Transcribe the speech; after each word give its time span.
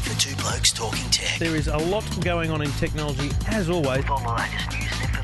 time 0.00 0.12
for 0.12 0.20
Two 0.20 0.36
Blokes 0.36 0.72
Talking 0.72 1.10
Tech. 1.10 1.38
There 1.38 1.56
is 1.56 1.68
a 1.68 1.76
lot 1.76 2.04
going 2.20 2.50
on 2.50 2.62
in 2.62 2.70
technology, 2.72 3.30
as 3.48 3.68
always. 3.70 4.04
All 4.08 4.20
the 4.20 4.28
latest 4.28 4.70
news 4.72 4.89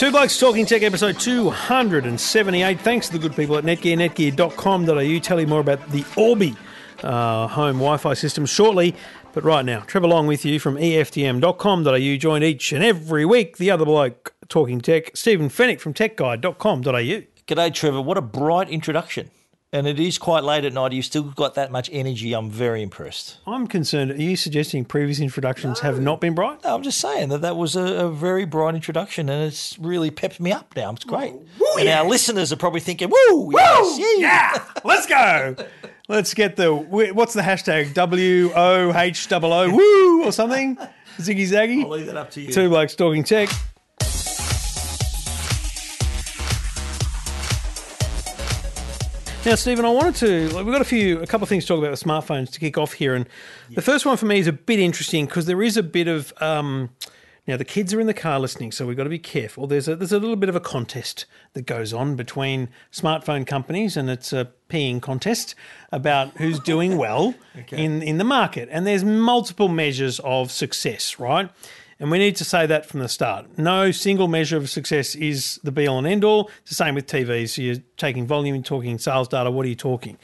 Two 0.00 0.10
Blokes 0.10 0.38
Talking 0.38 0.64
Tech, 0.64 0.82
episode 0.82 1.20
278. 1.20 2.80
Thanks 2.80 3.08
to 3.08 3.12
the 3.12 3.18
good 3.18 3.36
people 3.36 3.58
at 3.58 3.64
Netgear, 3.64 3.98
netgear.com.au. 3.98 5.18
Tell 5.18 5.38
you 5.38 5.46
more 5.46 5.60
about 5.60 5.90
the 5.90 6.06
Orbi 6.16 6.56
uh, 7.02 7.46
home 7.46 7.76
Wi 7.76 7.98
Fi 7.98 8.14
system 8.14 8.46
shortly. 8.46 8.94
But 9.34 9.44
right 9.44 9.62
now, 9.62 9.80
Trevor 9.80 10.06
Long 10.06 10.26
with 10.26 10.46
you 10.46 10.58
from 10.58 10.76
EFTM.com.au. 10.76 12.16
Joined 12.16 12.44
each 12.44 12.72
and 12.72 12.82
every 12.82 13.26
week, 13.26 13.58
the 13.58 13.70
other 13.70 13.84
bloke 13.84 14.32
talking 14.48 14.80
tech, 14.80 15.14
Stephen 15.14 15.50
Fenech 15.50 15.80
from 15.80 15.92
TechGuide.com.au. 15.92 17.22
G'day, 17.46 17.74
Trevor. 17.74 18.00
What 18.00 18.16
a 18.16 18.22
bright 18.22 18.70
introduction. 18.70 19.30
And 19.72 19.86
it 19.86 20.00
is 20.00 20.18
quite 20.18 20.42
late 20.42 20.64
at 20.64 20.72
night. 20.72 20.92
You've 20.92 21.04
still 21.04 21.22
got 21.22 21.54
that 21.54 21.70
much 21.70 21.88
energy. 21.92 22.32
I'm 22.32 22.50
very 22.50 22.82
impressed. 22.82 23.38
I'm 23.46 23.68
concerned. 23.68 24.10
Are 24.10 24.16
you 24.16 24.34
suggesting 24.34 24.84
previous 24.84 25.20
introductions 25.20 25.78
have 25.78 26.00
not 26.00 26.20
been 26.20 26.34
bright? 26.34 26.64
No, 26.64 26.74
I'm 26.74 26.82
just 26.82 27.00
saying 27.00 27.28
that 27.28 27.42
that 27.42 27.56
was 27.56 27.76
a, 27.76 28.06
a 28.06 28.10
very 28.10 28.44
bright 28.46 28.74
introduction, 28.74 29.28
and 29.28 29.44
it's 29.44 29.78
really 29.78 30.10
pepped 30.10 30.40
me 30.40 30.50
up 30.50 30.74
now. 30.74 30.90
It's 30.90 31.04
great. 31.04 31.34
and 31.78 31.88
our 31.88 32.04
listeners 32.04 32.52
are 32.52 32.56
probably 32.56 32.80
thinking, 32.80 33.10
"Woo, 33.10 33.52
yes, 33.52 34.18
Yeah, 34.18 34.64
let's 34.84 35.06
go. 35.06 35.54
Let's 36.08 36.34
get 36.34 36.56
the 36.56 36.74
what's 36.74 37.34
the 37.34 37.42
hashtag 37.42 37.94
W 37.94 38.50
O 38.52 38.92
H 38.92 39.28
double 39.28 39.50
woo 39.50 40.24
or 40.24 40.32
something. 40.32 40.76
Ziggy 41.18 41.46
Zaggy. 41.46 41.84
I'll 41.84 41.90
leave 41.90 42.06
that 42.06 42.16
up 42.16 42.32
to 42.32 42.40
you. 42.40 42.52
Two 42.52 42.68
blokes 42.70 42.96
talking 42.96 43.22
tech. 43.22 43.48
Now, 49.42 49.54
Stephen, 49.54 49.86
I 49.86 49.90
wanted 49.90 50.16
to. 50.16 50.56
We've 50.62 50.72
got 50.72 50.82
a 50.82 50.84
few, 50.84 51.18
a 51.20 51.26
couple 51.26 51.44
of 51.44 51.48
things 51.48 51.64
to 51.64 51.68
talk 51.68 51.78
about 51.78 51.92
with 51.92 52.02
smartphones 52.02 52.50
to 52.52 52.60
kick 52.60 52.76
off 52.76 52.92
here, 52.92 53.14
and 53.14 53.26
the 53.70 53.80
first 53.80 54.04
one 54.04 54.18
for 54.18 54.26
me 54.26 54.38
is 54.38 54.46
a 54.46 54.52
bit 54.52 54.78
interesting 54.78 55.24
because 55.24 55.46
there 55.46 55.62
is 55.62 55.78
a 55.78 55.82
bit 55.82 56.08
of. 56.08 56.34
Um, 56.42 56.90
now 57.46 57.56
the 57.56 57.64
kids 57.64 57.94
are 57.94 58.00
in 58.00 58.06
the 58.06 58.14
car 58.14 58.38
listening, 58.38 58.70
so 58.70 58.86
we've 58.86 58.98
got 58.98 59.04
to 59.04 59.10
be 59.10 59.18
careful. 59.18 59.66
There's 59.66 59.88
a 59.88 59.96
there's 59.96 60.12
a 60.12 60.18
little 60.18 60.36
bit 60.36 60.50
of 60.50 60.56
a 60.56 60.60
contest 60.60 61.24
that 61.54 61.62
goes 61.62 61.94
on 61.94 62.16
between 62.16 62.68
smartphone 62.92 63.46
companies, 63.46 63.96
and 63.96 64.10
it's 64.10 64.30
a 64.34 64.50
peeing 64.68 65.00
contest 65.00 65.54
about 65.90 66.36
who's 66.36 66.60
doing 66.72 66.98
well 66.98 67.34
in 67.72 68.02
in 68.02 68.18
the 68.18 68.24
market. 68.24 68.68
And 68.70 68.86
there's 68.86 69.04
multiple 69.04 69.68
measures 69.68 70.20
of 70.20 70.52
success, 70.52 71.18
right? 71.18 71.50
And 72.00 72.10
we 72.10 72.18
need 72.18 72.34
to 72.36 72.44
say 72.44 72.64
that 72.64 72.86
from 72.86 73.00
the 73.00 73.08
start. 73.08 73.46
No 73.58 73.90
single 73.90 74.26
measure 74.26 74.56
of 74.56 74.70
success 74.70 75.14
is 75.14 75.60
the 75.62 75.70
be 75.70 75.86
all 75.86 75.98
and 75.98 76.06
end 76.06 76.24
all. 76.24 76.50
It's 76.62 76.70
the 76.70 76.74
same 76.74 76.94
with 76.94 77.06
TVs. 77.06 77.50
So 77.50 77.62
you're 77.62 77.76
taking 77.98 78.26
volume, 78.26 78.54
you're 78.54 78.64
talking 78.64 78.98
sales 78.98 79.28
data. 79.28 79.50
What 79.50 79.66
are 79.66 79.68
you 79.68 79.74
talking? 79.74 80.16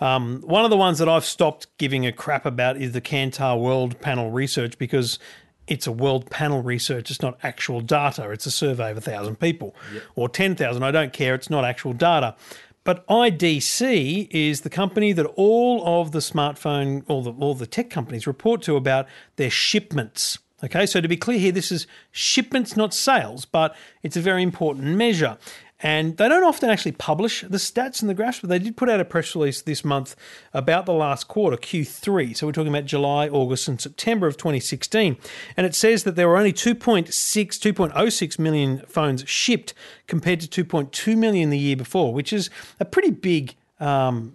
Um, 0.00 0.40
one 0.40 0.64
of 0.64 0.70
the 0.70 0.78
ones 0.78 0.98
that 0.98 1.10
I've 1.10 1.26
stopped 1.26 1.66
giving 1.76 2.06
a 2.06 2.12
crap 2.12 2.46
about 2.46 2.78
is 2.78 2.92
the 2.92 3.02
Kantar 3.02 3.60
World 3.60 4.00
Panel 4.00 4.30
Research 4.30 4.78
because 4.78 5.18
it's 5.66 5.86
a 5.86 5.92
world 5.92 6.28
panel 6.30 6.62
research. 6.62 7.10
It's 7.10 7.22
not 7.22 7.38
actual 7.42 7.80
data. 7.80 8.30
It's 8.30 8.46
a 8.46 8.50
survey 8.50 8.90
of 8.90 8.96
a 8.96 9.00
thousand 9.00 9.38
people 9.38 9.76
or 10.16 10.28
10,000. 10.28 10.82
I 10.82 10.90
don't 10.90 11.12
care. 11.12 11.34
It's 11.34 11.48
not 11.48 11.64
actual 11.64 11.92
data. 11.92 12.34
But 12.82 13.06
IDC 13.06 14.28
is 14.30 14.62
the 14.62 14.70
company 14.70 15.12
that 15.12 15.26
all 15.36 16.00
of 16.00 16.12
the 16.12 16.18
smartphone, 16.18 17.04
all 17.06 17.22
the, 17.22 17.32
all 17.32 17.54
the 17.54 17.66
tech 17.66 17.90
companies 17.90 18.26
report 18.26 18.62
to 18.62 18.74
about 18.74 19.06
their 19.36 19.50
shipments. 19.50 20.38
Okay, 20.62 20.84
so 20.86 21.00
to 21.00 21.08
be 21.08 21.16
clear 21.16 21.38
here, 21.38 21.52
this 21.52 21.72
is 21.72 21.86
shipments, 22.10 22.76
not 22.76 22.92
sales, 22.92 23.44
but 23.46 23.74
it's 24.02 24.16
a 24.16 24.20
very 24.20 24.42
important 24.42 24.84
measure. 24.84 25.38
And 25.82 26.18
they 26.18 26.28
don't 26.28 26.44
often 26.44 26.68
actually 26.68 26.92
publish 26.92 27.40
the 27.40 27.56
stats 27.56 28.02
and 28.02 28.10
the 28.10 28.14
graphs, 28.14 28.40
but 28.40 28.50
they 28.50 28.58
did 28.58 28.76
put 28.76 28.90
out 28.90 29.00
a 29.00 29.04
press 29.04 29.34
release 29.34 29.62
this 29.62 29.82
month 29.82 30.14
about 30.52 30.84
the 30.84 30.92
last 30.92 31.26
quarter, 31.26 31.56
Q3. 31.56 32.36
So 32.36 32.46
we're 32.46 32.52
talking 32.52 32.68
about 32.68 32.84
July, 32.84 33.28
August, 33.28 33.66
and 33.66 33.80
September 33.80 34.26
of 34.26 34.36
2016. 34.36 35.16
And 35.56 35.66
it 35.66 35.74
says 35.74 36.04
that 36.04 36.16
there 36.16 36.28
were 36.28 36.36
only 36.36 36.52
2.6, 36.52 37.08
2.06 37.08 38.38
million 38.38 38.82
phones 38.86 39.26
shipped 39.26 39.72
compared 40.06 40.40
to 40.40 40.64
2.2 40.64 41.16
million 41.16 41.48
the 41.48 41.58
year 41.58 41.76
before, 41.76 42.12
which 42.12 42.34
is 42.34 42.50
a 42.78 42.84
pretty 42.84 43.10
big 43.10 43.54
um, 43.78 44.34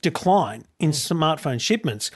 decline 0.00 0.64
in 0.78 0.90
smartphone 0.90 1.60
shipments. 1.60 2.12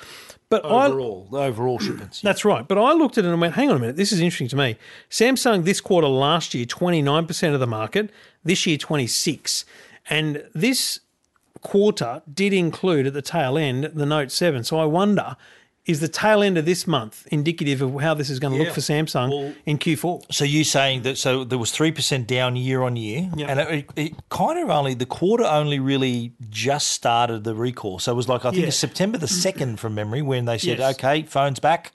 But 0.50 0.64
I, 0.64 0.86
Overall, 0.86 1.28
the 1.30 1.38
overall 1.38 1.78
shipments. 1.78 2.22
that's 2.22 2.44
right. 2.44 2.66
But 2.66 2.78
I 2.78 2.92
looked 2.92 3.18
at 3.18 3.24
it 3.24 3.28
and 3.28 3.40
went, 3.40 3.54
hang 3.54 3.70
on 3.70 3.76
a 3.76 3.78
minute, 3.78 3.96
this 3.96 4.12
is 4.12 4.20
interesting 4.20 4.48
to 4.48 4.56
me. 4.56 4.76
Samsung 5.10 5.64
this 5.64 5.80
quarter 5.80 6.08
last 6.08 6.54
year, 6.54 6.64
29% 6.64 7.52
of 7.54 7.60
the 7.60 7.66
market, 7.66 8.10
this 8.44 8.66
year, 8.66 8.78
26 8.78 9.66
And 10.08 10.44
this 10.54 11.00
quarter 11.60 12.22
did 12.32 12.52
include 12.54 13.06
at 13.06 13.12
the 13.12 13.20
tail 13.22 13.58
end 13.58 13.84
the 13.94 14.06
Note 14.06 14.30
7. 14.30 14.64
So 14.64 14.78
I 14.78 14.86
wonder, 14.86 15.36
is 15.88 15.98
the 16.00 16.06
tail 16.06 16.42
end 16.42 16.56
of 16.58 16.64
this 16.64 16.86
month 16.86 17.26
indicative 17.32 17.82
of 17.82 18.00
how 18.00 18.14
this 18.14 18.30
is 18.30 18.38
going 18.38 18.52
to 18.56 18.62
look 18.62 18.72
for 18.74 18.80
Samsung 18.80 19.30
Well- 19.30 19.54
in 19.66 19.78
Q4? 19.78 20.32
So 20.32 20.44
you 20.44 20.62
saying 20.62 21.02
that? 21.02 21.18
So 21.18 21.42
there 21.42 21.58
was 21.58 21.72
three 21.72 21.90
percent 21.90 22.28
down 22.28 22.54
year 22.54 22.82
on 22.82 22.94
year, 22.94 23.28
Yeah. 23.34 23.46
and 23.48 23.58
it, 23.60 23.90
it 23.96 24.12
kind 24.28 24.58
of 24.60 24.70
only 24.70 24.94
the 24.94 25.06
quarter 25.06 25.44
only 25.44 25.80
really 25.80 26.32
just 26.50 26.88
started 26.88 27.42
the 27.42 27.54
recall. 27.54 27.98
So 27.98 28.12
it 28.12 28.14
was 28.14 28.28
like 28.28 28.44
I 28.44 28.50
think 28.50 28.62
Yeah. 28.62 28.68
it's 28.68 28.76
September 28.76 29.18
the 29.18 29.26
second 29.26 29.80
from 29.80 29.94
memory 29.96 30.22
when 30.22 30.44
they 30.44 30.58
said, 30.58 30.78
Yes. 30.78 30.94
"Okay, 30.94 31.22
phones 31.22 31.58
back." 31.58 31.92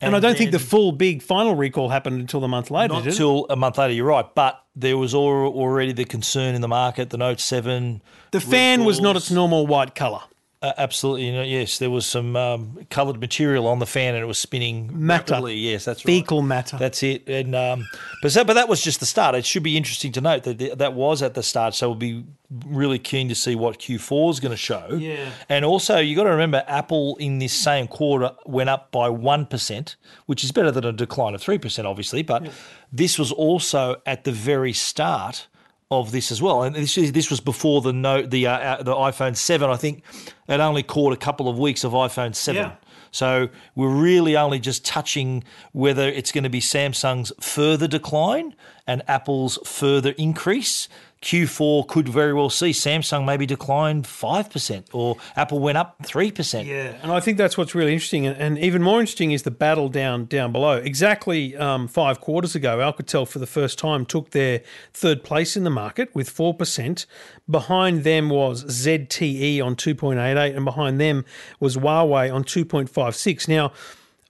And 0.00 0.14
I 0.14 0.20
don't 0.20 0.36
think 0.36 0.50
the 0.50 0.58
full 0.58 0.92
big 0.92 1.22
final 1.22 1.54
recall 1.54 1.88
happened 1.88 2.20
until 2.20 2.44
a 2.44 2.48
month 2.48 2.70
later, 2.70 2.92
not 2.94 3.04
did 3.04 3.14
it? 3.14 3.16
till 3.16 3.46
a 3.48 3.56
month 3.56 3.78
later. 3.78 3.94
You're 3.94 4.04
right, 4.06 4.26
but 4.34 4.60
there 4.76 4.98
was 4.98 5.14
already 5.14 5.92
the 5.92 6.04
concern 6.04 6.54
in 6.54 6.60
the 6.60 6.68
market. 6.68 7.08
The 7.10 7.16
Note 7.16 7.40
Seven, 7.40 8.02
The 8.32 8.40
fan 8.40 8.84
was 8.84 9.00
not 9.00 9.16
its 9.16 9.30
normal 9.30 9.66
white 9.66 9.94
colour. 9.94 10.20
Uh, 10.64 10.72
absolutely, 10.78 11.26
you 11.26 11.32
know, 11.32 11.42
yes, 11.42 11.76
there 11.76 11.90
was 11.90 12.06
some 12.06 12.34
um, 12.36 12.78
coloured 12.88 13.20
material 13.20 13.66
on 13.66 13.80
the 13.80 13.86
fan, 13.86 14.14
and 14.14 14.22
it 14.22 14.26
was 14.26 14.38
spinning 14.38 14.88
Matter. 15.06 15.32
rapidly. 15.34 15.56
Yes, 15.56 15.84
that's 15.84 16.02
right. 16.06 16.12
Fecal 16.12 16.40
matter. 16.40 16.78
That's 16.78 17.02
it. 17.02 17.28
And 17.28 17.54
um, 17.54 17.86
but 18.22 18.32
so, 18.32 18.44
but 18.44 18.54
that 18.54 18.66
was 18.66 18.82
just 18.82 18.98
the 19.00 19.04
start. 19.04 19.34
It 19.34 19.44
should 19.44 19.62
be 19.62 19.76
interesting 19.76 20.10
to 20.12 20.22
note 20.22 20.44
that 20.44 20.58
th- 20.58 20.78
that 20.78 20.94
was 20.94 21.20
at 21.20 21.34
the 21.34 21.42
start. 21.42 21.74
So 21.74 21.90
we'll 21.90 21.96
be 21.98 22.24
really 22.64 22.98
keen 22.98 23.28
to 23.28 23.34
see 23.34 23.54
what 23.54 23.78
Q4 23.78 24.30
is 24.30 24.40
going 24.40 24.52
to 24.52 24.56
show. 24.56 24.96
Yeah. 24.98 25.28
And 25.50 25.66
also, 25.66 25.98
you've 25.98 26.16
got 26.16 26.24
to 26.24 26.30
remember, 26.30 26.64
Apple 26.66 27.16
in 27.16 27.40
this 27.40 27.52
same 27.52 27.86
quarter 27.86 28.30
went 28.46 28.70
up 28.70 28.90
by 28.90 29.10
one 29.10 29.44
percent, 29.44 29.96
which 30.24 30.42
is 30.44 30.50
better 30.50 30.70
than 30.70 30.86
a 30.86 30.92
decline 30.92 31.34
of 31.34 31.42
three 31.42 31.58
percent, 31.58 31.86
obviously. 31.86 32.22
But 32.22 32.50
this 32.90 33.18
was 33.18 33.32
also 33.32 34.00
at 34.06 34.24
the 34.24 34.32
very 34.32 34.72
start 34.72 35.46
of 35.90 36.12
this 36.12 36.30
as 36.32 36.40
well, 36.40 36.62
and 36.62 36.74
this 36.74 36.96
is, 36.98 37.12
this 37.12 37.30
was 37.30 37.40
before 37.40 37.80
the 37.80 37.92
note 37.92 38.30
the 38.30 38.46
uh, 38.46 38.58
uh, 38.58 38.82
the 38.82 38.94
iPhone 38.94 39.36
seven. 39.36 39.70
I 39.70 39.76
think 39.76 40.02
it 40.48 40.60
only 40.60 40.82
caught 40.82 41.12
a 41.12 41.16
couple 41.16 41.48
of 41.48 41.58
weeks 41.58 41.84
of 41.84 41.92
iPhone 41.92 42.34
seven. 42.34 42.62
Yeah. 42.62 42.76
So 43.10 43.48
we're 43.76 43.94
really 43.94 44.36
only 44.36 44.58
just 44.58 44.84
touching 44.84 45.44
whether 45.72 46.08
it's 46.08 46.32
going 46.32 46.42
to 46.42 46.50
be 46.50 46.60
Samsung's 46.60 47.32
further 47.40 47.86
decline 47.86 48.56
and 48.88 49.02
Apple's 49.06 49.56
further 49.64 50.14
increase. 50.18 50.88
Q4 51.24 51.88
could 51.88 52.06
very 52.06 52.34
well 52.34 52.50
see 52.50 52.70
Samsung 52.70 53.24
maybe 53.24 53.46
decline 53.46 54.02
5% 54.02 54.84
or 54.92 55.16
Apple 55.36 55.58
went 55.58 55.78
up 55.78 55.96
3%. 56.02 56.66
Yeah, 56.66 56.94
and 57.02 57.10
I 57.10 57.20
think 57.20 57.38
that's 57.38 57.56
what's 57.56 57.74
really 57.74 57.94
interesting, 57.94 58.26
and, 58.26 58.58
even 58.58 58.82
more 58.82 59.00
interesting 59.00 59.32
is 59.32 59.42
the 59.42 59.50
battle 59.50 59.88
down 59.88 60.26
down 60.26 60.52
below. 60.52 60.76
Exactly 60.76 61.56
um, 61.56 61.88
five 61.88 62.20
quarters 62.20 62.54
ago, 62.54 62.78
Alcatel 62.78 63.26
for 63.26 63.38
the 63.38 63.46
first 63.46 63.78
time 63.78 64.04
took 64.04 64.30
their 64.30 64.60
third 64.92 65.24
place 65.24 65.56
in 65.56 65.64
the 65.64 65.70
market 65.70 66.14
with 66.14 66.28
four 66.28 66.52
percent. 66.52 67.06
Behind 67.50 68.04
them 68.04 68.28
was 68.28 68.64
ZTE 68.64 69.64
on 69.64 69.76
two 69.76 69.94
point 69.94 70.18
eight 70.18 70.36
eight, 70.36 70.54
and 70.54 70.64
behind 70.64 71.00
them 71.00 71.24
was 71.58 71.76
Huawei 71.76 72.32
on 72.32 72.44
two 72.44 72.64
point 72.66 72.90
five 72.90 73.16
six. 73.16 73.48
Now. 73.48 73.72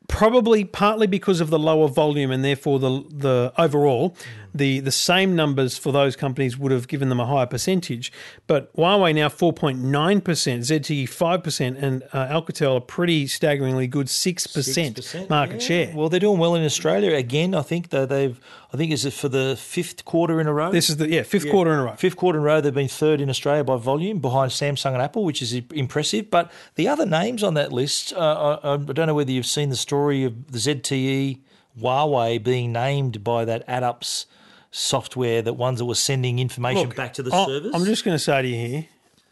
Probably 0.06 0.66
partly 0.66 1.06
because 1.06 1.40
of 1.40 1.48
the 1.48 1.58
lower 1.58 1.88
volume 1.88 2.30
and 2.30 2.44
therefore 2.44 2.78
the 2.78 3.04
the 3.08 3.54
overall, 3.56 4.14
the 4.54 4.80
the 4.80 4.92
same 4.92 5.34
numbers 5.34 5.76
for 5.76 5.92
those 5.92 6.14
companies 6.14 6.56
would 6.56 6.70
have 6.70 6.86
given 6.86 7.08
them 7.08 7.18
a 7.18 7.26
higher 7.26 7.46
percentage. 7.46 8.12
But 8.46 8.74
Huawei 8.76 9.14
now 9.14 9.28
4.9%, 9.28 10.22
ZTE 10.22 11.04
5%, 11.04 11.82
and 11.82 12.02
uh, 12.12 12.28
Alcatel 12.28 12.76
a 12.76 12.80
pretty 12.80 13.26
staggeringly 13.26 13.88
good 13.88 14.06
6%, 14.06 14.94
6%, 14.94 15.28
market 15.28 15.60
yeah. 15.60 15.66
share. 15.66 15.92
Well, 15.94 16.08
they're 16.08 16.20
doing 16.20 16.38
well 16.38 16.54
in 16.54 16.64
Australia 16.64 17.14
again. 17.14 17.54
I 17.54 17.62
think 17.62 17.90
that 17.90 18.08
they've. 18.08 18.40
I 18.72 18.76
think 18.76 18.90
is 18.90 19.04
it 19.04 19.12
for 19.12 19.28
the 19.28 19.56
fifth 19.56 20.04
quarter 20.04 20.40
in 20.40 20.48
a 20.48 20.52
row. 20.52 20.72
This 20.72 20.90
is 20.90 20.96
the 20.96 21.08
yeah 21.08 21.22
fifth 21.22 21.48
quarter 21.48 21.72
in 21.72 21.78
a 21.78 21.84
row. 21.84 21.94
Fifth 21.96 22.16
quarter 22.16 22.40
in 22.40 22.44
a 22.44 22.46
row, 22.46 22.60
they've 22.60 22.74
been 22.74 22.88
third 22.88 23.20
in 23.20 23.30
Australia 23.30 23.62
by 23.62 23.76
volume, 23.76 24.18
behind 24.18 24.50
Samsung 24.50 24.94
and 24.94 25.02
Apple, 25.02 25.24
which 25.24 25.42
is 25.42 25.54
impressive. 25.72 26.28
But 26.28 26.50
the 26.74 26.88
other 26.88 27.06
names 27.06 27.44
on 27.44 27.54
that 27.54 27.72
list, 27.72 28.12
uh, 28.14 28.58
I, 28.64 28.74
I 28.74 28.76
don't 28.76 29.06
know 29.06 29.14
whether 29.14 29.30
you've 29.30 29.46
seen 29.46 29.70
the 29.70 29.76
story 29.76 30.24
of 30.24 30.50
the 30.50 30.58
ZTE, 30.58 31.40
Huawei 31.80 32.42
being 32.42 32.72
named 32.72 33.22
by 33.22 33.44
that 33.44 33.66
AdUps 33.68 34.26
software 34.74 35.40
that 35.40 35.54
ones 35.54 35.78
that 35.78 35.84
were 35.84 35.94
sending 35.94 36.38
information 36.40 36.90
back 36.90 37.14
to 37.14 37.22
the 37.22 37.32
I- 37.32 37.46
servers. 37.46 37.72
I'm 37.74 37.84
just 37.84 38.04
going 38.04 38.14
to 38.16 38.18
say 38.22 38.42
to 38.42 38.48
you 38.48 38.56
here, 38.56 38.86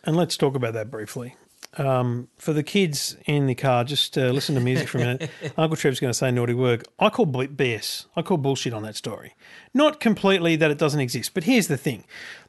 and 0.05 0.17
let's 0.17 0.37
talk 0.37 0.55
about 0.55 0.75
that 0.75 0.91
briefly. 0.91 1.35
Um, 1.79 2.29
for 2.37 2.53
the 2.53 2.63
kids 2.63 3.17
in 3.25 3.47
the 3.47 3.55
car, 3.55 3.83
just 3.83 4.19
uh, 4.19 4.29
listen 4.29 4.55
to 4.57 4.61
music 4.61 4.89
for 4.89 4.99
a 4.99 5.01
minute. 5.01 5.31
Uncle 5.57 5.75
Trev's 5.77 6.01
going 6.01 6.11
to 6.11 6.15
say 6.15 6.31
naughty 6.31 6.53
word. 6.53 6.87
I 6.99 7.09
call 7.09 7.25
B- 7.25 7.47
BS. 7.47 8.07
I 8.15 8.21
call 8.21 8.37
bullshit 8.37 8.75
on 8.75 8.83
that 8.83 8.95
story. 8.95 9.35
Not 9.73 9.99
completely 9.99 10.55
that 10.57 10.71
it 10.71 10.77
doesn't 10.77 11.01
exist, 11.01 11.33
but 11.33 11.45
here's 11.45 11.69
the 11.69 11.79
thing: 11.79 12.05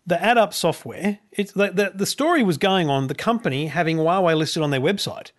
the 0.06 0.16
Adups 0.16 0.56
software. 0.56 1.20
It's 1.32 1.54
the, 1.54 1.72
the 1.72 1.94
the 1.96 2.06
story 2.06 2.44
was 2.44 2.58
going 2.58 2.90
on 2.90 3.08
the 3.08 3.16
company 3.16 3.68
having 3.68 3.98
Huawei 3.98 4.38
listed 4.38 4.62
on 4.62 4.72
their 4.72 4.82
website. 4.82 5.32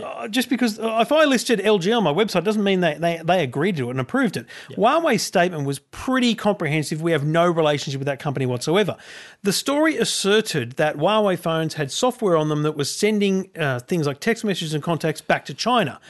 Uh, 0.00 0.28
just 0.28 0.48
because 0.48 0.78
uh, 0.78 0.98
if 1.00 1.10
I 1.10 1.24
listed 1.24 1.58
LG 1.58 1.96
on 1.96 2.04
my 2.04 2.12
website 2.12 2.44
doesn't 2.44 2.62
mean 2.62 2.80
they, 2.80 2.94
they, 2.94 3.20
they 3.24 3.42
agreed 3.42 3.76
to 3.78 3.88
it 3.88 3.90
and 3.90 4.00
approved 4.00 4.36
it. 4.36 4.46
Huawei's 4.70 5.22
statement 5.22 5.66
was 5.66 5.80
pretty 5.80 6.36
comprehensive. 6.36 7.02
We 7.02 7.10
have 7.10 7.24
no 7.24 7.50
relationship 7.50 7.98
with 7.98 8.06
that 8.06 8.20
company 8.20 8.46
whatsoever. 8.46 8.96
The 9.42 9.52
story 9.52 9.96
asserted 9.96 10.72
that 10.72 10.96
Huawei 10.96 11.36
phones 11.36 11.74
had 11.74 11.90
software 11.90 12.36
on 12.36 12.48
them 12.48 12.62
that 12.62 12.76
was 12.76 12.94
sending 12.94 13.50
uh, 13.58 13.80
things 13.80 14.06
like 14.06 14.20
text 14.20 14.44
messages 14.44 14.74
and 14.74 14.82
contacts 14.82 15.20
back 15.20 15.44
to 15.46 15.54
China. 15.54 16.00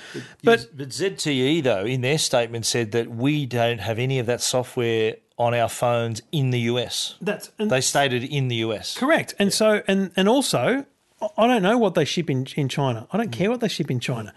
But 0.44 0.68
but 0.76 0.90
ZTE 0.90 1.62
though, 1.62 1.84
in 1.84 2.02
their 2.02 2.18
statement, 2.18 2.66
said 2.66 2.92
that 2.92 3.10
we 3.10 3.46
don't 3.46 3.80
have 3.80 3.98
any 3.98 4.18
of 4.18 4.26
that 4.26 4.42
software 4.42 5.16
on 5.38 5.54
our 5.54 5.70
phones 5.70 6.20
in 6.32 6.50
the 6.50 6.60
US. 6.60 7.14
that's 7.22 7.50
and 7.58 7.70
They 7.70 7.80
stated 7.80 8.22
in 8.24 8.48
the 8.48 8.56
US. 8.56 8.96
Correct. 8.96 9.34
And 9.38 9.54
so, 9.54 9.82
and 9.88 10.10
and 10.16 10.28
also, 10.28 10.84
I- 11.36 11.46
don't 11.46 11.62
know 11.62 11.78
what 11.78 11.94
they 11.94 12.04
ship 12.04 12.30
in, 12.30 12.46
in 12.56 12.68
China. 12.68 13.06
I 13.10 13.16
don't 13.16 13.32
care 13.32 13.50
what 13.50 13.60
they 13.60 13.68
ship 13.68 13.90
in 13.90 14.00
China. 14.00 14.32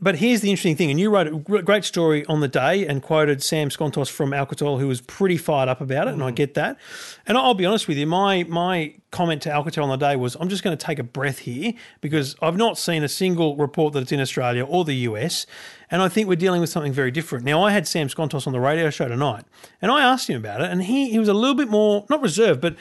But 0.00 0.16
here's 0.16 0.40
the 0.40 0.50
interesting 0.50 0.74
thing, 0.76 0.90
and 0.90 0.98
you 0.98 1.08
wrote 1.08 1.28
a 1.28 1.62
great 1.62 1.84
story 1.84 2.24
on 2.26 2.40
the 2.40 2.48
day 2.48 2.84
and 2.84 3.00
quoted 3.00 3.42
Sam 3.42 3.68
Skontos 3.68 4.08
from 4.10 4.30
Alcatel, 4.30 4.80
who 4.80 4.88
was 4.88 5.00
pretty 5.00 5.36
fired 5.36 5.68
up 5.68 5.80
about 5.80 6.08
it, 6.08 6.14
and 6.14 6.22
I 6.22 6.32
get 6.32 6.54
that. 6.54 6.78
And 7.26 7.38
I'll 7.38 7.54
be 7.54 7.64
honest 7.64 7.86
with 7.86 7.96
you, 7.96 8.06
my 8.06 8.44
my 8.44 8.94
comment 9.10 9.42
to 9.42 9.50
Alcatel 9.50 9.84
on 9.84 9.90
the 9.90 9.96
day 9.96 10.16
was, 10.16 10.36
I'm 10.40 10.48
just 10.48 10.64
going 10.64 10.76
to 10.76 10.84
take 10.84 10.98
a 10.98 11.04
breath 11.04 11.40
here 11.40 11.74
because 12.00 12.34
I've 12.42 12.56
not 12.56 12.76
seen 12.76 13.04
a 13.04 13.08
single 13.08 13.56
report 13.56 13.92
that 13.92 14.00
it's 14.02 14.10
in 14.10 14.20
Australia 14.20 14.64
or 14.64 14.84
the 14.84 14.94
US, 14.94 15.46
and 15.90 16.02
I 16.02 16.08
think 16.08 16.28
we're 16.28 16.36
dealing 16.36 16.60
with 16.60 16.70
something 16.70 16.92
very 16.92 17.10
different. 17.12 17.44
Now, 17.44 17.62
I 17.62 17.70
had 17.70 17.86
Sam 17.86 18.08
Skontos 18.08 18.46
on 18.48 18.52
the 18.52 18.60
radio 18.60 18.90
show 18.90 19.06
tonight, 19.06 19.44
and 19.80 19.92
I 19.92 20.02
asked 20.02 20.28
him 20.28 20.36
about 20.36 20.60
it, 20.60 20.70
and 20.70 20.82
he 20.82 21.10
he 21.10 21.20
was 21.20 21.28
a 21.28 21.34
little 21.34 21.54
bit 21.54 21.68
more 21.68 22.04
not 22.10 22.20
reserved, 22.20 22.60
but 22.62 22.74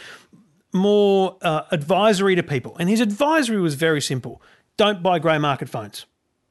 more 0.73 1.37
uh, 1.41 1.63
advisory 1.71 2.35
to 2.35 2.43
people. 2.43 2.75
And 2.79 2.89
his 2.89 2.99
advisory 2.99 3.59
was 3.59 3.75
very 3.75 4.01
simple 4.01 4.41
don't 4.77 5.01
buy 5.01 5.19
grey 5.19 5.37
market 5.37 5.69
phones. 5.69 6.05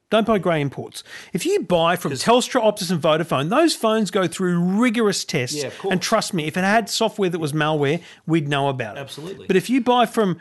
Don't 0.09 0.27
buy 0.27 0.39
grey 0.39 0.61
imports. 0.61 1.03
If 1.33 1.45
you 1.45 1.63
buy 1.65 1.97
from 1.97 2.13
Telstra, 2.13 2.63
Optus, 2.63 2.93
and 2.93 3.03
Vodafone, 3.03 3.51
those 3.51 3.75
phones 3.75 4.13
go 4.13 4.29
through 4.29 4.61
rigorous 4.61 5.25
tests. 5.25 5.65
Yeah, 5.65 5.71
and 5.91 6.01
trust 6.01 6.33
me, 6.33 6.47
if 6.47 6.57
it 6.57 6.63
had 6.63 6.89
software 6.89 7.29
that 7.29 7.41
was 7.41 7.53
malware, 7.53 8.01
we'd 8.25 8.47
know 8.47 8.69
about 8.69 8.97
it. 8.97 9.01
Absolutely. 9.01 9.49
But 9.49 9.57
if 9.57 9.69
you 9.69 9.81
buy 9.81 10.07
from, 10.07 10.41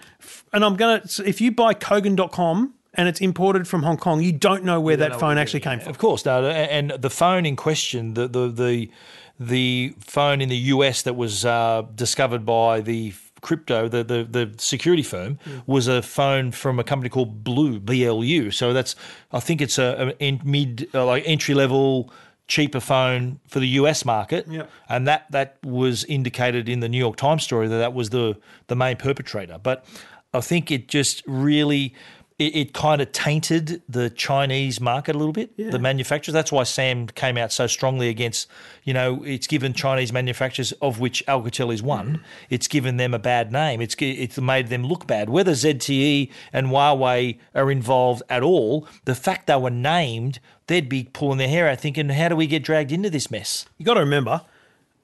and 0.53 0.63
I'm 0.63 0.75
gonna, 0.75 1.01
if 1.25 1.41
you 1.41 1.51
buy 1.51 1.73
Kogan.com 1.73 2.75
and 2.93 3.07
it's 3.07 3.19
imported 3.21 3.67
from 3.67 3.81
Hong 3.81 3.97
Kong, 3.97 4.21
you 4.21 4.31
don't 4.31 4.63
know 4.63 4.79
where 4.79 4.97
that 4.97 5.19
phone 5.19 5.39
actually 5.39 5.61
came 5.61 5.79
from. 5.79 5.89
Of 5.89 5.97
course, 5.97 6.25
no. 6.25 6.47
And 6.47 6.91
the 6.91 7.09
phone 7.09 7.47
in 7.47 7.55
question, 7.55 8.13
the 8.13 8.27
the 8.27 8.47
the, 8.47 8.91
the 9.39 9.95
phone 9.99 10.41
in 10.41 10.49
the 10.49 10.57
US 10.57 11.01
that 11.01 11.15
was 11.15 11.43
uh, 11.43 11.83
discovered 11.95 12.45
by 12.45 12.81
the 12.81 13.15
crypto, 13.47 13.87
the, 13.87 14.03
the 14.03 14.19
the 14.37 14.45
security 14.57 15.03
firm, 15.03 15.37
was 15.67 15.87
a 15.87 16.01
phone 16.01 16.51
from 16.51 16.79
a 16.79 16.83
company 16.83 17.09
called 17.09 17.43
Blue 17.43 17.79
BLU. 17.79 18.51
So 18.51 18.73
that's 18.73 18.95
I 19.31 19.39
think 19.39 19.61
it's 19.61 19.77
a, 19.77 20.13
a 20.19 20.39
mid 20.43 20.87
uh, 20.93 21.05
like 21.05 21.23
entry 21.25 21.53
level. 21.55 22.11
Cheaper 22.47 22.79
phone 22.79 23.39
for 23.47 23.59
the 23.59 23.69
US 23.81 24.05
market, 24.05 24.45
Yep. 24.47 24.69
and 24.87 25.07
that 25.07 25.25
that 25.31 25.57
was 25.63 26.03
indicated 26.05 26.69
in 26.69 26.79
the 26.79 26.87
New 26.87 26.99
York 26.99 27.15
Times 27.15 27.41
story 27.43 27.67
that 27.67 27.79
that 27.85 27.93
was 27.95 28.11
the 28.11 28.37
the 28.67 28.75
main 28.75 28.97
perpetrator. 28.97 29.57
But 29.57 29.83
I 30.31 30.41
think 30.41 30.69
it 30.69 30.87
just 30.87 31.23
really 31.25 31.95
it, 32.37 32.55
it 32.55 32.73
kind 32.73 33.01
of 33.01 33.11
tainted 33.13 33.81
the 33.87 34.09
Chinese 34.09 34.81
market 34.81 35.15
a 35.15 35.17
little 35.17 35.33
bit, 35.33 35.55
the 35.57 35.79
manufacturers. 35.79 36.33
That's 36.33 36.51
why 36.51 36.63
Sam 36.63 37.07
came 37.07 37.37
out 37.37 37.53
so 37.53 37.65
strongly 37.65 38.09
against, 38.09 38.49
you 38.83 38.93
know, 38.93 39.23
it's 39.23 39.47
given 39.47 39.73
Chinese 39.73 40.11
manufacturers, 40.11 40.73
of 40.73 40.99
which 40.99 41.25
Alcatel 41.27 41.73
is 41.73 41.81
one, 41.81 42.17
mm. 42.17 42.21
it's 42.49 42.67
given 42.67 42.97
them 42.97 43.13
a 43.13 43.19
bad 43.19 43.53
name. 43.53 43.81
It's 43.81 43.95
it's 43.99 44.37
made 44.37 44.67
them 44.67 44.85
look 44.85 45.07
bad. 45.07 45.29
Whether 45.29 45.53
ZTE 45.53 46.29
and 46.51 46.67
Huawei 46.67 47.37
are 47.53 47.71
involved 47.71 48.23
at 48.29 48.43
all, 48.43 48.85
the 49.05 49.15
fact 49.15 49.47
they 49.47 49.55
were 49.55 49.69
named, 49.69 50.39
they'd 50.67 50.89
be 50.89 51.05
pulling 51.05 51.37
their 51.37 51.47
hair 51.47 51.69
out 51.69 51.79
thinking, 51.79 52.09
how 52.09 52.27
do 52.27 52.35
we 52.35 52.47
get 52.47 52.63
dragged 52.63 52.91
into 52.91 53.09
this 53.09 53.31
mess? 53.31 53.65
You 53.77 53.85
got 53.85 53.93
to 53.93 54.01
remember, 54.01 54.41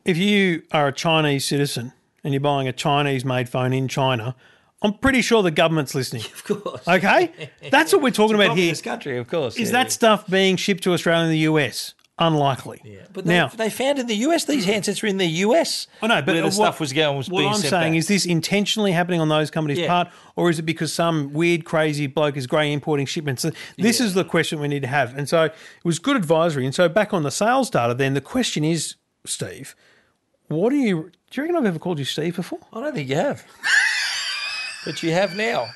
if 0.04 0.18
you 0.18 0.63
are 0.74 0.89
a 0.89 0.94
Chinese 0.94 1.45
citizen 1.45 1.94
and 2.25 2.34
you're 2.34 2.42
buying 2.42 2.68
a 2.68 2.74
Chinese 2.74 3.24
made 3.24 3.48
phone 3.48 3.72
in 3.72 3.88
China, 3.88 4.36
I'm 4.81 4.94
pretty 4.94 5.22
sure 5.22 5.44
the 5.44 5.51
government's 5.51 5.94
listening. 5.95 6.24
Of 6.33 6.44
course. 6.63 6.88
Okay? 6.88 7.50
That's 7.69 7.94
what 7.94 8.01
we're 8.01 8.10
talking 8.12 8.36
about 8.36 8.57
here. 8.57 8.72
This 8.72 8.81
country, 8.81 9.18
of 9.18 9.28
course. 9.28 9.57
Is 9.57 9.72
that 9.72 9.92
stuff 9.92 10.28
being 10.28 10.56
shipped 10.56 10.83
to 10.83 10.94
Australia 10.94 11.24
and 11.24 11.31
the 11.31 11.39
US? 11.39 11.94
Unlikely. 12.19 12.81
Yeah. 12.83 13.00
But 13.13 13.25
they, 13.25 13.33
now, 13.36 13.48
they 13.48 13.69
found 13.72 13.98
in 13.98 14.06
the 14.06 14.16
US, 14.28 14.45
these 14.45 14.66
handsets 14.66 15.01
are 15.04 15.07
in 15.07 15.18
the 15.18 15.25
US. 15.28 15.88
I 16.04 16.07
know, 16.07 16.22
but 16.22 16.28
where 16.33 16.36
the 16.38 16.44
what- 16.44 16.54
stuff 16.54 16.80
was 16.80 16.94
going 16.94 17.18
was 17.18 17.30
what 17.30 17.39
being 17.39 17.51
I'm 17.54 17.60
saying 17.60 17.94
back. 17.94 17.98
is 17.98 18.07
this 18.07 18.25
intentionally 18.25 18.92
happening 18.92 19.19
on 19.22 19.30
those 19.30 19.50
companies' 19.50 19.80
Yeah. 19.80 19.88
part, 19.88 20.07
or 20.36 20.50
is 20.51 20.60
it 20.60 20.63
because 20.63 20.94
some 20.94 21.34
weird, 21.34 21.66
crazy 21.66 22.06
bloke 22.07 22.38
is 22.38 22.45
grey 22.45 22.72
importing 22.72 23.06
shipments? 23.07 23.44
This 23.77 24.00
is 24.00 24.13
the 24.13 24.24
question 24.24 24.60
we 24.60 24.68
need 24.68 24.81
to 24.84 24.88
have. 24.88 25.18
And 25.18 25.27
so 25.27 25.45
it 25.45 25.56
was 25.84 25.98
good 26.00 26.16
advisory. 26.18 26.66
And 26.66 26.75
so 26.75 26.88
back 26.89 27.12
on 27.13 27.24
the 27.24 27.31
sales 27.31 27.69
data, 27.72 27.94
then 27.95 28.13
the 28.13 28.22
question 28.22 28.63
is, 28.63 28.95
Steve, 29.25 29.75
what 30.48 30.69
do 30.72 30.75
you? 30.75 31.12
Do 31.31 31.42
you 31.42 31.44
reckon 31.44 31.56
I've 31.56 31.66
ever 31.66 31.80
called 31.80 31.98
you 31.98 32.06
Steve 32.06 32.36
before? 32.36 32.60
I 32.74 32.81
don't 32.81 32.94
think 32.94 33.10
you 33.10 33.16
have. 33.16 33.44
but 34.86 35.01
you 35.04 35.12
have 35.12 35.36
now. 35.36 35.69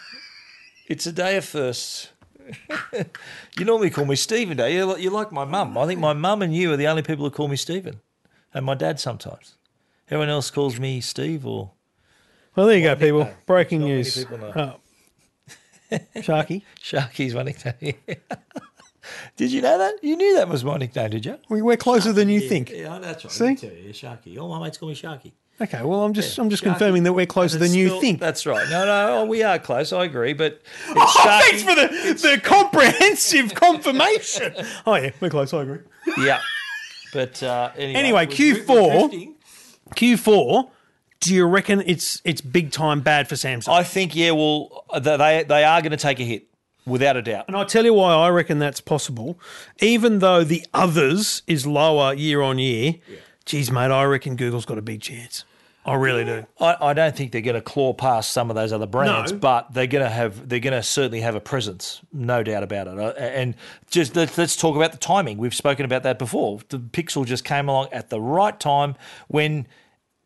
It's 0.87 1.05
a 1.07 1.11
day 1.11 1.37
of 1.37 1.45
firsts. 1.45 2.09
you 3.57 3.65
normally 3.65 3.89
call 3.89 4.05
me 4.05 4.15
Stephen, 4.15 4.57
do 4.57 4.67
you? 4.67 4.95
You're 4.97 5.11
like 5.11 5.31
my 5.31 5.45
mum. 5.45 5.77
I 5.77 5.87
think 5.87 5.99
my 5.99 6.13
mum 6.13 6.41
and 6.41 6.55
you 6.55 6.71
are 6.73 6.77
the 6.77 6.87
only 6.87 7.01
people 7.01 7.25
who 7.25 7.31
call 7.31 7.47
me 7.47 7.55
Stephen. 7.55 8.01
And 8.53 8.65
my 8.65 8.75
dad 8.75 8.99
sometimes. 8.99 9.55
Everyone 10.07 10.29
else 10.29 10.51
calls 10.51 10.79
me 10.79 11.01
Steve 11.01 11.45
or 11.45 11.71
Well, 12.55 12.67
there 12.67 12.77
you 12.77 12.83
go, 12.83 12.95
people. 12.95 13.19
nickname. 13.19 13.37
Breaking 13.47 13.79
news. 13.81 14.15
people. 14.15 14.39
Oh. 14.55 14.75
Sharky, 16.17 16.61
Sharky's 16.81 17.33
my 17.33 17.43
nickname. 17.43 17.95
did 19.35 19.51
you 19.51 19.61
know 19.61 19.77
that? 19.77 19.95
You 20.03 20.15
knew 20.15 20.35
that 20.35 20.47
was 20.47 20.63
my 20.63 20.77
nickname, 20.77 21.09
did 21.09 21.25
you? 21.25 21.37
we- 21.49 21.61
we're 21.61 21.77
closer 21.77 22.13
than 22.13 22.29
you 22.29 22.39
think. 22.41 22.69
Yeah, 22.69 22.99
that's 22.99 23.25
right. 23.25 23.59
See? 23.59 23.67
Yeah, 23.67 23.91
Sharky. 23.91 24.37
All 24.39 24.49
my 24.49 24.63
mates 24.63 24.77
call 24.77 24.89
me 24.89 24.95
Sharky. 24.95 25.31
Okay, 25.61 25.81
well, 25.83 26.03
I'm 26.03 26.13
just 26.13 26.37
I'm 26.37 26.49
just 26.49 26.63
Sharky. 26.63 26.71
confirming 26.71 27.03
that 27.03 27.13
we're 27.13 27.25
closer 27.25 27.57
than 27.57 27.73
you 27.73 27.87
still- 27.87 28.01
think. 28.01 28.19
That's 28.19 28.45
right. 28.45 28.67
No, 28.69 28.85
no, 28.85 29.19
oh, 29.21 29.25
we 29.25 29.41
are 29.43 29.57
close. 29.57 29.93
I 29.93 30.03
agree, 30.03 30.33
but 30.33 30.61
it's 30.89 30.89
Oh, 30.89 31.13
Sharky. 31.19 31.39
thanks 31.41 31.63
for 31.63 31.75
the, 31.75 32.35
the 32.35 32.41
comprehensive 32.41 33.53
confirmation. 33.55 34.53
Oh 34.85 34.95
yeah, 34.95 35.11
we're 35.21 35.29
close. 35.29 35.53
I 35.53 35.61
agree. 35.63 35.79
Yeah. 36.17 36.39
But 37.13 37.41
uh, 37.41 37.71
anyway, 37.77 37.99
Anyway, 37.99 38.25
we're- 38.27 38.61
we're 38.67 39.09
Q4. 39.09 39.33
Q4. 39.95 40.69
Do 41.21 41.33
you 41.33 41.45
reckon 41.45 41.81
it's 41.85 42.21
it's 42.25 42.41
big 42.41 42.71
time 42.71 43.01
bad 43.01 43.27
for 43.29 43.35
Samsung? 43.35 43.69
I 43.69 43.83
think 43.83 44.15
yeah. 44.15 44.31
Well, 44.31 44.83
they 44.93 45.43
they 45.47 45.63
are 45.63 45.81
going 45.81 45.91
to 45.91 45.97
take 45.97 46.19
a 46.19 46.23
hit 46.23 46.47
without 46.85 47.17
a 47.17 47.21
doubt. 47.21 47.45
and 47.47 47.55
I'll 47.55 47.65
tell 47.65 47.83
you 47.85 47.93
why 47.95 48.13
I 48.13 48.29
reckon 48.29 48.59
that's 48.59 48.79
possible. 48.81 49.39
Even 49.79 50.19
though 50.19 50.43
the 50.43 50.63
others 50.73 51.41
is 51.47 51.65
lower 51.65 52.13
year 52.13 52.41
on 52.43 52.59
year, 52.59 52.95
geez, 53.45 53.71
mate, 53.71 53.91
I 53.91 54.03
reckon 54.03 54.35
Google's 54.35 54.65
got 54.65 54.77
a 54.77 54.81
big 54.81 55.01
chance. 55.01 55.45
I 55.87 55.93
really 55.93 56.25
do. 56.25 56.47
I, 56.59 56.77
I 56.81 56.93
don't 56.93 57.15
think 57.15 57.31
they're 57.31 57.41
going 57.41 57.53
to 57.55 57.61
claw 57.61 57.93
past 57.93 58.31
some 58.31 58.49
of 58.49 58.55
those 58.55 58.73
other 58.73 58.87
brands, 58.87 59.31
No. 59.31 59.37
but 59.37 59.71
they're 59.71 59.85
going 59.85 60.03
to 60.03 60.09
have 60.09 60.49
they're 60.49 60.59
going 60.59 60.73
to 60.73 60.81
certainly 60.81 61.21
have 61.21 61.35
a 61.35 61.39
presence, 61.39 62.01
no 62.11 62.41
doubt 62.41 62.63
about 62.63 62.87
it. 62.87 62.97
Uh, 62.97 63.13
And 63.19 63.53
just 63.91 64.15
let's, 64.15 64.35
let's 64.35 64.55
talk 64.55 64.75
about 64.75 64.93
the 64.93 64.97
timing. 64.97 65.37
We've 65.37 65.53
spoken 65.53 65.85
about 65.85 66.01
that 66.01 66.17
before. 66.17 66.59
The 66.69 66.79
Pixel 66.79 67.23
just 67.23 67.43
came 67.43 67.69
along 67.69 67.89
at 67.91 68.09
the 68.09 68.19
right 68.19 68.59
time 68.59 68.95
when 69.27 69.67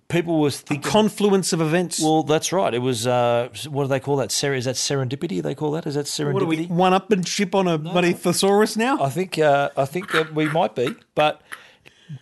people 0.08 0.40
were 0.40 0.50
thinking. 0.50 0.82
The 0.82 0.88
confluence 0.90 1.52
of 1.52 1.60
events. 1.60 2.00
well, 2.02 2.24
that's 2.24 2.54
right. 2.54 2.74
It 2.74 2.80
was 2.80 3.06
uh, 3.06 3.50
what 3.68 3.84
do 3.84 3.90
they 3.90 4.00
call 4.00 4.16
that? 4.16 4.32
Ser- 4.32 4.54
is 4.54 4.64
that 4.64 4.76
serendipity? 4.76 5.44
They 5.44 5.56
call 5.56 5.72
that? 5.72 5.86
Is 5.86 5.96
that 5.96 6.06
serendipity? 6.06 6.34
what 6.36 6.44
are 6.44 6.46
we 6.46 6.66
one 6.68 6.94
up 6.94 7.12
and 7.12 7.28
ship 7.28 7.54
on 7.54 7.68
a 7.68 7.78
bloody 7.78 8.14
thesaurus 8.14 8.78
now? 8.78 9.04
I 9.04 9.10
think 9.10 9.38
uh, 9.38 9.72
I 9.76 9.84
think 9.84 10.14
that 10.14 10.34
we 10.34 10.48
might 10.48 10.74
be, 10.74 10.96
but 11.16 11.42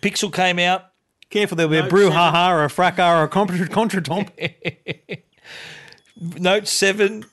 Pixel 0.02 0.32
came 0.32 0.58
out 0.58 0.86
Careful, 1.30 1.56
there'll 1.56 1.70
be 1.70 1.78
a 1.78 1.82
Note 1.82 1.90
brouhaha 1.90 2.50
or 2.50 2.64
a 2.64 2.70
fracas 2.70 3.00
or 3.00 3.24
a 3.24 3.28
contra 3.28 3.68
contretemps. 3.68 5.22
Note 6.38 6.66
7 6.66 7.24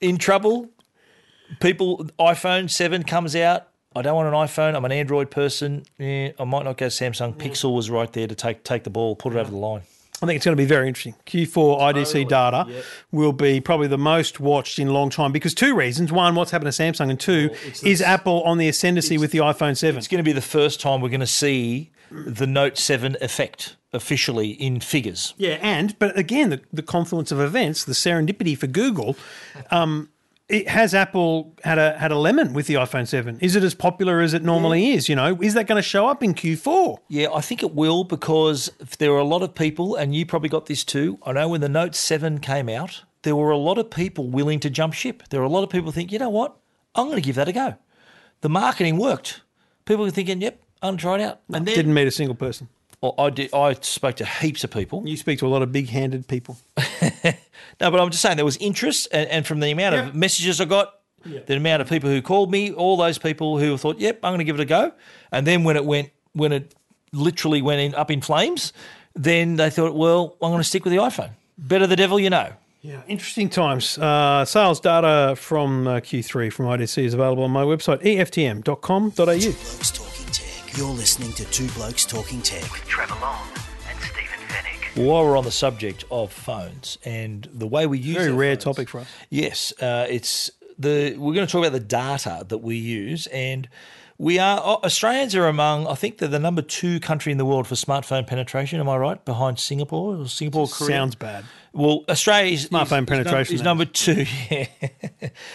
in 0.00 0.16
trouble. 0.18 0.70
People, 1.60 2.06
iPhone 2.18 2.70
7 2.70 3.02
comes 3.02 3.36
out. 3.36 3.68
I 3.94 4.00
don't 4.00 4.16
want 4.16 4.28
an 4.28 4.34
iPhone. 4.34 4.74
I'm 4.74 4.84
an 4.86 4.92
Android 4.92 5.30
person. 5.30 5.84
Yeah, 5.98 6.30
I 6.38 6.44
might 6.44 6.64
not 6.64 6.78
go 6.78 6.86
Samsung. 6.86 7.34
Pixel 7.34 7.74
was 7.74 7.90
right 7.90 8.10
there 8.10 8.26
to 8.26 8.34
take 8.34 8.64
take 8.64 8.84
the 8.84 8.90
ball, 8.90 9.14
put 9.14 9.34
it 9.34 9.38
over 9.38 9.50
the 9.50 9.56
line. 9.56 9.82
I 10.22 10.26
think 10.26 10.36
it's 10.36 10.44
going 10.44 10.56
to 10.56 10.62
be 10.62 10.66
very 10.66 10.86
interesting. 10.86 11.16
Q4 11.26 11.80
IDC 11.80 12.28
data 12.28 12.84
will 13.10 13.32
be 13.32 13.60
probably 13.60 13.88
the 13.88 13.98
most 13.98 14.38
watched 14.38 14.78
in 14.78 14.86
a 14.88 14.92
long 14.92 15.10
time 15.10 15.32
because 15.32 15.52
two 15.52 15.74
reasons. 15.74 16.12
One, 16.12 16.36
what's 16.36 16.52
happened 16.52 16.72
to 16.72 16.82
Samsung, 16.82 17.10
and 17.10 17.18
two, 17.18 17.50
is 17.82 18.00
Apple 18.00 18.42
on 18.44 18.58
the 18.58 18.68
ascendancy 18.68 19.18
with 19.18 19.32
the 19.32 19.38
iPhone 19.38 19.76
7. 19.76 19.98
It's 19.98 20.06
going 20.06 20.18
to 20.18 20.28
be 20.28 20.32
the 20.32 20.40
first 20.40 20.80
time 20.80 21.00
we're 21.00 21.08
going 21.08 21.20
to 21.20 21.26
see 21.26 21.90
the 22.10 22.46
Note 22.46 22.78
7 22.78 23.16
effect 23.20 23.76
officially 23.92 24.50
in 24.50 24.80
figures. 24.80 25.34
Yeah, 25.36 25.58
and 25.60 25.98
but 25.98 26.16
again, 26.16 26.50
the, 26.50 26.60
the 26.72 26.82
confluence 26.82 27.32
of 27.32 27.40
events, 27.40 27.84
the 27.84 27.92
serendipity 27.92 28.56
for 28.56 28.66
Google, 28.66 29.16
um, 29.70 30.08
it 30.52 30.68
has 30.68 30.94
Apple 30.94 31.54
had 31.64 31.78
a 31.78 31.98
had 31.98 32.12
a 32.12 32.18
lemon 32.18 32.52
with 32.52 32.66
the 32.66 32.74
iPhone 32.74 33.08
seven. 33.08 33.38
Is 33.40 33.56
it 33.56 33.64
as 33.64 33.74
popular 33.74 34.20
as 34.20 34.34
it 34.34 34.42
normally 34.42 34.92
is? 34.92 35.08
You 35.08 35.16
know, 35.16 35.38
is 35.40 35.54
that 35.54 35.66
going 35.66 35.78
to 35.78 35.82
show 35.82 36.06
up 36.06 36.22
in 36.22 36.34
Q4? 36.34 36.98
Yeah, 37.08 37.28
I 37.32 37.40
think 37.40 37.62
it 37.62 37.74
will 37.74 38.04
because 38.04 38.70
there 38.98 39.12
are 39.12 39.18
a 39.18 39.24
lot 39.24 39.42
of 39.42 39.54
people, 39.54 39.96
and 39.96 40.14
you 40.14 40.26
probably 40.26 40.50
got 40.50 40.66
this 40.66 40.84
too. 40.84 41.18
I 41.24 41.32
know 41.32 41.48
when 41.48 41.62
the 41.62 41.70
Note 41.70 41.94
7 41.94 42.38
came 42.38 42.68
out, 42.68 43.02
there 43.22 43.34
were 43.34 43.50
a 43.50 43.56
lot 43.56 43.78
of 43.78 43.90
people 43.90 44.28
willing 44.28 44.60
to 44.60 44.68
jump 44.68 44.92
ship. 44.92 45.22
There 45.30 45.40
were 45.40 45.46
a 45.46 45.50
lot 45.50 45.64
of 45.64 45.70
people 45.70 45.90
think, 45.90 46.12
you 46.12 46.18
know 46.18 46.28
what, 46.28 46.54
I'm 46.94 47.06
going 47.06 47.16
to 47.16 47.26
give 47.26 47.36
that 47.36 47.48
a 47.48 47.52
go. 47.52 47.76
The 48.42 48.50
marketing 48.50 48.98
worked. 48.98 49.40
People 49.86 50.04
were 50.04 50.10
thinking, 50.10 50.42
yep, 50.42 50.60
I'm 50.82 50.90
going 50.90 50.98
to 50.98 51.02
try 51.02 51.14
it 51.14 51.20
out. 51.22 51.40
And 51.52 51.66
then 51.66 51.74
Didn't 51.74 51.94
meet 51.94 52.06
a 52.06 52.10
single 52.10 52.34
person. 52.34 52.68
Well, 53.02 53.14
I, 53.18 53.30
did, 53.30 53.52
I 53.52 53.74
spoke 53.74 54.16
to 54.16 54.24
heaps 54.24 54.64
of 54.64 54.70
people. 54.70 55.06
You 55.06 55.16
speak 55.16 55.40
to 55.40 55.46
a 55.46 55.48
lot 55.48 55.62
of 55.62 55.72
big-handed 55.72 56.28
people. 56.28 56.56
No, 57.80 57.90
but 57.90 58.00
I'm 58.00 58.10
just 58.10 58.22
saying 58.22 58.36
there 58.36 58.44
was 58.44 58.56
interest, 58.58 59.08
and, 59.12 59.28
and 59.28 59.46
from 59.46 59.60
the 59.60 59.70
amount 59.70 59.94
of 59.96 60.14
messages 60.14 60.60
I 60.60 60.66
got, 60.66 60.94
the 61.24 61.56
amount 61.56 61.82
of 61.82 61.88
people 61.88 62.10
who 62.10 62.20
called 62.22 62.50
me, 62.50 62.72
all 62.72 62.96
those 62.96 63.18
people 63.18 63.58
who 63.58 63.76
thought, 63.76 63.98
"Yep, 63.98 64.20
I'm 64.22 64.30
going 64.30 64.38
to 64.38 64.44
give 64.44 64.58
it 64.58 64.62
a 64.62 64.66
go," 64.66 64.92
and 65.32 65.46
then 65.46 65.64
when 65.64 65.76
it 65.76 65.84
went, 65.84 66.10
when 66.32 66.52
it 66.52 66.74
literally 67.12 67.60
went 67.62 67.80
in, 67.80 67.94
up 67.94 68.10
in 68.10 68.20
flames, 68.20 68.72
then 69.14 69.56
they 69.56 69.70
thought, 69.70 69.94
"Well, 69.94 70.36
I'm 70.42 70.50
going 70.50 70.60
to 70.60 70.64
stick 70.64 70.84
with 70.84 70.92
the 70.92 71.00
iPhone. 71.00 71.30
Better 71.58 71.86
the 71.86 71.96
devil 71.96 72.20
you 72.20 72.30
know." 72.30 72.52
Yeah, 72.82 73.02
interesting 73.06 73.48
times. 73.48 73.96
Uh, 73.98 74.44
sales 74.44 74.80
data 74.80 75.34
from 75.36 75.86
uh, 75.86 76.00
Q3 76.00 76.52
from 76.52 76.66
IDC 76.66 77.04
is 77.04 77.14
available 77.14 77.44
on 77.44 77.52
my 77.52 77.62
website 77.62 78.02
eftm.com.au. 78.02 80.41
Blokes 80.74 80.76
Talking 80.76 80.76
Tech. 80.76 80.78
You're 80.78 80.88
listening 80.94 81.32
to 81.32 81.44
Two 81.46 81.68
Blokes 81.68 82.04
Talking 82.06 82.42
Tech. 82.42 82.62
with 82.72 82.86
Trevor 82.86 83.14
Long 83.20 83.46
and 83.88 83.98
Stephen 84.00 84.38
Fenech. 84.48 85.06
While 85.06 85.24
we're 85.24 85.36
on 85.36 85.44
the 85.44 85.50
subject 85.50 86.04
of 86.10 86.32
phones 86.32 86.98
and 87.04 87.48
the 87.52 87.66
way 87.66 87.86
we 87.86 87.98
use 87.98 88.16
Very 88.16 88.30
our 88.30 88.34
rare 88.36 88.54
phones- 88.54 88.64
topic 88.64 88.88
for 88.88 89.00
us. 89.00 89.08
Yes, 89.30 89.72
uh, 89.80 90.06
it's 90.08 90.50
the 90.78 91.16
we're 91.18 91.34
going 91.34 91.46
to 91.46 91.50
talk 91.52 91.60
about 91.64 91.72
the 91.72 91.80
data 91.80 92.44
that 92.48 92.58
we 92.58 92.76
use, 92.76 93.26
and 93.28 93.68
we 94.18 94.38
are 94.38 94.60
oh, 94.64 94.80
Australians 94.84 95.34
are 95.34 95.46
among 95.46 95.86
I 95.86 95.94
think 95.94 96.18
they're 96.18 96.28
the 96.28 96.38
number 96.38 96.62
two 96.62 97.00
country 97.00 97.32
in 97.32 97.38
the 97.38 97.44
world 97.44 97.66
for 97.66 97.74
smartphone 97.74 98.26
penetration. 98.26 98.80
Am 98.80 98.88
I 98.88 98.96
right? 98.96 99.24
Behind 99.24 99.58
Singapore 99.58 100.16
or 100.16 100.28
Singapore, 100.28 100.68
Korea. 100.68 100.88
Sounds 100.96 101.14
bad. 101.14 101.44
Well, 101.74 102.04
Australia 102.08 102.52
is 102.52 102.68
Smartphone 102.68 103.02
is- 103.02 103.08
penetration, 103.08 103.54
is, 103.54 103.60
that 103.60 103.64
number 103.64 103.84
two. 103.84 104.26
Yeah, 104.50 104.66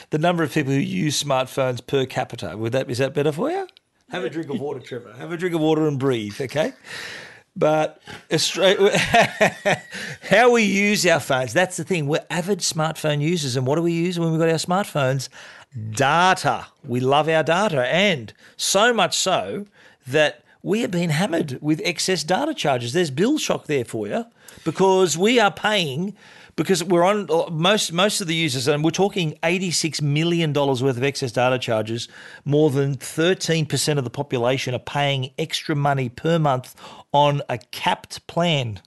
the 0.09 0.17
number 0.17 0.43
of 0.43 0.51
people 0.53 0.73
who 0.73 0.79
use 0.79 1.21
smartphones 1.21 1.85
per 1.85 2.05
capita. 2.05 2.55
Would 2.57 2.71
that 2.73 2.89
is 2.89 2.97
that 2.99 3.13
better 3.13 3.31
for 3.31 3.49
you? 3.51 3.67
Have 4.09 4.23
a 4.23 4.29
drink 4.29 4.49
of 4.49 4.59
water, 4.59 4.79
Trevor. 4.79 5.13
Have 5.13 5.31
a 5.31 5.37
drink 5.37 5.53
of 5.53 5.61
water 5.61 5.87
and 5.87 5.99
breathe. 5.99 6.39
Okay. 6.39 6.73
But 7.57 8.01
how 10.29 10.51
we 10.51 10.63
use 10.63 11.05
our 11.07 11.19
phones, 11.19 11.53
that's 11.53 11.75
the 11.75 11.83
thing. 11.83 12.07
We're 12.07 12.25
avid 12.29 12.59
smartphone 12.59 13.19
users. 13.19 13.55
And 13.55 13.65
what 13.65 13.75
do 13.75 13.81
we 13.81 13.93
use 13.93 14.19
when 14.19 14.31
we've 14.31 14.39
got 14.39 14.49
our 14.49 14.55
smartphones? 14.55 15.27
Data. 15.91 16.67
We 16.85 16.99
love 16.99 17.27
our 17.27 17.43
data. 17.43 17.85
And 17.87 18.31
so 18.55 18.93
much 18.93 19.17
so 19.17 19.65
that 20.05 20.43
we 20.61 20.81
have 20.81 20.91
been 20.91 21.09
hammered 21.09 21.57
with 21.61 21.81
excess 21.83 22.23
data 22.23 22.53
charges. 22.53 22.93
There's 22.93 23.11
bill 23.11 23.37
shock 23.39 23.65
there 23.65 23.85
for 23.85 24.07
you 24.07 24.25
because 24.63 25.17
we 25.17 25.39
are 25.39 25.51
paying 25.51 26.15
because 26.57 26.83
we're 26.83 27.05
on 27.05 27.27
uh, 27.29 27.49
most 27.49 27.93
most 27.93 28.19
of 28.19 28.27
the 28.27 28.35
users, 28.35 28.67
and 28.67 28.83
we're 28.83 28.91
talking 28.91 29.37
eighty-six 29.43 30.01
million 30.01 30.51
dollars 30.51 30.83
worth 30.83 30.97
of 30.97 31.03
excess 31.03 31.31
data 31.31 31.57
charges. 31.57 32.09
More 32.43 32.69
than 32.69 32.95
thirteen 32.95 33.65
percent 33.65 33.97
of 33.97 34.03
the 34.03 34.09
population 34.09 34.75
are 34.75 34.79
paying 34.79 35.31
extra 35.37 35.75
money 35.75 36.09
per 36.09 36.37
month 36.37 36.75
on 37.13 37.41
a 37.47 37.57
capped 37.57 38.27
plan. 38.27 38.81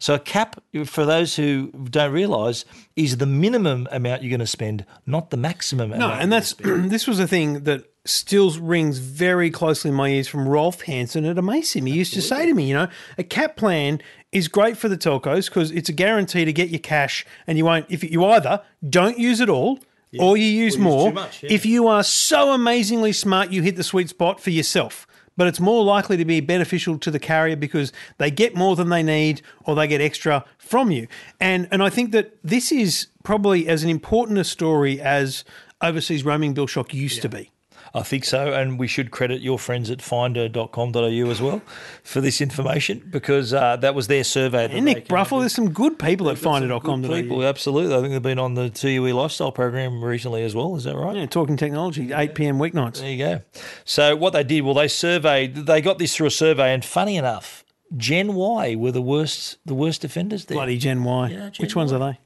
So 0.00 0.14
a 0.14 0.18
cap, 0.18 0.62
for 0.84 1.06
those 1.06 1.34
who 1.36 1.68
don't 1.88 2.12
realise, 2.12 2.66
is 2.94 3.16
the 3.16 3.26
minimum 3.26 3.88
amount 3.90 4.22
you're 4.22 4.28
going 4.28 4.40
to 4.40 4.46
spend, 4.46 4.84
not 5.06 5.30
the 5.30 5.38
maximum. 5.38 5.92
Amount. 5.92 6.00
No, 6.00 6.06
amount 6.08 6.22
and 6.22 6.32
that's 6.32 6.52
this 6.58 7.06
was 7.06 7.20
a 7.20 7.26
thing 7.26 7.64
that 7.64 7.93
still 8.04 8.50
rings 8.60 8.98
very 8.98 9.50
closely 9.50 9.90
in 9.90 9.94
my 9.94 10.08
ears 10.08 10.28
from 10.28 10.48
Rolf 10.48 10.82
Hansen 10.82 11.24
at 11.24 11.36
Amaysim. 11.36 11.88
He 11.88 11.94
used 11.94 12.12
to 12.14 12.22
say 12.22 12.46
to 12.46 12.54
me, 12.54 12.68
you 12.68 12.74
know, 12.74 12.88
a 13.16 13.24
cap 13.24 13.56
plan 13.56 14.00
is 14.32 14.48
great 14.48 14.76
for 14.76 14.88
the 14.88 14.98
telcos 14.98 15.46
because 15.46 15.70
it's 15.70 15.88
a 15.88 15.92
guarantee 15.92 16.44
to 16.44 16.52
get 16.52 16.68
your 16.68 16.80
cash, 16.80 17.24
and 17.46 17.56
you 17.56 17.64
won't 17.64 17.86
if 17.88 18.04
you 18.04 18.24
either 18.26 18.62
don't 18.88 19.18
use 19.18 19.40
it 19.40 19.48
all. 19.48 19.78
Or 20.16 20.36
you 20.36 20.46
use 20.46 20.78
more. 20.78 21.12
much, 21.12 21.42
yeah. 21.42 21.52
If 21.52 21.66
you 21.66 21.88
are 21.88 22.04
so 22.04 22.52
amazingly 22.52 23.12
smart, 23.12 23.50
you 23.50 23.62
hit 23.62 23.74
the 23.74 23.82
sweet 23.82 24.10
spot 24.10 24.38
for 24.38 24.50
yourself. 24.50 25.08
But 25.36 25.48
it's 25.48 25.58
more 25.58 25.82
likely 25.82 26.16
to 26.16 26.24
be 26.24 26.38
beneficial 26.38 26.98
to 26.98 27.10
the 27.10 27.18
carrier 27.18 27.56
because 27.56 27.92
they 28.18 28.30
get 28.30 28.54
more 28.54 28.76
than 28.76 28.90
they 28.90 29.02
need 29.02 29.42
or 29.64 29.74
they 29.74 29.88
get 29.88 30.00
extra 30.00 30.44
from 30.56 30.92
you. 30.92 31.08
And 31.40 31.66
and 31.72 31.82
I 31.82 31.90
think 31.90 32.12
that 32.12 32.36
this 32.44 32.70
is 32.70 33.08
probably 33.24 33.66
as 33.66 33.82
an 33.82 33.90
important 33.90 34.38
a 34.38 34.44
story 34.44 35.00
as 35.00 35.44
overseas 35.82 36.24
roaming 36.24 36.54
bill 36.54 36.68
shock 36.68 36.94
used 36.94 37.20
to 37.22 37.28
be. 37.28 37.50
I 37.96 38.02
think 38.02 38.24
so, 38.24 38.52
and 38.52 38.76
we 38.76 38.88
should 38.88 39.12
credit 39.12 39.40
your 39.40 39.56
friends 39.56 39.88
at 39.88 40.02
finder.com.au 40.02 41.30
as 41.30 41.40
well 41.40 41.62
for 42.02 42.20
this 42.20 42.40
information 42.40 43.06
because 43.08 43.54
uh, 43.54 43.76
that 43.76 43.94
was 43.94 44.08
their 44.08 44.24
survey. 44.24 44.66
that 44.66 44.74
And 44.74 44.84
Nick 44.84 45.06
Bruffle, 45.06 45.38
there's 45.40 45.54
some 45.54 45.70
good 45.70 45.96
people 45.96 46.28
at 46.28 46.36
finder.com.au. 46.36 47.08
People, 47.08 47.44
absolutely. 47.44 47.94
I 47.94 48.00
think 48.00 48.12
they've 48.12 48.20
been 48.20 48.40
on 48.40 48.54
the 48.54 48.68
2UE 48.68 49.14
lifestyle 49.14 49.52
program 49.52 50.02
recently 50.02 50.42
as 50.42 50.56
well. 50.56 50.74
Is 50.74 50.82
that 50.84 50.96
right? 50.96 51.14
Yeah, 51.16 51.26
talking 51.26 51.56
technology, 51.56 52.12
8 52.12 52.34
p.m. 52.34 52.58
weeknights. 52.58 52.98
There 52.98 53.10
you 53.12 53.18
go. 53.18 53.42
So 53.84 54.16
what 54.16 54.32
they 54.32 54.42
did, 54.42 54.62
well, 54.62 54.74
they 54.74 54.88
surveyed. 54.88 55.54
They 55.54 55.80
got 55.80 55.98
this 55.98 56.16
through 56.16 56.26
a 56.26 56.32
survey, 56.32 56.74
and 56.74 56.84
funny 56.84 57.16
enough, 57.16 57.64
Gen 57.96 58.34
Y 58.34 58.74
were 58.74 58.90
the 58.90 59.02
worst, 59.02 59.58
the 59.64 59.74
worst 59.74 60.04
offenders 60.04 60.46
there. 60.46 60.56
Bloody 60.56 60.78
Gen 60.78 61.04
Y. 61.04 61.28
Yeah, 61.28 61.50
Gen 61.50 61.52
Which 61.60 61.76
ones 61.76 61.92
Y. 61.92 61.96
are 61.96 62.12
they? 62.12 62.18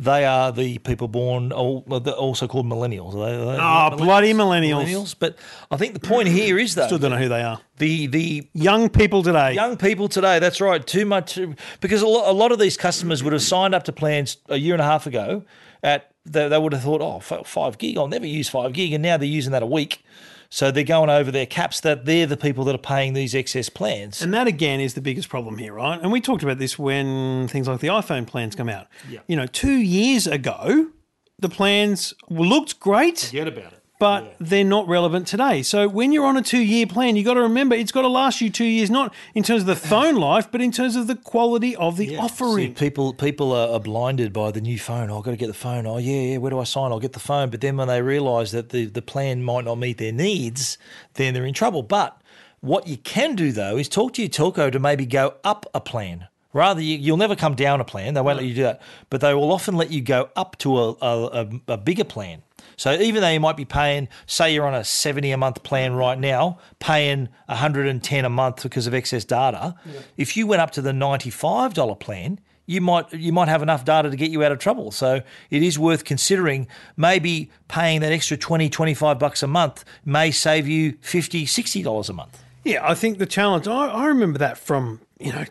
They 0.00 0.24
are 0.24 0.50
the 0.50 0.78
people 0.78 1.08
born, 1.08 1.52
al- 1.52 1.82
well, 1.86 2.00
they're 2.00 2.14
also 2.14 2.48
called 2.48 2.64
millennials. 2.64 3.14
Are 3.14 3.26
they, 3.30 3.36
they 3.36 3.58
Oh, 3.60 3.96
bloody 3.98 4.32
millennials. 4.32 4.86
millennials. 4.86 5.14
But 5.18 5.36
I 5.70 5.76
think 5.76 5.92
the 5.92 6.00
point 6.00 6.28
here 6.28 6.58
is 6.58 6.74
though 6.74 6.86
Still 6.86 6.98
don't 6.98 7.10
know 7.10 7.18
who 7.18 7.28
they 7.28 7.42
are. 7.42 7.60
the 7.76 8.06
the 8.06 8.48
Young 8.54 8.88
people 8.88 9.22
today. 9.22 9.52
young 9.52 9.76
people 9.76 10.08
today. 10.08 10.38
That's 10.38 10.58
right. 10.60 10.84
Too 10.86 11.04
much 11.04 11.38
because 11.82 12.00
a 12.00 12.06
lot, 12.06 12.30
a 12.30 12.32
lot 12.32 12.50
of 12.50 12.58
these 12.58 12.78
customers 12.78 13.22
would 13.22 13.34
have 13.34 13.42
signed 13.42 13.74
up 13.74 13.84
to 13.84 13.92
plans 13.92 14.38
a 14.48 14.56
year 14.56 14.72
and 14.74 14.80
a 14.80 14.86
half 14.86 15.06
ago. 15.06 15.44
At 15.82 16.10
they, 16.24 16.48
they 16.48 16.58
would 16.58 16.72
have 16.72 16.82
thought, 16.82 17.02
oh, 17.02 17.20
five 17.44 17.76
gig. 17.76 17.98
I'll 17.98 18.08
never 18.08 18.26
use 18.26 18.48
five 18.48 18.72
gig, 18.72 18.94
and 18.94 19.02
now 19.02 19.18
they're 19.18 19.28
using 19.28 19.52
that 19.52 19.62
a 19.62 19.66
week. 19.66 20.02
So 20.50 20.70
they're 20.70 20.82
going 20.84 21.10
over 21.10 21.30
their 21.30 21.46
caps. 21.46 21.80
That 21.80 22.04
they're 22.04 22.26
the 22.26 22.36
people 22.36 22.64
that 22.64 22.74
are 22.74 22.78
paying 22.78 23.14
these 23.14 23.34
excess 23.34 23.68
plans. 23.68 24.20
And 24.20 24.34
that 24.34 24.46
again 24.46 24.80
is 24.80 24.94
the 24.94 25.00
biggest 25.00 25.28
problem 25.28 25.58
here, 25.58 25.72
right? 25.72 26.00
And 26.00 26.10
we 26.10 26.20
talked 26.20 26.42
about 26.42 26.58
this 26.58 26.78
when 26.78 27.48
things 27.48 27.68
like 27.68 27.80
the 27.80 27.88
iPhone 27.88 28.26
plans 28.26 28.54
come 28.54 28.68
out. 28.68 28.88
Yeah. 29.08 29.20
You 29.28 29.36
know, 29.36 29.46
two 29.46 29.78
years 29.78 30.26
ago, 30.26 30.90
the 31.38 31.48
plans 31.48 32.14
looked 32.28 32.80
great, 32.80 33.18
Forget 33.18 33.48
about 33.48 33.72
it. 33.72 33.79
But 34.00 34.34
they're 34.40 34.64
not 34.64 34.88
relevant 34.88 35.26
today. 35.26 35.62
So 35.62 35.86
when 35.86 36.10
you're 36.10 36.24
on 36.24 36.38
a 36.38 36.42
two 36.42 36.58
year 36.58 36.86
plan, 36.86 37.16
you've 37.16 37.26
got 37.26 37.34
to 37.34 37.42
remember 37.42 37.76
it's 37.76 37.92
got 37.92 38.00
to 38.00 38.08
last 38.08 38.40
you 38.40 38.48
two 38.48 38.64
years, 38.64 38.90
not 38.90 39.14
in 39.34 39.42
terms 39.42 39.60
of 39.60 39.66
the 39.66 39.76
phone 39.76 40.14
life, 40.16 40.50
but 40.50 40.62
in 40.62 40.72
terms 40.72 40.96
of 40.96 41.06
the 41.06 41.14
quality 41.14 41.76
of 41.76 41.98
the 41.98 42.08
See, 42.08 42.16
offering. 42.16 42.74
people 42.74 43.12
people 43.12 43.52
are, 43.52 43.78
blinded 43.78 44.32
by 44.32 44.50
the 44.50 44.60
new 44.60 44.78
phone. 44.78 45.10
Oh, 45.10 45.18
I've 45.18 45.24
got 45.24 45.32
to 45.32 45.36
get 45.36 45.48
the 45.48 45.54
phone. 45.54 45.86
Oh, 45.86 45.98
yeah, 45.98 46.32
yeah. 46.32 46.36
Where 46.38 46.50
do 46.50 46.58
I 46.58 46.64
sign? 46.64 46.92
I'll 46.92 46.98
get 46.98 47.12
the 47.12 47.20
phone. 47.20 47.50
But 47.50 47.60
then 47.60 47.76
when 47.76 47.88
they 47.88 48.00
realise 48.00 48.50
that 48.52 48.70
the, 48.70 48.86
the 48.86 49.02
plan 49.02 49.42
might 49.42 49.66
not 49.66 49.76
meet 49.76 49.98
their 49.98 50.12
needs, 50.12 50.78
then 51.14 51.34
they're 51.34 51.46
in 51.46 51.54
trouble. 51.54 51.82
But 51.82 52.20
what 52.60 52.86
you 52.86 52.96
can 52.96 53.36
do 53.36 53.52
though 53.52 53.76
is 53.76 53.88
talk 53.88 54.14
to 54.14 54.22
your 54.22 54.30
telco 54.30 54.72
to 54.72 54.78
maybe 54.78 55.04
go 55.04 55.34
up 55.44 55.66
a 55.74 55.80
plan. 55.80 56.28
Rather, 56.52 56.80
you, 56.80 56.96
you'll 56.96 57.16
never 57.16 57.36
come 57.36 57.54
down 57.54 57.80
a 57.80 57.84
plan. 57.84 58.14
They 58.14 58.20
won't 58.20 58.38
let 58.38 58.46
you 58.46 58.54
do 58.54 58.62
that. 58.64 58.80
But 59.08 59.20
they 59.20 59.34
will 59.34 59.52
often 59.52 59.76
let 59.76 59.90
you 59.90 60.00
go 60.00 60.30
up 60.34 60.58
to 60.58 60.78
a, 60.78 60.90
a, 61.00 61.48
a 61.68 61.76
bigger 61.76 62.04
plan. 62.04 62.42
So 62.76 62.92
even 62.92 63.22
though 63.22 63.28
you 63.28 63.40
might 63.40 63.56
be 63.56 63.64
paying, 63.64 64.08
say 64.26 64.52
you're 64.54 64.66
on 64.66 64.74
a 64.74 64.84
70 64.84 65.30
a 65.30 65.36
month 65.36 65.62
plan 65.62 65.94
right 65.94 66.18
now, 66.18 66.58
paying 66.78 67.28
110 67.46 68.24
a 68.24 68.30
month 68.30 68.62
because 68.62 68.86
of 68.86 68.94
excess 68.94 69.24
data, 69.24 69.74
if 70.16 70.36
you 70.36 70.46
went 70.46 70.62
up 70.62 70.70
to 70.72 70.82
the 70.82 70.92
$95 70.92 72.00
plan, 72.00 72.40
you 72.66 72.80
might 72.80 73.12
you 73.12 73.32
might 73.32 73.48
have 73.48 73.62
enough 73.62 73.84
data 73.84 74.10
to 74.10 74.16
get 74.16 74.30
you 74.30 74.44
out 74.44 74.52
of 74.52 74.60
trouble. 74.60 74.92
So 74.92 75.22
it 75.50 75.62
is 75.62 75.76
worth 75.76 76.04
considering 76.04 76.68
maybe 76.96 77.50
paying 77.66 78.00
that 78.02 78.12
extra 78.12 78.36
20 78.36 78.70
25 78.70 79.18
bucks 79.18 79.42
a 79.42 79.48
month 79.48 79.84
may 80.04 80.30
save 80.30 80.68
you 80.68 80.96
50 81.00 81.46
60 81.46 81.82
dollars 81.82 82.08
a 82.08 82.12
month. 82.12 82.44
Yeah, 82.62 82.88
I 82.88 82.94
think 82.94 83.18
the 83.18 83.26
challenge, 83.26 83.66
I, 83.66 83.86
I 83.88 84.06
remember 84.06 84.38
that 84.38 84.56
from 84.56 85.00
you 85.18 85.32
know, 85.32 85.44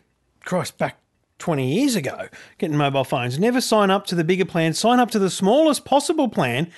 Christ, 0.44 0.78
back 0.78 0.98
20 1.38 1.74
years 1.74 1.96
ago, 1.96 2.28
getting 2.58 2.76
mobile 2.76 3.04
phones. 3.04 3.40
Never 3.40 3.62
sign 3.62 3.90
up 3.90 4.06
to 4.08 4.16
the 4.16 4.24
bigger 4.24 4.46
plan. 4.46 4.74
Sign 4.74 5.00
up 5.00 5.12
to 5.12 5.20
the 5.20 5.30
smallest 5.30 5.86
possible 5.86 6.28
plan 6.28 6.72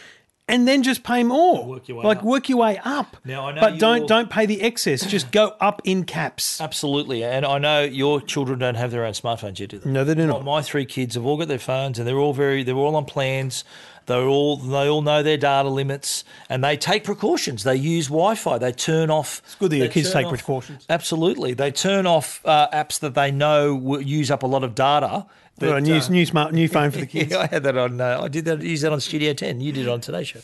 and 0.52 0.68
then 0.68 0.84
just 0.84 1.04
pay 1.04 1.24
more. 1.24 1.66
Work 1.66 1.88
your 1.88 1.98
way 1.98 2.04
like 2.04 2.20
up. 2.20 2.24
work 2.24 2.50
your 2.50 2.60
way 2.60 2.80
up. 2.84 3.18
Now, 3.26 3.48
I 3.48 3.54
know 3.54 3.62
but 3.62 3.80
don't 3.80 4.08
don't 4.08 4.30
pay 4.30 4.46
the 4.46 4.62
excess. 4.62 5.06
Just 5.06 5.32
go 5.32 5.56
up 5.60 5.82
in 5.84 6.04
caps. 6.04 6.62
Absolutely, 6.62 7.24
and 7.24 7.46
I 7.46 7.58
know 7.58 7.84
your 7.84 8.22
children 8.22 8.60
don't 8.60 8.76
have 8.76 8.92
their 8.92 9.06
own 9.06 9.14
smartphones 9.14 9.60
yet, 9.60 9.70
do 9.70 9.80
they? 9.80 9.90
No, 9.90 10.04
they 10.04 10.16
do 10.16 10.28
not. 10.28 10.44
My 10.44 10.62
three 10.62 10.86
kids 10.86 11.16
have 11.16 11.26
all 11.26 11.38
got 11.38 11.48
their 11.48 11.60
phones, 11.60 11.98
and 11.98 12.08
they're 12.08 12.20
all 12.20 12.34
very 12.34 12.64
they're 12.64 12.76
all 12.76 12.96
on 12.96 13.06
plans. 13.06 13.64
They're 14.08 14.28
all 14.28 14.58
they 14.58 14.88
all 14.90 15.02
know 15.02 15.24
their 15.24 15.38
data 15.38 15.70
limits, 15.70 16.24
and 16.50 16.64
they 16.64 16.76
take 16.78 17.04
precautions. 17.04 17.64
They 17.64 17.76
use 17.76 18.08
Wi-Fi. 18.08 18.58
They 18.58 18.72
turn 18.72 19.10
off. 19.10 19.42
It's 19.46 19.56
good 19.56 19.72
that 19.72 19.78
your 19.78 19.88
kids 19.88 20.12
take 20.12 20.26
off- 20.26 20.34
precautions. 20.34 20.86
Absolutely, 20.90 21.54
they 21.54 21.72
turn 21.72 22.06
off 22.08 22.42
uh, 22.46 22.68
apps 22.74 23.00
that 23.00 23.14
they 23.14 23.32
know 23.32 23.76
will 23.76 24.02
use 24.02 24.32
up 24.32 24.44
a 24.44 24.48
lot 24.48 24.64
of 24.64 24.76
data. 24.76 25.26
That, 25.58 25.84
new, 25.84 25.96
uh, 25.96 26.08
new 26.10 26.26
smart 26.26 26.54
new 26.54 26.68
phone 26.68 26.90
for 26.90 26.98
the 27.00 27.06
kids. 27.16 27.32
yeah, 27.32 27.40
I 27.40 27.46
had 27.46 27.62
that 27.64 27.78
on. 27.78 28.02
Uh, 28.02 28.22
I 28.24 28.28
did 28.30 28.46
that. 28.46 28.62
Use 28.64 28.82
that 28.82 28.92
on 28.92 29.00
Studio 29.00 29.34
Ten. 29.34 29.62
You 29.62 29.72
did 29.72 29.86
it 29.86 29.90
on 29.90 30.02
Today 30.02 30.24
Show. 30.24 30.40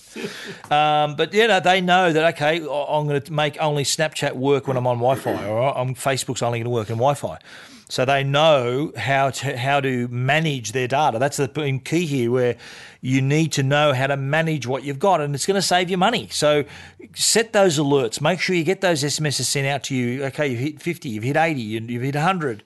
Um, 0.70 1.16
but 1.16 1.34
yeah, 1.34 1.48
no, 1.48 1.60
they 1.60 1.82
know 1.82 2.14
that. 2.14 2.36
Okay, 2.36 2.58
I'm 2.58 3.08
going 3.08 3.20
to 3.22 3.34
make 3.34 3.58
only 3.60 3.84
Snapchat 3.84 4.34
work 4.34 4.68
when 4.68 4.78
I'm 4.78 4.86
on 4.86 4.98
Wi-Fi, 4.98 5.46
or 5.48 5.76
I'm 5.76 5.96
Facebook's 5.96 6.44
only 6.44 6.60
going 6.60 6.66
to 6.66 6.70
work 6.70 6.90
in 6.90 6.98
Wi-Fi. 6.98 7.40
So 7.90 8.04
they 8.04 8.24
know 8.24 8.92
how 8.98 9.30
to 9.30 9.58
how 9.58 9.80
to 9.80 10.08
manage 10.10 10.74
their 10.74 10.88
data. 10.90 11.20
That's 11.20 11.38
the 11.38 11.48
key 11.86 12.06
here, 12.06 12.30
where 12.30 12.58
you 13.00 13.22
need 13.22 13.54
to 13.54 13.64
know 13.64 13.94
how 13.94 14.08
to 14.08 14.18
manage 14.18 14.68
what 14.68 14.84
you've 14.84 15.00
got, 15.00 15.22
and 15.22 15.34
it's 15.34 15.46
going 15.46 15.56
to 15.56 15.62
save 15.62 15.90
you 15.90 15.98
money. 15.98 16.28
So 16.30 16.66
set 17.16 17.54
those 17.54 17.80
alerts. 17.80 18.20
Make 18.20 18.42
sure 18.42 18.56
you 18.56 18.66
get 18.66 18.82
those 18.82 19.04
SMSs 19.04 19.46
sent 19.46 19.68
out 19.68 19.84
to 19.84 19.96
you. 19.96 20.26
Okay, 20.26 20.48
you've 20.50 20.60
hit 20.60 20.82
50, 20.82 21.08
you've 21.10 21.24
hit 21.24 21.38
80, 21.38 21.62
you- 21.62 21.80
you've 21.82 22.04
hit 22.04 22.16
100 22.16 22.64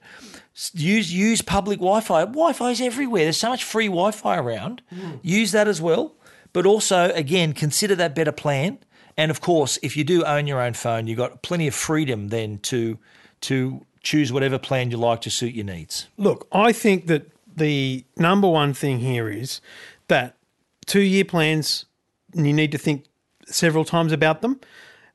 use 0.74 1.12
use 1.12 1.40
public 1.40 1.78
Wi-Fi. 1.78 2.24
Wi-Fi 2.26 2.70
is 2.70 2.80
everywhere. 2.80 3.24
There's 3.24 3.38
so 3.38 3.48
much 3.48 3.64
free 3.64 3.86
Wi-Fi 3.86 4.36
around. 4.36 4.82
Hmm. 4.90 5.12
Use 5.22 5.52
that 5.52 5.66
as 5.68 5.80
well. 5.80 6.14
But 6.52 6.66
also, 6.66 7.10
again, 7.14 7.54
consider 7.54 7.94
that 7.94 8.14
better 8.14 8.32
plan. 8.32 8.78
And 9.16 9.30
of 9.30 9.40
course, 9.40 9.78
if 9.82 9.96
you 9.96 10.04
do 10.04 10.24
own 10.24 10.46
your 10.46 10.60
own 10.60 10.74
phone, 10.74 11.06
you've 11.06 11.16
got 11.18 11.42
plenty 11.42 11.66
of 11.68 11.74
freedom 11.74 12.28
then 12.28 12.58
to 12.64 12.98
to 13.42 13.84
choose 14.02 14.32
whatever 14.32 14.58
plan 14.58 14.90
you 14.90 14.96
like 14.96 15.20
to 15.22 15.30
suit 15.30 15.54
your 15.54 15.64
needs. 15.64 16.08
Look, 16.16 16.46
I 16.52 16.72
think 16.72 17.06
that 17.06 17.30
the 17.56 18.04
number 18.16 18.48
one 18.48 18.74
thing 18.74 18.98
here 18.98 19.28
is 19.28 19.60
that 20.08 20.36
two 20.86 21.00
year 21.00 21.24
plans, 21.24 21.84
you 22.34 22.52
need 22.52 22.72
to 22.72 22.78
think 22.78 23.04
several 23.46 23.84
times 23.84 24.12
about 24.12 24.42
them. 24.42 24.60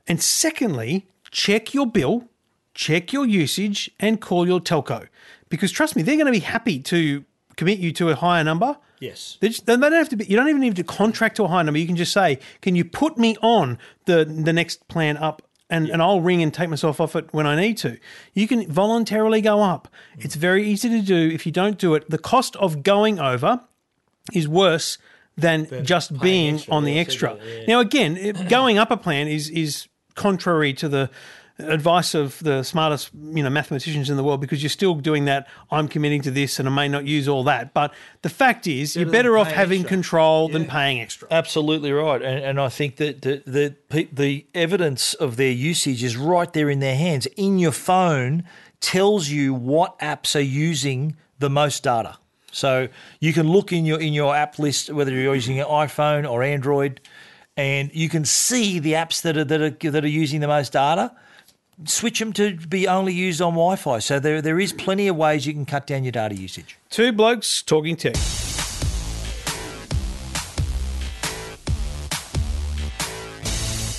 And 0.06 0.22
secondly, 0.22 1.06
check 1.30 1.74
your 1.74 1.86
bill, 1.86 2.28
check 2.74 3.12
your 3.12 3.26
usage, 3.26 3.90
and 4.00 4.20
call 4.20 4.46
your 4.46 4.60
telco. 4.60 5.08
Because 5.48 5.72
trust 5.72 5.96
me, 5.96 6.02
they're 6.02 6.16
going 6.16 6.26
to 6.26 6.32
be 6.32 6.38
happy 6.40 6.78
to 6.80 7.24
commit 7.56 7.78
you 7.78 7.92
to 7.92 8.10
a 8.10 8.14
higher 8.14 8.44
number. 8.44 8.76
Yes. 9.00 9.36
They, 9.40 9.48
just, 9.48 9.66
they 9.66 9.76
don't 9.76 9.92
have 9.92 10.08
to 10.08 10.16
be. 10.16 10.24
You 10.24 10.36
don't 10.36 10.48
even 10.48 10.60
need 10.60 10.76
to 10.76 10.84
contract 10.84 11.36
to 11.36 11.44
a 11.44 11.48
high 11.48 11.62
number. 11.62 11.78
You 11.78 11.86
can 11.86 11.96
just 11.96 12.12
say, 12.12 12.38
"Can 12.62 12.74
you 12.74 12.84
put 12.84 13.16
me 13.16 13.36
on 13.42 13.78
the 14.06 14.24
the 14.24 14.52
next 14.52 14.88
plan 14.88 15.16
up?" 15.16 15.42
And, 15.70 15.90
and 15.90 16.00
I'll 16.00 16.22
ring 16.22 16.42
and 16.42 16.52
take 16.52 16.70
myself 16.70 16.98
off 16.98 17.14
it 17.14 17.28
when 17.32 17.46
I 17.46 17.54
need 17.54 17.76
to. 17.78 17.98
You 18.32 18.48
can 18.48 18.70
voluntarily 18.70 19.42
go 19.42 19.62
up. 19.62 19.86
It's 20.18 20.34
very 20.34 20.66
easy 20.66 20.88
to 20.88 21.02
do. 21.02 21.30
If 21.30 21.44
you 21.44 21.52
don't 21.52 21.76
do 21.76 21.94
it, 21.94 22.08
the 22.08 22.16
cost 22.16 22.56
of 22.56 22.82
going 22.82 23.18
over 23.18 23.60
is 24.32 24.48
worse 24.48 24.96
than 25.36 25.84
just 25.84 26.18
being 26.20 26.54
extra, 26.54 26.74
on 26.74 26.84
the 26.84 26.92
yeah, 26.92 27.00
extra. 27.00 27.38
yeah. 27.44 27.66
Now, 27.66 27.80
again, 27.80 28.46
going 28.48 28.78
up 28.78 28.90
a 28.90 28.96
plan 28.96 29.28
is 29.28 29.50
is 29.50 29.88
contrary 30.14 30.72
to 30.74 30.88
the 30.88 31.10
advice 31.58 32.14
of 32.14 32.38
the 32.40 32.62
smartest 32.62 33.10
you 33.14 33.42
know 33.42 33.50
mathematicians 33.50 34.08
in 34.08 34.16
the 34.16 34.24
world 34.24 34.40
because 34.40 34.62
you're 34.62 34.70
still 34.70 34.94
doing 34.94 35.24
that. 35.24 35.48
I'm 35.70 35.88
committing 35.88 36.22
to 36.22 36.30
this, 36.30 36.58
and 36.58 36.68
I 36.68 36.72
may 36.72 36.88
not 36.88 37.04
use 37.06 37.28
all 37.28 37.44
that. 37.44 37.74
But 37.74 37.92
the 38.22 38.28
fact 38.28 38.66
is, 38.66 38.96
you're 38.96 39.10
better 39.10 39.36
off 39.36 39.50
having 39.50 39.80
extra. 39.80 39.96
control 39.96 40.48
than 40.48 40.66
paying 40.66 41.00
extra. 41.00 41.28
Absolutely 41.30 41.92
right, 41.92 42.22
and, 42.22 42.44
and 42.44 42.60
I 42.60 42.68
think 42.68 42.96
that 42.96 43.22
the, 43.22 43.42
the 43.46 44.08
the 44.12 44.46
evidence 44.54 45.14
of 45.14 45.36
their 45.36 45.52
usage 45.52 46.02
is 46.04 46.16
right 46.16 46.52
there 46.52 46.70
in 46.70 46.80
their 46.80 46.96
hands. 46.96 47.26
In 47.36 47.58
your 47.58 47.72
phone, 47.72 48.44
tells 48.80 49.28
you 49.28 49.54
what 49.54 49.98
apps 49.98 50.36
are 50.36 50.40
using 50.40 51.16
the 51.38 51.50
most 51.50 51.82
data. 51.82 52.18
So 52.50 52.88
you 53.20 53.32
can 53.32 53.48
look 53.48 53.72
in 53.72 53.84
your 53.84 54.00
in 54.00 54.12
your 54.12 54.34
app 54.34 54.58
list 54.58 54.90
whether 54.90 55.12
you're 55.12 55.34
using 55.34 55.60
an 55.60 55.66
iPhone 55.66 56.28
or 56.28 56.42
Android, 56.42 57.00
and 57.56 57.90
you 57.94 58.08
can 58.08 58.24
see 58.24 58.78
the 58.78 58.92
apps 58.94 59.22
that 59.22 59.36
are 59.36 59.44
that 59.44 59.60
are 59.60 59.90
that 59.90 60.04
are 60.04 60.08
using 60.08 60.40
the 60.40 60.48
most 60.48 60.72
data. 60.72 61.14
Switch 61.84 62.18
them 62.18 62.32
to 62.32 62.56
be 62.56 62.88
only 62.88 63.12
used 63.12 63.40
on 63.40 63.52
Wi-Fi. 63.52 64.00
So 64.00 64.18
there 64.18 64.42
there 64.42 64.58
is 64.58 64.72
plenty 64.72 65.06
of 65.06 65.16
ways 65.16 65.46
you 65.46 65.52
can 65.52 65.64
cut 65.64 65.86
down 65.86 66.02
your 66.02 66.12
data 66.12 66.34
usage. 66.34 66.76
Two 66.90 67.12
blokes 67.12 67.62
talking 67.62 67.94
tech. 67.94 68.16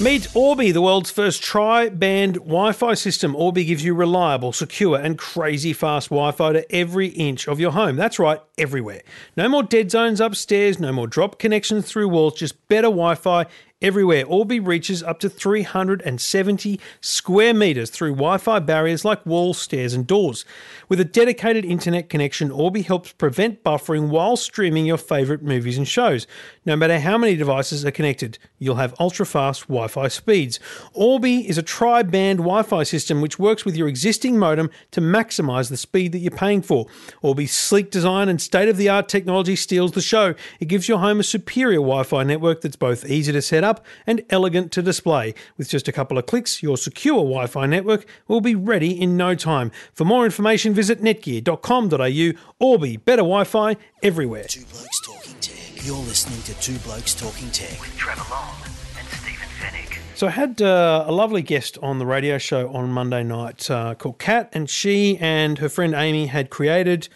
Meet 0.01 0.33
Orbi, 0.33 0.71
the 0.71 0.81
world's 0.81 1.11
first 1.11 1.43
tri-band 1.43 2.35
Wi-Fi 2.35 2.93
system. 2.93 3.35
Orbi 3.35 3.65
gives 3.65 3.83
you 3.83 3.93
reliable, 3.93 4.53
secure, 4.53 4.97
and 4.97 5.17
crazy 5.17 5.73
fast 5.73 6.07
Wi-Fi 6.07 6.53
to 6.53 6.73
every 6.73 7.07
inch 7.07 7.49
of 7.49 7.59
your 7.59 7.71
home. 7.71 7.97
That's 7.97 8.17
right, 8.17 8.39
everywhere. 8.57 9.01
No 9.35 9.49
more 9.49 9.61
dead 9.61 9.91
zones 9.91 10.21
upstairs, 10.21 10.79
no 10.79 10.93
more 10.93 11.07
drop 11.07 11.37
connections 11.37 11.85
through 11.85 12.07
walls, 12.07 12.35
just 12.35 12.65
better 12.69 12.87
Wi-Fi 12.87 13.45
everywhere. 13.81 14.25
Orbi 14.25 14.59
reaches 14.59 15.01
up 15.01 15.19
to 15.19 15.29
370 15.29 16.79
square 16.99 17.53
meters 17.53 17.89
through 17.89 18.11
Wi 18.11 18.37
Fi 18.37 18.59
barriers 18.59 19.05
like 19.05 19.25
walls, 19.25 19.57
stairs, 19.57 19.93
and 19.93 20.05
doors. 20.05 20.43
With 20.89 20.99
a 20.99 21.05
dedicated 21.05 21.63
internet 21.63 22.09
connection, 22.09 22.51
Orbi 22.51 22.81
helps 22.81 23.13
prevent 23.13 23.63
buffering 23.63 24.09
while 24.09 24.35
streaming 24.35 24.85
your 24.85 24.97
favorite 24.97 25.43
movies 25.43 25.77
and 25.77 25.87
shows. 25.87 26.27
No 26.65 26.75
matter 26.75 26.99
how 26.99 27.17
many 27.17 27.35
devices 27.35 27.85
are 27.85 27.91
connected, 27.91 28.37
you'll 28.57 28.75
have 28.75 28.93
ultra 28.99 29.25
fast 29.25 29.67
Wi 29.67 29.87
Fi 29.87 30.09
speeds. 30.09 30.59
Orbi 30.93 31.47
is 31.47 31.57
a 31.57 31.63
tri 31.63 32.03
band 32.03 32.39
Wi 32.39 32.63
Fi 32.63 32.83
system 32.83 33.21
which 33.21 33.39
works 33.39 33.63
with 33.63 33.77
your 33.77 33.87
existing 33.87 34.37
modem 34.37 34.69
to 34.91 34.99
maximize 34.99 35.69
the 35.69 35.77
speed 35.77 36.11
that 36.11 36.19
you're 36.19 36.31
paying 36.31 36.61
for. 36.61 36.87
Orbi's 37.21 37.53
sleek 37.53 37.91
design 37.91 38.27
and 38.27 38.41
state 38.41 38.67
of 38.67 38.75
the 38.75 38.89
art 38.89 39.07
technology 39.07 39.55
steals 39.55 39.93
the 39.93 40.01
show. 40.01 40.35
It 40.59 40.65
gives 40.65 40.89
your 40.89 40.99
home 40.99 41.21
a 41.21 41.23
superior 41.23 41.79
Wi 41.79 42.03
Fi 42.03 42.23
network 42.23 42.59
that's 42.59 42.75
both 42.75 43.05
easy 43.05 43.31
to 43.31 43.41
set 43.41 43.63
up 43.63 43.68
and 44.07 44.23
elegant 44.29 44.71
to 44.73 44.81
display. 44.81 45.33
With 45.57 45.69
just 45.69 45.87
a 45.87 45.91
couple 45.91 46.17
of 46.17 46.25
clicks, 46.25 46.63
your 46.63 46.77
secure 46.77 47.17
Wi 47.17 47.47
Fi 47.47 47.65
network 47.65 48.05
will 48.27 48.41
be 48.41 48.55
ready 48.55 48.91
in 48.99 49.17
no 49.17 49.35
time. 49.35 49.71
For 49.93 50.05
more 50.05 50.25
information, 50.25 50.73
visit 50.73 51.01
netgear.com.au. 51.01 52.39
Orbi, 52.59 52.97
better 52.97 53.21
Wi 53.21 53.43
Fi 53.43 53.75
everywhere. 54.03 54.45
Two 54.45 54.65
Blokes 54.65 55.01
Talking 55.01 55.35
Tech. 55.41 55.85
You're 55.85 55.95
listening 55.97 56.41
to 56.43 56.53
Two 56.61 56.77
Blokes 56.79 57.13
Talking 57.13 57.49
Tech. 57.51 57.79
with 57.79 57.95
Trevor 57.97 58.23
Long 58.29 58.55
and 58.97 59.07
Stephen 59.07 59.47
Fenech. 59.59 59.97
So 60.15 60.27
I 60.27 60.31
had 60.31 60.61
uh, 60.61 61.05
a 61.07 61.11
lovely 61.11 61.41
guest 61.41 61.77
on 61.81 61.97
the 61.99 62.05
radio 62.05 62.37
show 62.37 62.69
on 62.73 62.89
Monday 62.89 63.23
night 63.23 63.71
uh, 63.71 63.95
called 63.95 64.19
Kat, 64.19 64.49
and 64.51 64.69
she 64.69 65.17
and 65.19 65.57
her 65.59 65.69
friend 65.69 65.93
Amy 65.93 66.25
had 66.27 66.49
created 66.49 67.07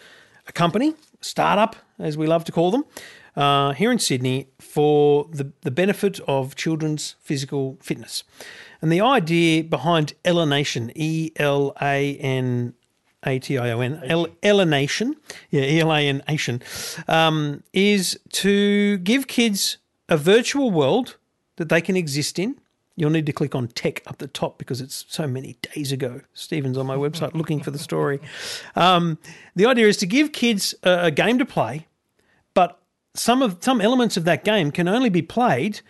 a 0.48 0.52
company, 0.52 0.94
startup 1.20 1.76
as 1.98 2.16
we 2.16 2.26
love 2.26 2.44
to 2.44 2.52
call 2.52 2.70
them, 2.70 2.84
uh, 3.36 3.72
here 3.72 3.90
in 3.90 3.98
Sydney 3.98 4.48
for 4.58 5.26
the, 5.30 5.52
the 5.62 5.70
benefit 5.70 6.20
of 6.26 6.54
children's 6.54 7.16
physical 7.20 7.78
fitness. 7.80 8.24
And 8.80 8.92
the 8.92 9.00
idea 9.00 9.64
behind 9.64 10.12
Elanation, 10.24 10.92
E 10.94 11.32
L 11.36 11.74
A 11.80 12.16
N 12.16 12.74
A 13.24 13.38
T 13.38 13.58
I 13.58 13.70
O 13.70 13.80
N, 13.80 14.00
El- 14.04 14.28
Elanation, 14.42 15.14
yeah, 15.50 15.62
E 15.62 15.80
L 15.80 15.92
A 15.92 16.00
N 16.00 16.22
Nation, 16.28 16.62
um, 17.08 17.62
is 17.72 18.18
to 18.32 18.98
give 18.98 19.26
kids 19.26 19.78
a 20.08 20.16
virtual 20.16 20.70
world 20.70 21.16
that 21.56 21.68
they 21.68 21.80
can 21.80 21.96
exist 21.96 22.38
in. 22.38 22.60
You'll 22.96 23.10
need 23.10 23.26
to 23.26 23.32
click 23.32 23.54
on 23.56 23.68
tech 23.68 24.02
up 24.06 24.18
the 24.18 24.28
top 24.28 24.56
because 24.58 24.80
it's 24.80 25.04
so 25.08 25.26
many 25.26 25.56
days 25.74 25.90
ago. 25.90 26.20
Stephen's 26.32 26.78
on 26.78 26.86
my 26.86 26.96
website 26.96 27.34
looking 27.34 27.60
for 27.60 27.70
the 27.70 27.78
story. 27.78 28.20
Um, 28.76 29.18
the 29.56 29.66
idea 29.66 29.88
is 29.88 29.96
to 29.98 30.06
give 30.06 30.32
kids 30.32 30.74
a, 30.84 31.06
a 31.06 31.10
game 31.10 31.38
to 31.38 31.44
play, 31.44 31.86
but 32.52 32.80
some 33.14 33.42
of 33.42 33.58
some 33.60 33.80
elements 33.80 34.16
of 34.16 34.24
that 34.24 34.44
game 34.44 34.70
can 34.70 34.88
only 34.88 35.08
be 35.08 35.22
played 35.22 35.80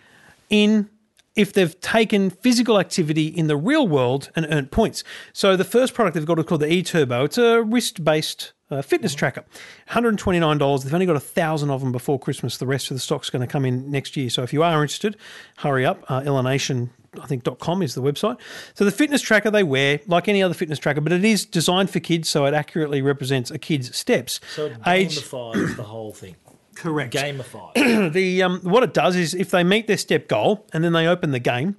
in 0.49 0.89
if 1.35 1.51
they've 1.51 1.77
taken 1.81 2.29
physical 2.29 2.79
activity 2.79 3.27
in 3.27 3.47
the 3.47 3.57
real 3.57 3.87
world 3.87 4.29
and 4.35 4.47
earned 4.49 4.71
points. 4.71 5.03
So 5.33 5.57
the 5.57 5.65
first 5.65 5.93
product 5.93 6.15
they've 6.15 6.25
got 6.25 6.39
is 6.39 6.45
called 6.45 6.61
the 6.61 6.67
eTurbo. 6.67 7.25
It's 7.25 7.37
a 7.37 7.61
wrist-based 7.61 8.53
uh, 8.71 8.81
fitness 8.81 9.13
tracker. 9.13 9.43
$129. 9.89 10.83
They've 10.83 10.93
only 10.93 11.05
got 11.05 11.17
a 11.17 11.19
thousand 11.19 11.71
of 11.71 11.81
them 11.81 11.91
before 11.91 12.17
Christmas. 12.17 12.57
The 12.57 12.65
rest 12.65 12.89
of 12.89 12.95
the 12.95 13.01
stock's 13.01 13.29
going 13.29 13.41
to 13.41 13.51
come 13.51 13.65
in 13.65 13.91
next 13.91 14.15
year. 14.15 14.29
So 14.29 14.43
if 14.43 14.53
you 14.53 14.63
are 14.63 14.81
interested, 14.81 15.17
hurry 15.57 15.85
up. 15.85 16.05
Uh, 16.09 16.21
Elanation, 16.21 16.89
I 17.21 17.27
think 17.27 17.43
.com 17.59 17.81
is 17.81 17.95
the 17.95 18.01
website. 18.01 18.37
So 18.73 18.85
the 18.85 18.91
fitness 18.91 19.21
tracker 19.21 19.51
they 19.51 19.63
wear, 19.63 19.99
like 20.07 20.29
any 20.29 20.41
other 20.41 20.53
fitness 20.53 20.79
tracker, 20.79 21.01
but 21.01 21.11
it 21.11 21.25
is 21.25 21.45
designed 21.45 21.89
for 21.89 21.99
kids, 21.99 22.29
so 22.29 22.45
it 22.45 22.53
accurately 22.53 23.01
represents 23.01 23.51
a 23.51 23.59
kid's 23.59 23.93
steps. 23.93 24.39
So 24.55 24.67
it 24.67 24.77
Age- 24.87 25.19
the 25.21 25.83
whole 25.83 26.13
thing. 26.13 26.37
Correct. 26.75 27.13
Gamified. 27.13 28.11
the 28.13 28.43
um, 28.43 28.59
what 28.61 28.83
it 28.83 28.93
does 28.93 29.15
is 29.15 29.33
if 29.33 29.49
they 29.49 29.63
meet 29.63 29.87
their 29.87 29.97
step 29.97 30.27
goal 30.27 30.67
and 30.73 30.83
then 30.83 30.93
they 30.93 31.07
open 31.07 31.31
the 31.31 31.39
game, 31.39 31.77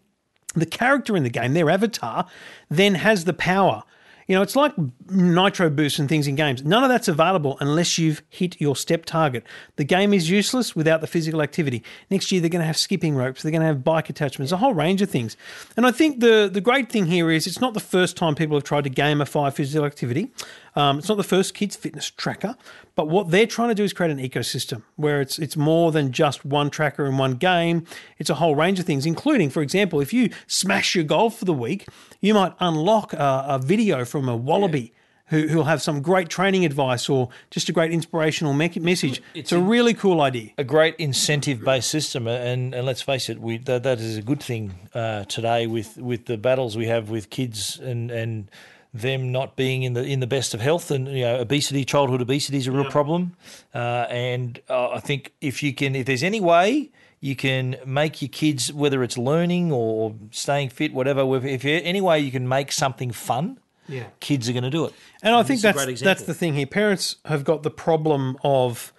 the 0.55 0.67
character 0.67 1.17
in 1.17 1.23
the 1.23 1.31
game, 1.31 1.53
their 1.55 1.71
avatar, 1.71 2.27
then 2.71 2.97
has 2.97 3.25
the 3.25 3.35
power. 3.35 3.85
You 4.27 4.35
know, 4.35 4.43
it's 4.43 4.57
like 4.57 4.75
nitro 5.09 5.71
boosts 5.71 5.99
and 5.99 6.09
things 6.09 6.27
in 6.27 6.35
games. 6.35 6.65
None 6.65 6.83
of 6.83 6.89
that's 6.89 7.09
available 7.09 7.57
unless 7.61 7.97
you've 7.97 8.23
hit 8.29 8.61
your 8.61 8.75
step 8.75 9.05
target. 9.05 9.45
The 9.77 9.85
game 9.85 10.13
is 10.13 10.29
useless 10.29 10.75
without 10.75 11.01
the 11.01 11.07
physical 11.07 11.43
activity. 11.43 11.83
Next 12.11 12.33
year, 12.33 12.41
they're 12.41 12.51
going 12.51 12.61
to 12.61 12.67
have 12.67 12.77
skipping 12.77 13.15
ropes, 13.15 13.43
they're 13.43 13.53
going 13.53 13.61
to 13.61 13.69
have 13.69 13.85
bike 13.85 14.11
attachments, 14.11 14.53
a 14.53 14.57
whole 14.57 14.75
range 14.75 15.01
of 15.01 15.11
things. 15.11 15.37
And 15.77 15.87
I 15.87 15.93
think 15.93 16.21
the, 16.21 16.51
the 16.53 16.61
great 16.61 16.91
thing 16.91 17.07
here 17.07 17.31
is 17.31 17.47
it's 17.47 17.61
not 17.61 17.75
the 17.75 17.81
first 17.81 18.17
time 18.17 18.35
people 18.35 18.57
have 18.57 18.65
tried 18.65 18.85
to 18.85 18.91
gamify 18.91 19.53
physical 19.53 19.85
activity. 19.87 20.33
Um, 20.77 20.99
it's 20.99 21.09
not 21.09 21.17
the 21.17 21.25
first 21.25 21.55
kids 21.55 21.75
fitness 21.75 22.11
tracker, 22.11 22.55
but 22.97 23.09
what 23.09 23.31
they're 23.31 23.47
trying 23.47 23.71
to 23.71 23.75
do 23.75 23.83
is 23.83 23.95
create 23.95 24.11
an 24.11 24.19
ecosystem 24.19 24.83
where 24.97 25.23
it's 25.23 25.39
it's 25.39 25.57
more 25.57 25.91
than 25.91 26.13
just 26.13 26.45
one 26.45 26.69
tracker 26.69 27.07
and 27.07 27.19
one 27.19 27.33
game. 27.37 27.87
It's 28.19 28.29
a 28.29 28.35
whole 28.35 28.55
range 28.55 28.79
of 28.79 28.85
things, 28.85 29.07
including, 29.07 29.49
for 29.49 29.63
example, 29.63 30.03
if 30.03 30.13
you 30.13 30.29
smash 30.47 30.95
your 30.95 31.05
goal 31.05 31.31
for 31.31 31.47
the 31.47 31.55
week, 31.55 31.89
you 32.21 32.35
might 32.35 32.53
unlock 32.61 33.15
a, 33.15 33.45
a 33.49 33.59
video 33.59 34.05
a 34.29 34.37
wallaby. 34.37 34.93
Who, 35.31 35.49
who'll 35.49 35.65
have 35.65 35.83
some 35.83 36.03
great 36.03 36.29
training 36.29 36.65
advice 36.65 37.09
or 37.09 37.31
just 37.51 37.69
a 37.69 37.73
great 37.73 37.91
inspirational 37.91 38.53
me- 38.53 38.71
message. 38.81 39.21
It's, 39.35 39.51
a 39.51 39.59
really 39.59 39.93
cool 39.93 40.21
idea. 40.21 40.51
a 40.57 40.63
great 40.63 40.95
incentive 40.99 41.65
based 41.65 41.91
system, 41.91 42.29
and, 42.29 42.73
and 42.73 42.87
let's 42.87 43.03
face 43.03 43.29
it, 43.29 43.41
we 43.41 43.59
that, 43.59 43.83
that 43.83 43.99
is 43.99 44.17
a 44.17 44.23
good 44.23 44.41
thing 44.41 44.75
uh, 44.95 45.25
today 45.25 45.67
with, 45.67 45.99
with 45.99 46.27
the 46.27 46.39
battles 46.39 46.77
we 46.77 46.87
have 46.87 47.11
with 47.11 47.29
kids 47.29 47.77
and 47.81 48.13
and 48.13 48.49
them 48.95 49.33
not 49.33 49.57
being 49.57 49.83
in 49.83 49.95
the 49.95 50.05
in 50.05 50.21
the 50.21 50.27
best 50.27 50.55
of 50.55 50.61
health, 50.61 50.91
and 50.91 51.09
you 51.09 51.23
know, 51.23 51.41
obesity, 51.41 51.85
childhood 51.85 52.23
obesity 52.23 52.59
is 52.59 52.67
a 52.67 52.73
real 52.73 52.85
problem. 52.85 53.37
Uh, 53.75 54.07
and 54.09 54.61
uh, 54.69 54.91
I 54.91 55.01
think 55.01 55.33
if 55.41 55.63
you 55.63 55.75
can, 55.75 55.97
if 55.97 56.07
there's 56.07 56.23
any 56.23 56.41
way. 56.41 56.91
You 57.19 57.35
can 57.35 57.77
make 57.87 58.21
your 58.21 58.29
kids, 58.29 58.71
whether 58.71 59.03
it's 59.03 59.17
learning 59.17 59.73
or 59.73 60.15
staying 60.31 60.69
fit, 60.69 60.93
whatever. 60.93 61.23
If, 61.37 61.45
if 61.45 61.65
any 61.65 62.03
way 62.03 62.21
you 62.21 62.31
can 62.31 62.47
make 62.47 62.71
something 62.71 63.11
fun, 63.11 63.59
Yeah. 63.89 64.05
kids 64.21 64.49
are 64.49 64.53
going 64.53 64.65
to 64.65 64.71
do 64.71 64.85
it. 64.87 64.93
And 65.23 65.35
I 65.35 65.43
think 65.43 65.61
that's 65.61 66.01
that's 66.01 66.23
the 66.25 66.35
thing 66.35 66.55
here. 66.55 66.67
Parents 66.67 67.17
have 67.25 67.45
got 67.45 67.63
the 67.63 67.71
problem 67.71 68.37
of, 68.43 68.93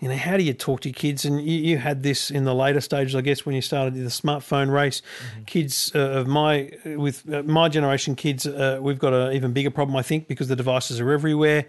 you 0.00 0.08
know, 0.08 0.16
how 0.16 0.36
do 0.36 0.44
you 0.44 0.52
talk 0.52 0.80
to 0.82 0.88
your 0.88 0.94
kids? 0.94 1.24
And 1.24 1.40
you, 1.40 1.58
you 1.58 1.78
had 1.78 2.02
this 2.04 2.30
in 2.30 2.44
the 2.44 2.54
later 2.54 2.80
stages, 2.80 3.16
I 3.16 3.20
guess, 3.20 3.44
when 3.44 3.54
you 3.56 3.60
started 3.62 3.94
the 3.94 4.00
smartphone 4.10 4.72
race. 4.72 5.00
Mm-hmm. 5.00 5.44
Kids 5.44 5.90
uh, 5.94 5.98
of 5.98 6.26
my 6.28 6.70
with 6.84 7.28
uh, 7.32 7.42
my 7.42 7.68
generation 7.68 8.14
kids, 8.14 8.46
uh, 8.46 8.78
we've 8.80 8.98
got 8.98 9.12
an 9.12 9.32
even 9.32 9.52
bigger 9.52 9.70
problem, 9.70 9.96
I 9.96 10.02
think, 10.02 10.28
because 10.28 10.46
the 10.48 10.56
devices 10.56 11.00
are 11.00 11.10
everywhere, 11.10 11.64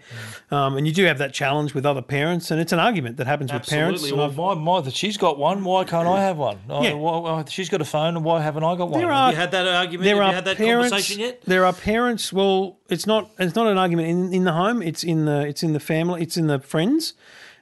Mm. 0.50 0.56
um, 0.56 0.76
and 0.76 0.86
you 0.86 0.92
do 0.92 1.04
have 1.04 1.18
that 1.18 1.32
challenge 1.32 1.74
with 1.74 1.84
other 1.84 2.02
parents, 2.02 2.50
and 2.50 2.60
it's 2.60 2.72
an 2.72 2.78
argument 2.78 3.16
that 3.16 3.26
happens 3.26 3.52
with 3.52 3.68
parents. 3.68 4.02
Absolutely. 4.02 4.36
Well, 4.38 4.54
my, 4.54 4.80
my, 4.82 4.88
she's 4.90 5.16
got 5.16 5.38
one. 5.38 5.64
Why 5.64 5.84
can't 5.84 6.06
I 6.06 6.20
have 6.22 6.36
one? 6.36 6.58
Yeah. 6.68 6.94
why- 6.94 7.44
she's 7.48 7.68
got 7.68 7.80
a 7.80 7.84
phone, 7.84 8.16
and 8.16 8.24
why 8.24 8.40
haven't 8.42 8.62
I 8.64 8.76
got 8.76 8.90
one? 8.90 9.00
There 9.00 9.08
have 9.10 9.16
are- 9.16 9.30
you 9.32 9.36
had 9.36 9.50
that 9.50 9.66
argument? 9.66 10.04
there 10.04 10.16
have 10.16 10.24
are 10.24 10.28
you 10.28 10.34
had 10.34 10.44
that 10.44 10.56
parents. 10.56 10.90
conversation 10.90 11.20
yet? 11.20 11.42
There 11.42 11.64
are 11.64 11.72
parents. 11.72 12.32
Well, 12.32 12.76
it's 12.88 13.06
not. 13.06 13.30
It's 13.38 13.54
not 13.56 13.66
an 13.66 13.78
argument 13.78 14.08
in, 14.08 14.32
in 14.34 14.44
the 14.44 14.52
home. 14.52 14.82
It's 14.82 15.02
in 15.02 15.24
the. 15.24 15.40
It's 15.46 15.62
in 15.62 15.72
the 15.72 15.80
family. 15.80 16.22
It's 16.22 16.36
in 16.36 16.46
the 16.46 16.58
friends. 16.60 17.14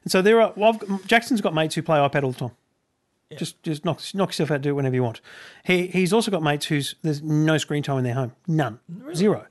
And 0.05 0.11
so 0.13 0.23
there 0.23 0.41
are. 0.41 0.53
Well, 0.57 0.75
got- 0.75 1.07
Jackson's 1.07 1.41
got 1.41 1.55
mates 1.55 1.75
who 1.75 1.83
play 1.83 1.99
iPad 1.99 2.23
all 2.23 2.33
the 2.33 2.39
time. 2.39 2.53
Just 3.37 3.63
just 3.63 3.85
knock 3.85 4.01
knock 4.15 4.31
yourself 4.31 4.51
out. 4.51 4.63
Do 4.63 4.71
it 4.71 4.73
whenever 4.73 4.95
you 4.95 5.03
want. 5.03 5.21
He 5.65 5.87
he's 5.89 6.15
also 6.15 6.31
got 6.31 6.43
mates 6.43 6.67
who's 6.67 6.95
there's 7.03 7.23
no 7.23 7.59
screen 7.59 7.83
time 7.83 7.99
in 7.99 8.05
their 8.05 8.15
home. 8.15 8.33
None. 8.47 8.81
Zero. 9.15 9.47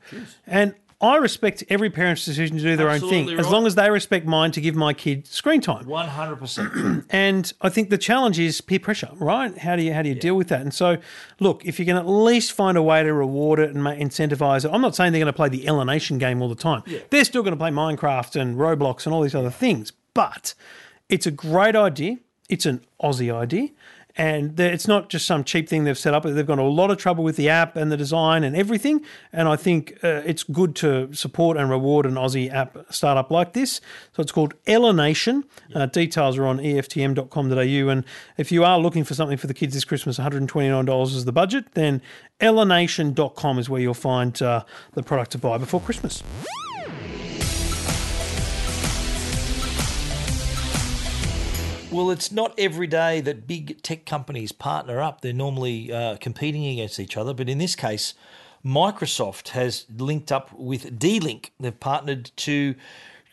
And. 0.46 0.74
I 1.00 1.18
respect 1.18 1.64
every 1.70 1.92
parent's 1.92 2.26
decision 2.26 2.58
to 2.58 2.64
do 2.64 2.76
their 2.76 2.88
own 2.88 2.96
Absolutely 2.96 3.36
thing, 3.36 3.40
as 3.40 3.48
long 3.52 3.68
as 3.68 3.76
they 3.76 3.92
respect 3.92 4.26
mine 4.26 4.50
to 4.54 4.60
give 4.60 4.74
my 4.74 4.94
kid 4.94 5.28
screen 5.28 5.62
time. 5.62 5.86
One 5.86 6.08
hundred 6.08 6.38
percent. 6.38 7.06
And 7.12 7.54
I 7.62 7.70
think 7.70 7.92
the 7.92 8.00
challenge 8.00 8.40
is 8.40 8.62
peer 8.62 8.80
pressure, 8.80 9.12
right? 9.20 9.56
How 9.56 9.76
do 9.76 9.84
you 9.84 9.94
how 9.94 10.02
do 10.02 10.10
you 10.10 10.16
deal 10.16 10.34
with 10.36 10.48
that? 10.48 10.62
And 10.62 10.74
so, 10.74 10.98
look, 11.40 11.64
if 11.68 11.80
you 11.80 11.86
can 11.86 11.98
at 11.98 12.08
least 12.08 12.52
find 12.52 12.80
a 12.80 12.82
way 12.82 13.04
to 13.04 13.14
reward 13.14 13.60
it 13.60 13.76
and 13.76 13.86
incentivize 13.86 14.66
it, 14.66 14.72
I'm 14.74 14.82
not 14.82 14.96
saying 14.96 15.12
they're 15.12 15.20
going 15.20 15.32
to 15.32 15.34
play 15.34 15.50
the 15.50 15.86
Nation 15.86 16.18
game 16.18 16.42
all 16.42 16.50
the 16.50 16.56
time. 16.56 16.82
They're 17.12 17.26
still 17.26 17.44
going 17.44 17.54
to 17.54 17.60
play 17.60 17.70
Minecraft 17.70 18.42
and 18.42 18.58
Roblox 18.58 19.06
and 19.06 19.14
all 19.14 19.22
these 19.22 19.36
other 19.36 19.52
things. 19.52 19.94
But 20.18 20.56
it's 21.10 21.28
a 21.28 21.32
great 21.32 21.76
idea. 21.76 22.18
It's 22.50 22.66
an 22.66 22.84
Aussie 23.00 23.32
idea. 23.32 23.70
And 24.16 24.60
it's 24.60 24.88
not 24.88 25.10
just 25.10 25.28
some 25.28 25.44
cheap 25.44 25.70
thing 25.70 25.84
they've 25.84 25.96
set 25.96 26.16
up. 26.16 26.24
They've 26.24 26.44
got 26.44 26.58
a 26.58 26.64
lot 26.64 26.90
of 26.90 26.98
trouble 26.98 27.24
with 27.24 27.36
the 27.36 27.50
app 27.50 27.76
and 27.76 27.92
the 27.92 27.98
design 27.98 28.44
and 28.44 28.56
everything. 28.56 29.06
And 29.32 29.48
I 29.48 29.58
think 29.58 30.00
uh, 30.04 30.24
it's 30.26 30.42
good 30.42 30.76
to 30.78 31.14
support 31.14 31.56
and 31.56 31.70
reward 31.70 32.08
an 32.08 32.16
Aussie 32.16 32.52
app 32.52 32.80
startup 32.90 33.30
like 33.30 33.54
this. 33.54 33.80
So 34.14 34.24
it's 34.24 34.32
called 34.32 34.56
Elanation. 34.66 35.44
Uh, 35.76 35.86
details 35.86 36.36
are 36.40 36.48
on 36.48 36.58
EFTM.com.au. 36.58 37.90
And 37.92 38.04
if 38.38 38.52
you 38.52 38.64
are 38.64 38.80
looking 38.80 39.04
for 39.04 39.14
something 39.14 39.38
for 39.38 39.46
the 39.46 39.54
kids 39.54 39.76
this 39.76 39.86
Christmas, 39.86 40.18
$129 40.18 41.06
is 41.14 41.26
the 41.26 41.32
budget, 41.32 41.76
then 41.76 42.02
elanation.com 42.42 43.60
is 43.60 43.70
where 43.70 43.82
you'll 43.82 43.94
find 43.94 44.42
uh, 44.42 44.64
the 44.94 45.04
product 45.04 45.30
to 45.34 45.38
buy 45.38 45.60
before 45.60 45.80
Christmas. 45.80 46.24
Well, 51.98 52.12
it's 52.12 52.32
not 52.32 52.54
every 52.60 52.86
day 52.86 53.22
that 53.22 53.48
big 53.48 53.82
tech 53.82 54.06
companies 54.06 54.52
partner 54.52 55.02
up. 55.02 55.22
They're 55.22 55.34
normally 55.34 55.92
uh, 55.92 56.18
competing 56.18 56.64
against 56.68 57.00
each 57.00 57.18
other. 57.18 57.34
But 57.34 57.50
in 57.50 57.58
this 57.58 57.76
case, 57.76 58.14
Microsoft 58.64 59.50
has 59.50 59.88
linked 59.98 60.32
up 60.32 60.54
with 60.54 61.00
D-Link. 61.00 61.54
They've 61.60 61.80
partnered 61.80 62.30
to 62.38 62.76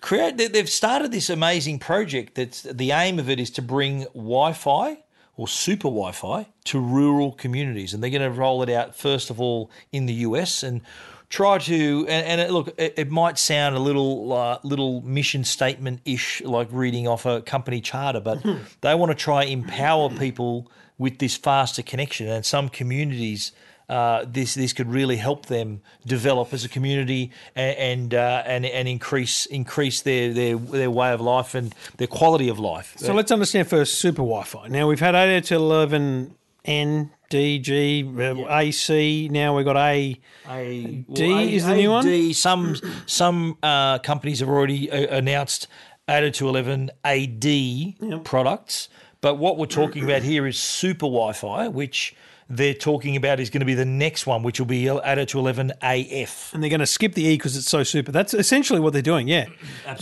create. 0.01 0.39
they- 0.39 0.49
They've 0.49 0.67
started 0.67 1.13
this 1.13 1.29
amazing 1.29 1.79
project. 1.79 2.37
That's 2.37 2.63
the 2.63 2.93
aim 2.93 3.19
of 3.19 3.29
it 3.29 3.39
is 3.39 3.51
to 3.51 3.61
bring 3.61 4.05
Wi-Fi 4.15 4.97
or 5.37 5.47
super 5.47 5.89
Wi-Fi 5.89 6.47
to 6.65 6.81
rural 6.81 7.33
communities, 7.33 7.93
and 7.93 8.03
they're 8.03 8.09
going 8.09 8.23
to 8.23 8.31
roll 8.31 8.63
it 8.63 8.71
out 8.71 8.97
first 8.97 9.29
of 9.29 9.39
all 9.43 9.71
in 9.93 10.07
the 10.07 10.15
US 10.15 10.63
and 10.63 10.81
try 11.31 11.59
to. 11.59 12.07
And, 12.09 12.27
and 12.27 12.41
it, 12.41 12.51
look, 12.51 12.69
it, 12.79 12.95
it 12.97 13.11
might 13.11 13.39
sound 13.39 13.77
a 13.77 13.81
little 13.81 14.33
uh, 14.33 14.59
little 14.63 15.03
mission 15.03 15.45
statement 15.45 16.01
ish, 16.05 16.43
like 16.43 16.69
reading 16.71 17.09
off 17.09 17.27
a 17.27 17.43
company 17.43 17.81
charter, 17.81 18.21
but 18.21 18.45
they 18.81 18.95
want 18.95 19.11
to 19.11 19.17
try 19.17 19.45
empower 19.45 20.11
people 20.11 20.71
with 20.99 21.19
this 21.19 21.37
faster 21.37 21.83
connection, 21.83 22.29
and 22.29 22.47
some 22.47 22.69
communities 22.69 23.53
uh, 23.89 24.25
this 24.27 24.55
this 24.55 24.73
could 24.73 24.89
really 24.89 25.17
help 25.17 25.47
them 25.47 25.83
develop 26.07 26.53
as 26.53 26.65
a 26.65 26.69
community 26.69 27.31
and 27.55 27.77
and 27.77 28.15
uh, 28.15 28.43
and, 28.47 28.65
and 28.65 28.89
increase 28.89 29.47
increase 29.47 30.03
their, 30.03 30.33
their 30.33 30.57
their 30.57 30.91
way 30.91 31.13
of 31.13 31.21
life 31.21 31.55
and 31.55 31.75
their 31.99 32.07
quality 32.07 32.49
of 32.49 32.59
life. 32.59 32.95
So 32.97 33.13
let's 33.13 33.31
understand 33.31 33.69
first 33.69 33.99
super 33.99 34.23
Wi-Fi. 34.23 34.69
Now 34.69 34.89
we've 34.89 35.01
had 35.01 35.15
8 35.15 35.45
to 35.45 35.57
11 35.57 36.35
N, 36.65 37.11
D, 37.35 37.59
G, 37.59 38.09
uh, 38.17 38.59
AC. 38.59 39.29
Now 39.29 39.57
we've 39.57 39.65
got 39.65 39.77
A. 39.77 40.21
A, 40.49 41.05
D 41.13 41.57
is 41.57 41.67
the 41.67 41.75
new 41.75 41.91
one? 41.91 42.05
D, 42.05 42.33
some 42.33 42.77
some 43.07 43.59
uh, 43.61 43.99
companies 43.99 44.39
have 44.39 44.49
already 44.49 44.89
uh, 44.89 45.17
announced 45.17 45.67
added 46.07 46.35
to 46.35 46.49
eleven 46.49 46.93
AD 47.03 48.25
products, 48.25 48.89
but 49.21 49.35
what 49.35 49.59
we're 49.59 49.67
talking 49.67 50.05
about 50.05 50.23
here 50.23 50.47
is 50.47 50.57
super 50.57 51.07
Wi-Fi, 51.07 51.67
which 51.67 52.15
they're 52.49 52.73
talking 52.73 53.17
about 53.17 53.41
is 53.41 53.51
going 53.51 53.63
to 53.63 53.67
be 53.67 53.75
the 53.75 53.85
next 53.85 54.29
one, 54.29 54.45
which 54.45 54.61
will 54.61 54.67
be 54.67 54.89
added 54.89 55.29
to 55.31 55.41
eleven 55.41 55.73
AF. 55.83 56.55
And 56.55 56.63
they're 56.63 56.71
going 56.71 56.79
to 56.79 56.87
skip 56.87 57.15
the 57.15 57.25
E 57.25 57.37
because 57.37 57.57
it's 57.57 57.69
so 57.69 57.83
super. 57.83 58.13
That's 58.13 58.33
essentially 58.33 58.79
what 58.79 58.93
they're 58.93 59.03
doing, 59.03 59.27
yeah. 59.27 59.47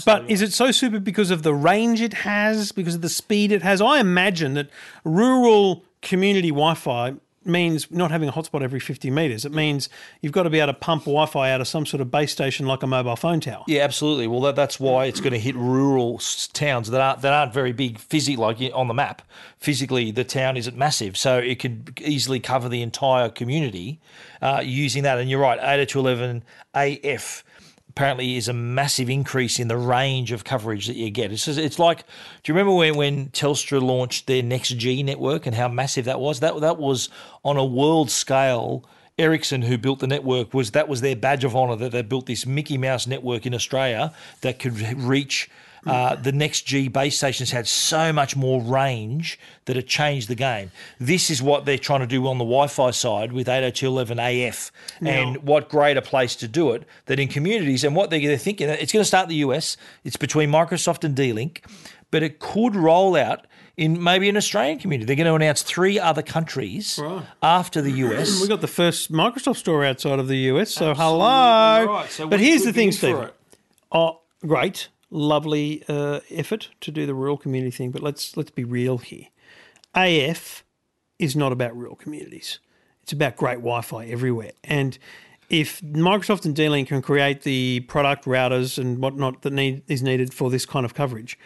But 0.04 0.30
is 0.30 0.42
it 0.42 0.52
so 0.52 0.70
super 0.70 1.00
because 1.00 1.30
of 1.30 1.44
the 1.44 1.54
range 1.54 2.02
it 2.02 2.12
has, 2.12 2.72
because 2.72 2.94
of 2.94 3.00
the 3.00 3.08
speed 3.08 3.52
it 3.52 3.62
has? 3.62 3.80
I 3.80 4.00
imagine 4.00 4.52
that 4.52 4.68
rural 5.02 5.82
community 6.02 6.48
Wi 6.48 6.74
Fi 6.74 7.14
means 7.44 7.90
not 7.90 8.10
having 8.10 8.28
a 8.28 8.32
hotspot 8.32 8.62
every 8.62 8.80
50 8.80 9.10
meters. 9.10 9.44
It 9.44 9.52
means 9.52 9.88
you've 10.20 10.32
got 10.32 10.44
to 10.44 10.50
be 10.50 10.60
able 10.60 10.72
to 10.72 10.78
pump 10.78 11.04
Wi 11.04 11.26
Fi 11.26 11.50
out 11.50 11.60
of 11.60 11.68
some 11.68 11.86
sort 11.86 12.00
of 12.00 12.10
base 12.10 12.32
station 12.32 12.66
like 12.66 12.82
a 12.82 12.86
mobile 12.86 13.16
phone 13.16 13.40
tower. 13.40 13.64
Yeah, 13.66 13.82
absolutely. 13.82 14.26
Well, 14.26 14.40
that, 14.42 14.56
that's 14.56 14.78
why 14.78 15.06
it's 15.06 15.20
going 15.20 15.32
to 15.32 15.38
hit 15.38 15.56
rural 15.56 16.20
towns 16.52 16.90
that 16.90 17.00
aren't 17.00 17.22
that 17.22 17.32
aren't 17.32 17.52
very 17.52 17.72
big 17.72 17.98
physically, 17.98 18.42
like 18.42 18.72
on 18.74 18.88
the 18.88 18.94
map. 18.94 19.22
Physically, 19.58 20.10
the 20.10 20.24
town 20.24 20.56
isn't 20.56 20.76
massive, 20.76 21.16
so 21.16 21.38
it 21.38 21.58
could 21.58 22.00
easily 22.04 22.40
cover 22.40 22.68
the 22.68 22.82
entire 22.82 23.28
community 23.28 24.00
uh, 24.40 24.62
using 24.64 25.02
that. 25.02 25.18
And 25.18 25.28
you're 25.28 25.40
right, 25.40 25.58
eight 25.62 25.88
to 25.90 25.98
eleven 25.98 26.44
AF 26.74 27.44
apparently 27.92 28.36
is 28.36 28.48
a 28.48 28.54
massive 28.54 29.10
increase 29.10 29.58
in 29.58 29.68
the 29.68 29.76
range 29.76 30.32
of 30.32 30.44
coverage 30.44 30.86
that 30.86 30.96
you 30.96 31.10
get. 31.10 31.30
It's 31.30 31.44
just, 31.44 31.58
it's 31.58 31.78
like, 31.78 32.06
do 32.42 32.50
you 32.50 32.54
remember 32.54 32.74
when 32.74 32.96
when 32.96 33.26
Telstra 33.28 33.82
launched 33.82 34.26
their 34.26 34.42
Next 34.42 34.70
G 34.70 35.02
network 35.02 35.44
and 35.44 35.54
how 35.54 35.68
massive 35.68 36.06
that 36.06 36.18
was? 36.18 36.40
That 36.40 36.58
that 36.62 36.78
was 36.78 37.10
on 37.44 37.58
a 37.58 37.64
world 37.64 38.10
scale. 38.10 38.88
Ericsson, 39.18 39.60
who 39.60 39.76
built 39.76 39.98
the 39.98 40.06
network, 40.06 40.54
was 40.54 40.70
that 40.70 40.88
was 40.88 41.02
their 41.02 41.14
badge 41.14 41.44
of 41.44 41.54
honor 41.54 41.76
that 41.76 41.92
they 41.92 42.00
built 42.00 42.24
this 42.24 42.46
Mickey 42.46 42.78
Mouse 42.78 43.06
network 43.06 43.44
in 43.44 43.54
Australia 43.54 44.14
that 44.40 44.58
could 44.58 44.80
reach. 44.96 45.50
Uh, 45.84 46.14
the 46.14 46.30
next 46.30 46.62
G 46.62 46.86
base 46.88 47.16
stations 47.16 47.50
had 47.50 47.66
so 47.66 48.12
much 48.12 48.36
more 48.36 48.62
range 48.62 49.36
that 49.64 49.76
it 49.76 49.88
changed 49.88 50.28
the 50.28 50.36
game. 50.36 50.70
This 51.00 51.28
is 51.28 51.42
what 51.42 51.64
they're 51.64 51.76
trying 51.76 52.00
to 52.00 52.06
do 52.06 52.26
on 52.28 52.38
the 52.38 52.44
Wi-Fi 52.44 52.92
side 52.92 53.32
with 53.32 53.48
802.11af, 53.48 54.70
and 55.00 55.36
what 55.42 55.68
greater 55.68 56.00
place 56.00 56.36
to 56.36 56.48
do 56.48 56.70
it 56.72 56.84
than 57.06 57.18
in 57.18 57.28
communities. 57.28 57.84
And 57.84 57.96
what 57.96 58.10
they're, 58.10 58.20
they're 58.20 58.36
thinking, 58.38 58.68
it's 58.68 58.92
going 58.92 59.00
to 59.02 59.06
start 59.08 59.24
in 59.24 59.30
the 59.30 59.36
US. 59.36 59.76
It's 60.04 60.16
between 60.16 60.50
Microsoft 60.50 61.04
and 61.04 61.14
D-Link, 61.14 61.64
but 62.10 62.22
it 62.22 62.38
could 62.38 62.76
roll 62.76 63.16
out 63.16 63.46
in 63.76 64.02
maybe 64.02 64.28
an 64.28 64.36
Australian 64.36 64.78
community. 64.78 65.06
They're 65.06 65.16
going 65.16 65.26
to 65.26 65.34
announce 65.34 65.62
three 65.62 65.98
other 65.98 66.22
countries 66.22 66.98
Right. 67.02 67.24
after 67.42 67.80
the 67.80 67.90
US. 67.92 68.40
We 68.40 68.46
got 68.48 68.60
the 68.60 68.68
first 68.68 69.10
Microsoft 69.10 69.56
store 69.56 69.84
outside 69.84 70.18
of 70.18 70.28
the 70.28 70.36
US, 70.52 70.70
so 70.72 70.90
Absolutely 70.90 71.02
hello. 71.18 71.86
right. 71.86 72.10
So 72.10 72.28
but 72.28 72.38
here's 72.38 72.64
the 72.64 72.72
thing, 72.72 72.92
Stephen. 72.92 73.30
Oh, 73.90 74.20
great, 74.46 74.88
lovely 75.12 75.84
uh, 75.88 76.20
effort 76.30 76.70
to 76.80 76.90
do 76.90 77.06
the 77.06 77.14
rural 77.14 77.36
community 77.36 77.70
thing, 77.70 77.90
but 77.90 78.02
let's 78.02 78.36
let's 78.36 78.50
be 78.50 78.64
real 78.64 78.98
here. 78.98 79.26
AF 79.94 80.64
is 81.18 81.36
not 81.36 81.52
about 81.52 81.76
rural 81.76 81.94
communities. 81.94 82.58
It's 83.02 83.12
about 83.12 83.36
great 83.36 83.58
Wi-Fi 83.58 84.06
everywhere. 84.06 84.52
And 84.64 84.98
if 85.48 85.80
Microsoft 85.82 86.44
and 86.44 86.56
D-Link 86.56 86.88
can 86.88 87.02
create 87.02 87.42
the 87.42 87.80
product 87.80 88.24
routers 88.24 88.78
and 88.78 88.98
whatnot 88.98 89.42
that 89.42 89.52
need 89.52 89.82
is 89.86 90.02
needed 90.02 90.32
for 90.32 90.50
this 90.50 90.64
kind 90.64 90.84
of 90.86 90.94
coverage, 90.94 91.38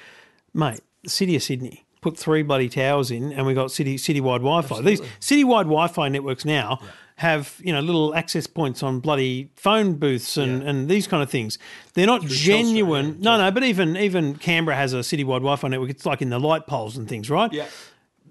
mate, 0.55 0.81
the 1.03 1.11
city 1.11 1.35
of 1.35 1.43
Sydney 1.43 1.85
put 2.01 2.17
three 2.17 2.43
bloody 2.43 2.69
towers 2.69 3.11
in, 3.11 3.33
and 3.33 3.47
we 3.47 3.55
got 3.55 3.73
city 3.73 3.97
citywide 3.97 4.39
Wi-Fi. 4.41 4.81
These 4.83 5.01
citywide 5.21 5.65
Wi-Fi 5.65 6.09
networks 6.09 6.45
now. 6.45 6.79
Have 7.17 7.61
you 7.65 7.73
know 7.73 7.81
little 7.81 8.15
access 8.15 8.47
points 8.47 8.83
on 8.83 9.01
bloody 9.01 9.51
phone 9.57 9.95
booths 9.95 10.37
and, 10.37 10.63
and 10.63 10.89
these 10.89 11.07
kind 11.07 11.23
of 11.23 11.31
things? 11.31 11.59
They're 11.95 12.07
not 12.07 12.23
genuine. 12.23 13.17
no, 13.21 13.39
no, 13.39 13.51
but 13.51 13.65
even 13.65 13.97
even 13.97 14.35
Canberra 14.37 14.77
has 14.77 14.93
a 14.93 14.99
citywide 14.99 15.41
Wi-Fi 15.41 15.69
network. 15.69 15.91
It's 15.91 16.05
like 16.05 16.21
in 16.21 16.29
the 16.31 16.39
light 16.39 16.67
poles 16.67 16.97
and 16.97 17.09
things, 17.09 17.31
right? 17.31 17.51
Yeah. 17.53 17.67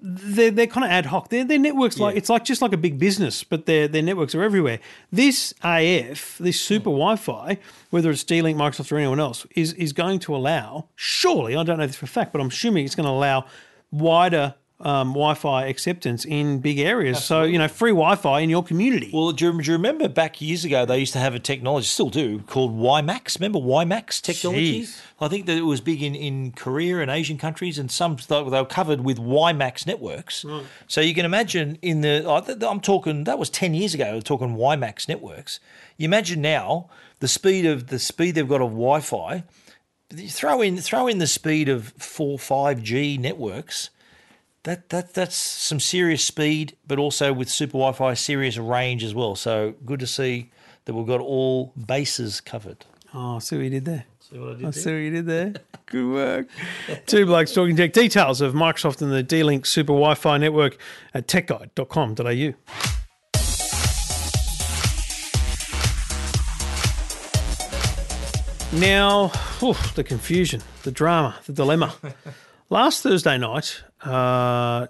they're, 0.01 0.51
they're 0.51 0.67
kind 0.67 0.83
of 0.83 0.91
ad 0.91 1.07
hoc. 1.07 1.29
Their 1.29 1.43
their 1.45 1.57
networks 1.57 1.97
like 1.99 2.15
it's 2.15 2.29
like 2.29 2.45
just 2.45 2.61
like 2.61 2.73
a 2.73 2.77
big 2.77 2.99
business, 2.99 3.43
but 3.43 3.65
their 3.65 3.87
their 3.87 4.03
networks 4.03 4.35
are 4.35 4.43
everywhere. 4.43 4.79
This 5.11 5.51
AF, 5.63 6.37
this 6.37 6.61
super 6.61 6.91
Wi-Fi, 6.91 7.57
whether 7.89 8.11
it's 8.11 8.23
D-Link, 8.23 8.55
Microsoft, 8.55 8.91
or 8.91 8.97
anyone 8.97 9.19
else, 9.19 9.47
is 9.55 9.73
is 9.73 9.93
going 9.93 10.19
to 10.19 10.35
allow. 10.35 10.89
Surely, 10.95 11.55
I 11.55 11.63
don't 11.63 11.79
know 11.79 11.87
this 11.87 11.95
for 11.95 12.05
a 12.05 12.07
fact, 12.07 12.31
but 12.33 12.39
I'm 12.39 12.49
assuming 12.49 12.85
it's 12.85 12.93
going 12.95 13.07
to 13.07 13.11
allow 13.11 13.45
wider 13.89 14.53
um, 14.85 15.09
Wi-Fi 15.09 15.65
acceptance 15.65 16.25
in 16.25 16.59
big 16.59 16.77
areas. 16.79 17.23
So 17.23 17.43
you 17.43 17.57
know, 17.57 17.67
free 17.67 17.91
Wi-Fi 17.91 18.39
in 18.41 18.51
your 18.51 18.63
community. 18.63 19.09
Well, 19.11 19.31
do 19.31 19.45
you, 19.45 19.61
do 19.61 19.71
you 19.71 19.73
remember 19.73 20.07
back 20.07 20.39
years 20.39 20.63
ago 20.63 20.85
they 20.85 20.99
used 20.99 21.13
to 21.13 21.19
have 21.19 21.33
a 21.33 21.39
technology, 21.39 21.87
still 21.87 22.11
do, 22.11 22.39
called 22.41 22.77
WiMAX? 22.77 23.39
Remember 23.39 23.59
WiMAX 23.59 24.21
technology? 24.21 24.83
Jeez. 24.83 25.01
I 25.19 25.27
think 25.27 25.47
that 25.47 25.57
it 25.57 25.63
was 25.63 25.81
big 25.81 26.03
in, 26.03 26.13
in 26.13 26.51
Korea 26.51 26.99
and 26.99 27.09
Asian 27.09 27.37
countries, 27.37 27.79
and 27.79 27.89
some 27.89 28.17
they 28.29 28.41
were 28.41 28.65
covered 28.65 29.01
with 29.01 29.17
WiMAX 29.17 29.87
networks. 29.87 30.45
So 30.87 31.01
you 31.01 31.15
can 31.15 31.25
imagine 31.25 31.79
in 31.81 32.01
the 32.01 32.29
I'm 32.69 32.79
talking 32.79 33.23
that 33.23 33.39
was 33.39 33.49
ten 33.49 33.73
years 33.73 33.95
ago. 33.95 34.13
We're 34.13 34.21
talking 34.21 34.55
WiMAX 34.55 35.09
networks. 35.09 35.59
You 35.97 36.05
imagine 36.05 36.41
now 36.41 36.89
the 37.21 37.27
speed 37.27 37.65
of 37.65 37.87
the 37.87 37.97
speed 37.97 38.35
they've 38.35 38.47
got 38.47 38.61
of 38.61 38.69
Wi-Fi. 38.69 39.43
Throw 40.29 40.61
in 40.61 40.77
throw 40.77 41.07
in 41.07 41.17
the 41.17 41.27
speed 41.27 41.69
of 41.69 41.87
four 41.97 42.37
five 42.37 42.83
G 42.83 43.17
networks. 43.17 43.89
That, 44.65 44.89
that 44.89 45.13
that's 45.13 45.35
some 45.35 45.79
serious 45.79 46.23
speed, 46.23 46.75
but 46.87 46.97
also 46.97 47.31
with 47.31 47.49
super 47.49 47.73
Wi-Fi, 47.73 48.15
serious 48.15 48.57
range 48.57 49.03
as 49.03 49.13
well. 49.13 49.35
So 49.35 49.75
good 49.85 49.99
to 49.99 50.07
see 50.07 50.49
that 50.85 50.95
we've 50.95 51.05
got 51.05 51.21
all 51.21 51.71
bases 51.73 52.41
covered. 52.41 52.83
Oh, 53.13 53.37
see 53.37 53.57
what 53.57 53.63
you 53.65 53.69
did 53.69 53.85
there. 53.85 54.05
See 54.19 54.39
what 54.39 54.49
I 54.49 54.53
did 54.55 54.65
I 54.65 54.71
see 54.71 54.91
what 54.91 54.97
you 54.97 55.11
did 55.11 55.27
there. 55.27 55.53
Good 55.85 56.11
work. 56.11 56.47
Two 57.05 57.27
blokes 57.27 57.53
talking 57.53 57.75
tech. 57.75 57.93
Details 57.93 58.41
of 58.41 58.55
Microsoft 58.55 59.03
and 59.03 59.11
the 59.11 59.21
D-Link 59.21 59.67
Super 59.67 59.93
Wi-Fi 59.93 60.39
network 60.39 60.79
at 61.13 61.27
techguide.com.au. 61.27 62.53
Now, 68.79 69.31
oof, 69.61 69.93
the 69.93 70.03
confusion, 70.03 70.63
the 70.81 70.91
drama, 70.91 71.35
the 71.45 71.53
dilemma. 71.53 71.93
Last 72.69 73.03
Thursday 73.03 73.37
night, 73.37 73.83
uh, 74.01 74.87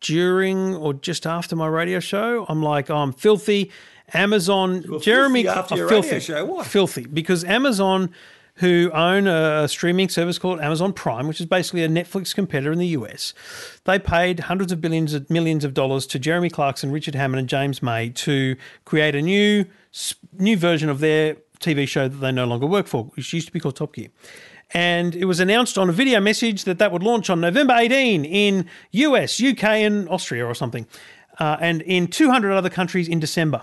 during 0.00 0.74
or 0.74 0.94
just 0.94 1.26
after 1.26 1.54
my 1.54 1.68
radio 1.68 2.00
show, 2.00 2.44
I'm 2.48 2.62
like, 2.62 2.90
oh, 2.90 2.96
I'm 2.96 3.12
filthy. 3.12 3.70
Amazon, 4.12 4.84
Jeremy, 5.00 5.44
filthy 5.44 5.58
after 5.58 5.76
your 5.76 5.86
radio 5.88 6.02
filthy, 6.02 6.20
show, 6.20 6.44
why? 6.44 6.64
filthy 6.64 7.06
because 7.06 7.44
Amazon, 7.44 8.10
who 8.56 8.90
own 8.92 9.26
a 9.26 9.66
streaming 9.68 10.08
service 10.08 10.38
called 10.38 10.60
Amazon 10.60 10.92
Prime, 10.92 11.28
which 11.28 11.40
is 11.40 11.46
basically 11.46 11.82
a 11.82 11.88
Netflix 11.88 12.34
competitor 12.34 12.72
in 12.72 12.78
the 12.78 12.88
US, 12.88 13.32
they 13.84 13.98
paid 13.98 14.40
hundreds 14.40 14.72
of 14.72 14.80
billions 14.80 15.14
of 15.14 15.30
millions 15.30 15.64
of 15.64 15.72
dollars 15.72 16.06
to 16.08 16.18
Jeremy 16.18 16.50
Clarkson, 16.50 16.90
Richard 16.90 17.14
Hammond, 17.14 17.38
and 17.38 17.48
James 17.48 17.82
May 17.82 18.10
to 18.10 18.56
create 18.84 19.14
a 19.14 19.22
new 19.22 19.64
new 20.38 20.56
version 20.56 20.90
of 20.90 20.98
their 20.98 21.36
TV 21.60 21.86
show 21.86 22.08
that 22.08 22.16
they 22.16 22.32
no 22.32 22.44
longer 22.44 22.66
work 22.66 22.86
for, 22.86 23.04
which 23.14 23.32
used 23.32 23.46
to 23.46 23.52
be 23.52 23.60
called 23.60 23.76
Top 23.76 23.94
Gear. 23.94 24.08
And 24.74 25.14
it 25.14 25.26
was 25.26 25.40
announced 25.40 25.76
on 25.76 25.88
a 25.88 25.92
video 25.92 26.20
message 26.20 26.64
that 26.64 26.78
that 26.78 26.92
would 26.92 27.02
launch 27.02 27.28
on 27.28 27.40
November 27.40 27.74
18 27.76 28.24
in 28.24 28.66
US, 28.92 29.42
UK, 29.42 29.64
and 29.64 30.08
Austria 30.08 30.46
or 30.46 30.54
something, 30.54 30.86
uh, 31.38 31.58
and 31.60 31.82
in 31.82 32.08
200 32.08 32.52
other 32.52 32.70
countries 32.70 33.08
in 33.08 33.20
December. 33.20 33.62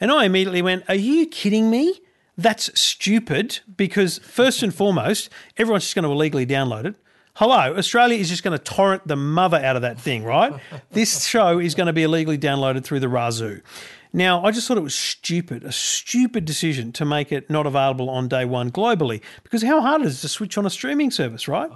And 0.00 0.10
I 0.10 0.24
immediately 0.24 0.62
went, 0.62 0.84
Are 0.88 0.94
you 0.94 1.26
kidding 1.26 1.70
me? 1.70 2.00
That's 2.36 2.80
stupid 2.80 3.58
because, 3.76 4.18
first 4.18 4.62
and 4.62 4.72
foremost, 4.72 5.28
everyone's 5.56 5.84
just 5.84 5.96
going 5.96 6.04
to 6.04 6.10
illegally 6.10 6.46
download 6.46 6.84
it. 6.84 6.94
Hello, 7.34 7.76
Australia 7.76 8.18
is 8.18 8.28
just 8.28 8.42
going 8.42 8.56
to 8.56 8.62
torrent 8.62 9.06
the 9.06 9.16
mother 9.16 9.58
out 9.58 9.76
of 9.76 9.82
that 9.82 9.98
thing, 9.98 10.24
right? 10.24 10.52
this 10.90 11.24
show 11.24 11.58
is 11.58 11.74
going 11.74 11.86
to 11.88 11.92
be 11.92 12.02
illegally 12.04 12.38
downloaded 12.38 12.84
through 12.84 13.00
the 13.00 13.06
Razoo. 13.06 13.62
Now, 14.12 14.44
I 14.44 14.50
just 14.50 14.66
thought 14.66 14.78
it 14.78 14.82
was 14.82 14.94
stupid, 14.94 15.64
a 15.64 15.72
stupid 15.72 16.44
decision 16.44 16.92
to 16.92 17.04
make 17.04 17.30
it 17.30 17.50
not 17.50 17.66
available 17.66 18.08
on 18.08 18.28
day 18.28 18.44
one 18.44 18.70
globally 18.70 19.22
because 19.42 19.62
how 19.62 19.80
hard 19.80 20.02
is 20.02 20.18
it 20.18 20.20
to 20.22 20.28
switch 20.28 20.56
on 20.56 20.64
a 20.64 20.70
streaming 20.70 21.10
service, 21.10 21.46
right? 21.46 21.70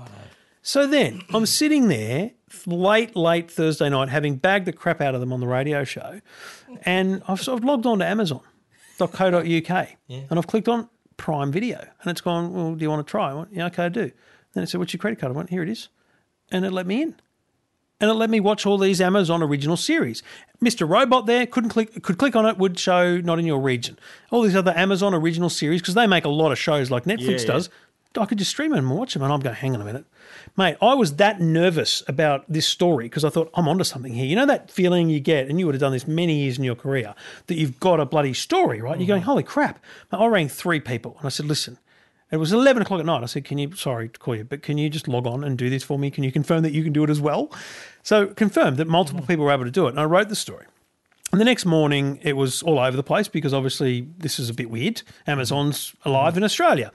So 0.63 0.87
then 0.87 1.23
I'm 1.35 1.47
sitting 1.47 1.89
there 1.89 2.33
late, 2.67 3.17
late 3.17 3.51
Thursday 3.51 3.89
night, 3.89 4.09
having 4.09 4.37
bagged 4.37 4.67
the 4.67 4.73
crap 4.73 5.01
out 5.01 5.15
of 5.15 5.21
them 5.21 5.33
on 5.33 5.41
the 5.41 5.47
radio 5.47 5.85
show, 5.85 6.21
and 6.83 7.23
I've 7.27 7.47
of 7.49 7.65
logged 7.65 7.85
on 7.85 7.99
to 7.99 8.07
Amazon.co.uk 8.07 9.89
and 10.09 10.39
I've 10.39 10.47
clicked 10.47 10.69
on 10.69 10.89
Prime 11.17 11.53
Video, 11.53 11.79
and 11.79 12.11
it's 12.11 12.21
gone. 12.21 12.53
Well, 12.53 12.75
do 12.75 12.83
you 12.83 12.91
want 12.91 13.07
to 13.07 13.11
try? 13.11 13.31
I 13.31 13.35
went, 13.35 13.53
yeah, 13.53 13.67
okay, 13.67 13.85
I 13.85 13.89
do. 13.89 14.11
Then 14.55 14.65
it 14.65 14.69
said, 14.69 14.79
"What's 14.79 14.93
your 14.93 14.99
credit 14.99 15.19
card?" 15.19 15.33
I 15.33 15.37
went, 15.37 15.51
"Here 15.51 15.63
it 15.63 15.69
is," 15.69 15.89
and 16.51 16.65
it 16.65 16.73
let 16.73 16.87
me 16.87 17.03
in. 17.03 17.17
And 18.03 18.11
it 18.11 18.15
let 18.15 18.31
me 18.31 18.41
watch 18.41 18.67
all 18.67 18.79
these 18.79 19.01
Amazon 19.01 19.45
original 19.45 19.77
series. 19.77 20.25
Mr. 20.61 20.89
Robot 20.89 21.27
there 21.27 21.47
couldn't 21.47 21.71
click 21.71 22.03
could 22.03 22.19
click 22.19 22.35
on 22.35 22.45
it, 22.45 22.59
would 22.59 22.77
show 22.77 23.19
not 23.19 23.39
in 23.39 23.47
your 23.47 23.61
region. 23.61 23.97
All 24.33 24.43
these 24.43 24.57
other 24.57 24.77
Amazon 24.77 25.15
original 25.15 25.49
series, 25.49 25.81
because 25.81 25.95
they 25.95 26.09
make 26.09 26.25
a 26.25 26.29
lot 26.29 26.51
of 26.51 26.59
shows 26.59 26.91
like 26.91 27.05
Netflix 27.05 27.41
yeah. 27.43 27.53
does, 27.53 27.71
I 28.19 28.27
could 28.27 28.39
just 28.39 28.51
stream 28.51 28.73
them 28.73 28.91
and 28.91 28.99
watch 28.99 29.15
them. 29.15 29.23
And 29.23 29.33
I'm 29.33 29.39
going, 29.39 29.55
hang 29.55 29.75
on 29.77 29.81
a 29.81 29.85
minute. 29.85 30.05
Mate, 30.57 30.77
I 30.83 30.95
was 30.95 31.17
that 31.17 31.41
nervous 31.41 32.03
about 32.09 32.45
this 32.49 32.67
story 32.67 33.05
because 33.05 33.25
I 33.25 33.31
thought 33.31 33.51
I'm 33.55 33.69
onto 33.69 33.85
something 33.85 34.13
here. 34.13 34.27
You 34.27 34.35
know 34.35 34.47
that 34.47 34.71
feeling 34.71 35.09
you 35.09 35.21
get, 35.21 35.49
and 35.49 35.61
you 35.61 35.67
would 35.67 35.75
have 35.77 35.81
done 35.81 35.93
this 35.93 36.09
many 36.09 36.41
years 36.41 36.59
in 36.59 36.65
your 36.65 36.75
career, 36.75 37.15
that 37.47 37.55
you've 37.55 37.79
got 37.79 38.01
a 38.01 38.05
bloody 38.05 38.35
story, 38.35 38.81
right? 38.81 38.99
You're 38.99 39.05
mm-hmm. 39.05 39.07
going, 39.07 39.23
holy 39.23 39.43
crap. 39.45 39.79
I 40.11 40.27
rang 40.27 40.49
three 40.49 40.81
people 40.81 41.15
and 41.19 41.27
I 41.27 41.29
said, 41.29 41.47
listen, 41.47 41.79
it 42.33 42.39
was 42.39 42.53
11 42.53 42.83
o'clock 42.83 42.99
at 42.99 43.07
night. 43.07 43.23
I 43.23 43.27
said, 43.27 43.45
Can 43.45 43.59
you, 43.59 43.73
sorry 43.77 44.09
to 44.09 44.19
call 44.19 44.35
you, 44.35 44.43
but 44.45 44.63
can 44.63 44.79
you 44.79 44.91
just 44.91 45.07
log 45.07 45.27
on 45.27 45.45
and 45.45 45.57
do 45.57 45.71
this 45.71 45.85
for 45.85 45.99
me? 45.99 46.11
Can 46.11 46.25
you 46.25 46.33
confirm 46.33 46.63
that 46.63 46.73
you 46.73 46.83
can 46.83 46.93
do 46.93 47.05
it 47.05 47.11
as 47.11 47.21
well? 47.21 47.53
So, 48.03 48.27
confirmed 48.27 48.79
that 48.79 48.89
multiple 48.89 49.25
people 49.25 49.45
were 49.45 49.53
able 49.53 49.65
to 49.65 49.71
do 49.71 49.87
it. 49.87 49.91
And 49.91 50.01
I 50.01 50.05
wrote 50.05 50.29
the 50.29 50.35
story. 50.37 50.67
And 51.31 51.41
the 51.41 51.45
next 51.45 51.65
morning, 51.65 52.19
it 52.23 52.35
was 52.35 52.63
all 52.63 52.79
over 52.79 52.97
the 52.97 53.03
place 53.03 53.29
because 53.29 53.55
obviously 53.55 54.09
this 54.19 54.39
is 54.39 54.51
a 54.51 54.55
bit 54.55 54.69
weird. 54.71 55.03
Amazon's 55.27 55.95
alive 56.05 56.37
in 56.37 56.43
Australia. 56.45 56.91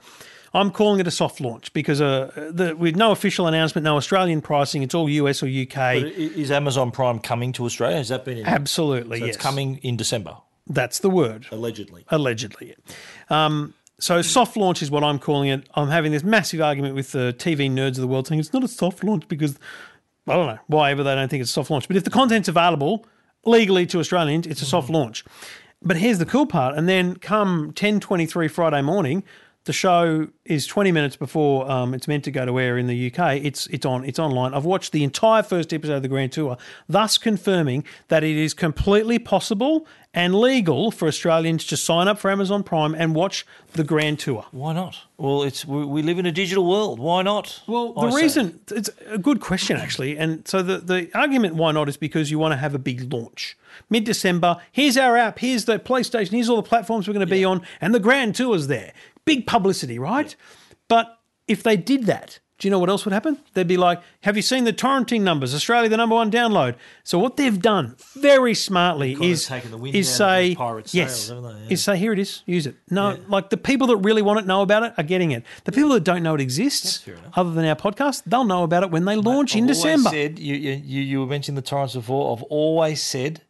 I'm 0.54 0.70
calling 0.70 0.98
it 1.00 1.06
a 1.06 1.10
soft 1.10 1.40
launch 1.40 1.72
because 1.72 2.00
uh, 2.00 2.30
the, 2.52 2.74
with 2.76 2.96
no 2.96 3.10
official 3.10 3.46
announcement, 3.48 3.84
no 3.84 3.96
Australian 3.96 4.40
pricing, 4.40 4.82
it's 4.82 4.94
all 4.94 5.08
US 5.08 5.42
or 5.42 5.46
UK. 5.46 5.74
But 5.74 6.04
is 6.12 6.50
Amazon 6.50 6.90
Prime 6.90 7.18
coming 7.18 7.52
to 7.54 7.64
Australia? 7.64 7.96
Has 7.98 8.08
that 8.08 8.24
been 8.24 8.38
announced? 8.38 8.54
Absolutely, 8.54 9.18
So 9.18 9.24
yes. 9.26 9.34
It's 9.34 9.42
coming 9.42 9.78
in 9.82 9.96
December, 9.96 10.36
That's 10.66 11.00
the 11.00 11.10
word. 11.10 11.46
allegedly. 11.50 12.04
allegedly. 12.08 12.76
Um, 13.28 13.74
so 14.00 14.22
soft 14.22 14.56
launch 14.56 14.82
is 14.82 14.90
what 14.90 15.02
I'm 15.02 15.18
calling 15.18 15.48
it. 15.48 15.68
I'm 15.74 15.88
having 15.88 16.12
this 16.12 16.22
massive 16.22 16.60
argument 16.60 16.94
with 16.94 17.12
the 17.12 17.34
TV 17.36 17.70
nerds 17.70 17.90
of 17.90 17.96
the 17.96 18.06
world 18.06 18.26
saying 18.26 18.40
it's 18.40 18.52
not 18.52 18.62
a 18.62 18.68
soft 18.68 19.02
launch 19.02 19.26
because 19.28 19.58
I 20.26 20.34
don't 20.34 20.46
know 20.46 20.58
why 20.66 20.90
ever 20.90 21.02
they 21.02 21.14
don't 21.14 21.28
think 21.28 21.40
it's 21.40 21.50
a 21.50 21.54
soft 21.54 21.70
launch. 21.70 21.88
But 21.88 21.96
if 21.96 22.04
the 22.04 22.10
content's 22.10 22.48
available 22.48 23.06
legally 23.44 23.86
to 23.86 23.98
Australians, 23.98 24.46
it's 24.46 24.62
a 24.62 24.66
soft 24.66 24.86
mm-hmm. 24.86 24.96
launch. 24.96 25.24
But 25.82 25.96
here's 25.96 26.18
the 26.18 26.26
cool 26.26 26.46
part. 26.46 26.76
And 26.76 26.88
then 26.88 27.16
come 27.16 27.72
10:23 27.72 28.50
Friday 28.50 28.82
morning, 28.82 29.24
the 29.68 29.72
show 29.74 30.26
is 30.46 30.66
20 30.66 30.92
minutes 30.92 31.14
before 31.14 31.70
um, 31.70 31.92
it's 31.92 32.08
meant 32.08 32.24
to 32.24 32.30
go 32.30 32.46
to 32.46 32.58
air 32.58 32.78
in 32.78 32.86
the 32.86 33.12
UK. 33.12 33.36
It's 33.36 33.66
it's 33.66 33.84
on 33.84 34.02
it's 34.02 34.18
online. 34.18 34.54
I've 34.54 34.64
watched 34.64 34.92
the 34.92 35.04
entire 35.04 35.42
first 35.42 35.74
episode 35.74 35.96
of 35.96 36.02
the 36.02 36.08
Grand 36.08 36.32
Tour, 36.32 36.56
thus 36.88 37.18
confirming 37.18 37.84
that 38.08 38.24
it 38.24 38.34
is 38.34 38.54
completely 38.54 39.18
possible 39.18 39.86
and 40.14 40.34
legal 40.34 40.90
for 40.90 41.06
Australians 41.06 41.66
to 41.66 41.76
sign 41.76 42.08
up 42.08 42.18
for 42.18 42.30
Amazon 42.30 42.62
Prime 42.62 42.94
and 42.94 43.14
watch 43.14 43.46
the 43.74 43.84
Grand 43.84 44.18
Tour. 44.18 44.46
Why 44.52 44.72
not? 44.72 45.02
Well, 45.18 45.42
it's 45.42 45.66
we, 45.66 45.84
we 45.84 46.00
live 46.00 46.18
in 46.18 46.24
a 46.24 46.32
digital 46.32 46.66
world. 46.66 46.98
Why 46.98 47.20
not? 47.20 47.62
Well, 47.66 47.92
I 47.98 48.06
the 48.06 48.12
say. 48.12 48.22
reason 48.22 48.60
it's 48.70 48.88
a 49.06 49.18
good 49.18 49.40
question 49.40 49.76
actually, 49.76 50.16
and 50.16 50.48
so 50.48 50.62
the 50.62 50.78
the 50.78 51.10
argument 51.14 51.56
why 51.56 51.72
not 51.72 51.90
is 51.90 51.98
because 51.98 52.30
you 52.30 52.38
want 52.38 52.52
to 52.52 52.56
have 52.56 52.74
a 52.74 52.78
big 52.78 53.12
launch 53.12 53.54
mid 53.90 54.04
December. 54.04 54.56
Here's 54.72 54.96
our 54.96 55.16
app. 55.16 55.38
Here's 55.38 55.66
the 55.66 55.78
PlayStation. 55.78 56.30
Here's 56.30 56.48
all 56.48 56.56
the 56.56 56.68
platforms 56.68 57.06
we're 57.06 57.14
going 57.14 57.26
to 57.26 57.30
be 57.30 57.44
on, 57.44 57.62
and 57.80 57.94
the 57.94 58.00
Grand 58.00 58.34
Tour's 58.34 58.66
there. 58.66 58.92
Big 59.28 59.46
publicity, 59.46 59.98
right? 59.98 60.34
But 60.88 61.06
if 61.46 61.62
they 61.62 61.76
did 61.76 62.06
that 62.06 62.40
Do 62.58 62.66
you 62.66 62.72
know 62.72 62.80
what 62.80 62.90
else 62.90 63.04
would 63.04 63.14
happen? 63.14 63.38
They'd 63.54 63.68
be 63.68 63.76
like, 63.76 64.00
"Have 64.22 64.34
you 64.34 64.42
seen 64.42 64.64
the 64.64 64.72
torrenting 64.72 65.20
numbers? 65.20 65.54
Australia, 65.54 65.88
the 65.88 65.96
number 65.96 66.16
one 66.16 66.28
download." 66.28 66.74
So 67.04 67.16
what 67.16 67.36
they've 67.36 67.60
done 67.74 67.94
very 68.16 68.52
smartly 68.52 69.16
is 69.20 69.46
taken 69.46 69.70
the 69.70 69.76
wind 69.76 69.94
is 69.94 70.08
say, 70.12 70.56
"Yes, 70.90 71.26
sails. 71.26 71.44
Yeah. 71.44 71.72
is 71.74 71.84
say 71.84 71.96
here 71.96 72.12
it 72.12 72.18
is, 72.18 72.42
use 72.46 72.66
it." 72.66 72.74
No, 72.90 73.16
like 73.28 73.50
the 73.50 73.56
people 73.70 73.86
that 73.90 73.98
really 73.98 74.22
want 74.22 74.40
it 74.40 74.46
know 74.46 74.62
about 74.62 74.82
it 74.82 74.92
are 74.98 75.04
getting 75.04 75.30
it. 75.30 75.44
The 75.66 75.72
people 75.72 75.90
that 75.90 76.02
don't 76.02 76.24
know 76.24 76.34
it 76.34 76.40
exists, 76.40 77.06
other 77.36 77.52
than 77.52 77.64
our 77.64 77.76
podcast, 77.76 78.24
they'll 78.26 78.50
know 78.54 78.64
about 78.64 78.82
it 78.82 78.90
when 78.90 79.04
they 79.04 79.14
launch 79.14 79.54
in 79.54 79.66
December. 79.68 80.10
Said, 80.10 80.40
you, 80.40 80.56
you, 80.56 80.72
you 80.84 81.00
you 81.10 81.20
were 81.20 81.30
mentioning 81.34 81.54
the 81.54 81.62
torrents 81.62 81.94
before. 81.94 82.36
I've 82.36 82.42
always 82.44 83.00
said 83.00 83.42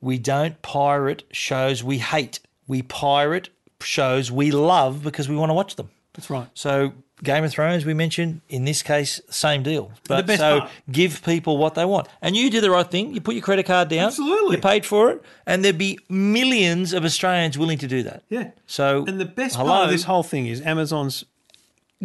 we 0.00 0.18
don't 0.18 0.60
pirate 0.62 1.22
shows 1.30 1.84
we 1.84 1.98
hate. 1.98 2.40
We 2.66 2.82
pirate 2.82 3.50
shows 3.82 4.30
we 4.30 4.50
love 4.50 5.02
because 5.02 5.28
we 5.28 5.36
want 5.36 5.50
to 5.50 5.54
watch 5.54 5.76
them. 5.76 5.90
That's 6.14 6.30
right. 6.30 6.48
So 6.54 6.92
Game 7.22 7.44
of 7.44 7.50
Thrones, 7.50 7.84
we 7.84 7.94
mentioned 7.94 8.40
in 8.48 8.64
this 8.64 8.82
case, 8.82 9.20
same 9.30 9.62
deal. 9.62 9.92
But 10.08 10.26
best 10.26 10.40
so 10.40 10.60
part- 10.60 10.70
give 10.90 11.22
people 11.24 11.56
what 11.56 11.74
they 11.74 11.84
want, 11.84 12.08
and 12.22 12.36
you 12.36 12.50
do 12.50 12.60
the 12.60 12.70
right 12.70 12.88
thing. 12.88 13.14
You 13.14 13.20
put 13.20 13.34
your 13.34 13.42
credit 13.42 13.66
card 13.66 13.88
down. 13.88 14.06
Absolutely. 14.06 14.56
you 14.56 14.62
paid 14.62 14.86
for 14.86 15.10
it, 15.10 15.22
and 15.46 15.64
there'd 15.64 15.78
be 15.78 15.98
millions 16.08 16.92
of 16.92 17.04
Australians 17.04 17.58
willing 17.58 17.78
to 17.78 17.88
do 17.88 18.02
that. 18.04 18.22
Yeah. 18.28 18.50
So 18.66 19.04
And 19.06 19.20
the 19.20 19.24
best 19.24 19.56
hello, 19.56 19.68
part 19.68 19.84
of 19.84 19.90
this 19.90 20.04
whole 20.04 20.22
thing 20.22 20.46
is 20.46 20.60
Amazon's 20.60 21.24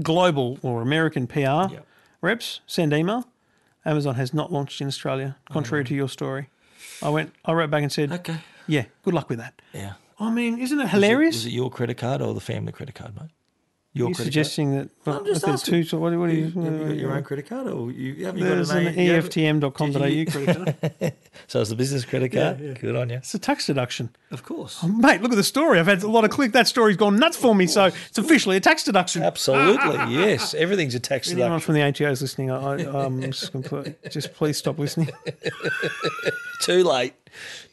global 0.01 0.57
or 0.61 0.81
American 0.81 1.27
PR 1.27 1.75
reps 2.21 2.61
send 2.65 2.93
email. 2.93 3.27
Amazon 3.85 4.15
has 4.15 4.33
not 4.33 4.51
launched 4.51 4.79
in 4.81 4.87
Australia, 4.87 5.35
contrary 5.51 5.83
mm. 5.83 5.87
to 5.87 5.95
your 5.95 6.09
story. 6.09 6.49
I 7.01 7.09
went, 7.09 7.33
I 7.43 7.51
wrote 7.51 7.69
back 7.69 7.83
and 7.83 7.91
said, 7.91 8.11
Okay. 8.11 8.37
yeah, 8.65 8.85
good 9.03 9.13
luck 9.13 9.29
with 9.29 9.39
that. 9.39 9.61
Yeah. 9.73 9.93
I 10.19 10.31
mean, 10.31 10.59
isn't 10.59 10.79
it 10.79 10.83
Was 10.83 10.91
it- 10.93 10.95
hilarious? 10.95 11.35
Was 11.35 11.45
it 11.47 11.51
your 11.53 11.69
credit 11.69 11.97
card 11.97 12.21
or 12.21 12.33
the 12.33 12.39
family 12.41 12.71
credit 12.71 12.95
card, 12.95 13.15
mate? 13.15 13.29
Your 13.95 14.07
You're 14.07 14.15
credit 14.15 14.25
suggesting 14.33 14.75
that 14.75 14.89
well, 15.05 15.17
I'm 15.19 15.25
just 15.25 15.47
asking. 15.47 15.71
two, 15.71 15.83
so 15.83 15.99
what, 15.99 16.17
what 16.17 16.27
do 16.27 16.35
you? 16.35 16.45
Have 16.45 16.55
you 16.55 16.85
got 16.87 16.95
your 16.97 17.11
own 17.11 17.21
credit 17.23 17.47
card, 17.47 17.67
or 17.67 17.91
you 17.91 18.25
haven't 18.25 18.41
you 18.41 18.47
There's 18.47 18.69
got 18.69 18.77
an 18.79 18.87
an, 18.87 18.97
you 18.99 19.11
haven't- 19.13 19.31
EFTM.com.au 19.31 19.99
Did 20.09 20.31
credit 20.31 20.81
card. 20.99 21.13
So 21.47 21.61
it's 21.61 21.69
the 21.69 21.75
business 21.75 22.03
credit 22.03 22.29
card. 22.31 22.59
yeah. 22.59 22.73
Good 22.73 22.95
on 22.95 23.09
you. 23.11 23.17
It's 23.17 23.35
a 23.35 23.39
tax 23.39 23.67
deduction. 23.67 24.09
Of 24.31 24.41
course. 24.43 24.81
Mate, 24.81 25.21
look 25.21 25.31
at 25.31 25.35
the 25.35 25.43
story. 25.43 25.77
I've 25.79 25.85
had 25.85 26.01
a 26.01 26.07
lot 26.07 26.23
of 26.25 26.31
click. 26.31 26.53
That 26.53 26.67
story's 26.67 26.97
gone 26.97 27.17
nuts 27.17 27.37
for 27.37 27.53
me. 27.53 27.67
So 27.67 27.85
it's 27.85 28.17
officially 28.17 28.57
a 28.57 28.59
tax 28.59 28.83
deduction. 28.83 29.21
Absolutely, 29.21 29.95
yes. 30.15 30.55
Everything's 30.55 30.95
a 30.95 30.99
tax 30.99 31.27
deduction. 31.27 31.41
Anyone 31.43 31.59
deduction. 31.59 31.65
from 31.65 31.75
the 31.75 32.05
ATO 32.07 32.11
is 32.11 32.21
listening, 32.23 32.49
I, 32.49 32.55
I, 32.83 33.05
um, 33.05 33.21
just, 33.21 33.51
just 34.09 34.33
please 34.33 34.57
stop 34.57 34.79
listening. 34.79 35.11
Too 36.61 36.83
late. 36.83 37.13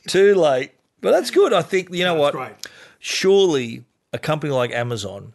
Too 0.07 0.35
late. 0.35 0.73
But 1.01 1.13
that's 1.13 1.31
good. 1.31 1.53
I 1.53 1.63
think 1.63 1.91
you 1.93 2.05
know 2.05 2.15
what. 2.15 2.33
great. 2.35 2.53
Surely 2.99 3.85
a 4.13 4.19
company 4.19 4.53
like 4.53 4.71
Amazon, 4.73 5.33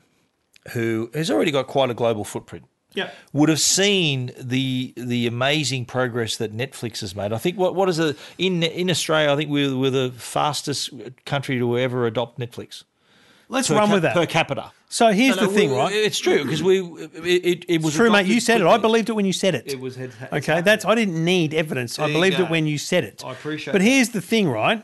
who 0.74 1.10
has 1.14 1.32
already 1.32 1.52
got 1.52 1.68
quite 1.68 1.90
a 1.90 1.94
global 1.94 2.24
footprint, 2.24 2.66
Yeah. 2.94 3.10
would 3.34 3.50
have 3.50 3.60
seen 3.60 4.32
the 4.40 4.94
the 4.96 5.26
amazing 5.28 5.86
progress 5.86 6.38
that 6.38 6.56
Netflix 6.56 7.02
has 7.02 7.16
made. 7.16 7.34
I 7.34 7.38
think 7.40 7.58
what 7.58 7.74
what 7.76 7.90
is 7.90 8.00
a 8.00 8.16
in 8.38 8.62
in 8.64 8.90
Australia? 8.90 9.32
I 9.32 9.36
think 9.36 9.50
we're, 9.50 9.76
we're 9.76 9.90
the 9.90 10.12
fastest 10.16 10.92
country 11.26 11.58
to 11.58 11.78
ever 11.80 12.06
adopt 12.06 12.38
Netflix. 12.40 12.84
Let's 13.48 13.70
run 13.70 13.88
ca- 13.90 13.94
with 13.94 14.04
that. 14.04 14.16
per 14.16 14.26
capita. 14.26 14.72
So 14.90 15.12
here's 15.12 15.36
No, 15.36 15.48
the 15.48 15.54
thing, 15.54 15.70
we- 15.72 15.78
right? 15.78 15.94
It's 15.94 16.18
true 16.20 16.44
because 16.44 16.64
we 16.64 16.80
it, 16.82 17.46
it, 17.46 17.66
it 17.68 17.82
was 17.84 17.94
True, 17.96 18.10
mate. 18.12 18.26
You 18.28 18.40
said 18.40 18.62
it. 18.62 18.68
I 18.68 18.78
believed 18.78 19.10
it 19.10 19.14
when 19.14 19.26
you 19.26 19.34
said 19.34 19.54
it. 19.56 19.64
It 19.68 19.80
was 19.80 19.98
okay. 19.98 20.12
happened. 20.20 20.66
That's 20.66 20.86
I 20.86 20.96
didn't 20.96 21.24
need 21.24 21.54
evidence. 21.54 21.98
I 22.00 22.04
There 22.04 22.10
you 22.10 22.14
believed 22.16 22.40
it 22.40 22.50
when 22.50 22.66
you 22.68 22.78
said 22.78 23.04
it. 23.04 23.24
I 23.26 23.32
appreciate 23.34 23.72
But 23.74 23.80
that. 23.82 23.88
here's 23.88 24.10
the 24.10 24.22
thing, 24.22 24.48
right? 24.48 24.84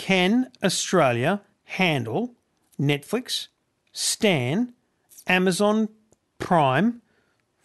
Can 0.00 0.50
Australia 0.64 1.42
handle 1.64 2.34
Netflix, 2.80 3.48
Stan, 3.92 4.72
Amazon 5.26 5.90
Prime, 6.38 7.02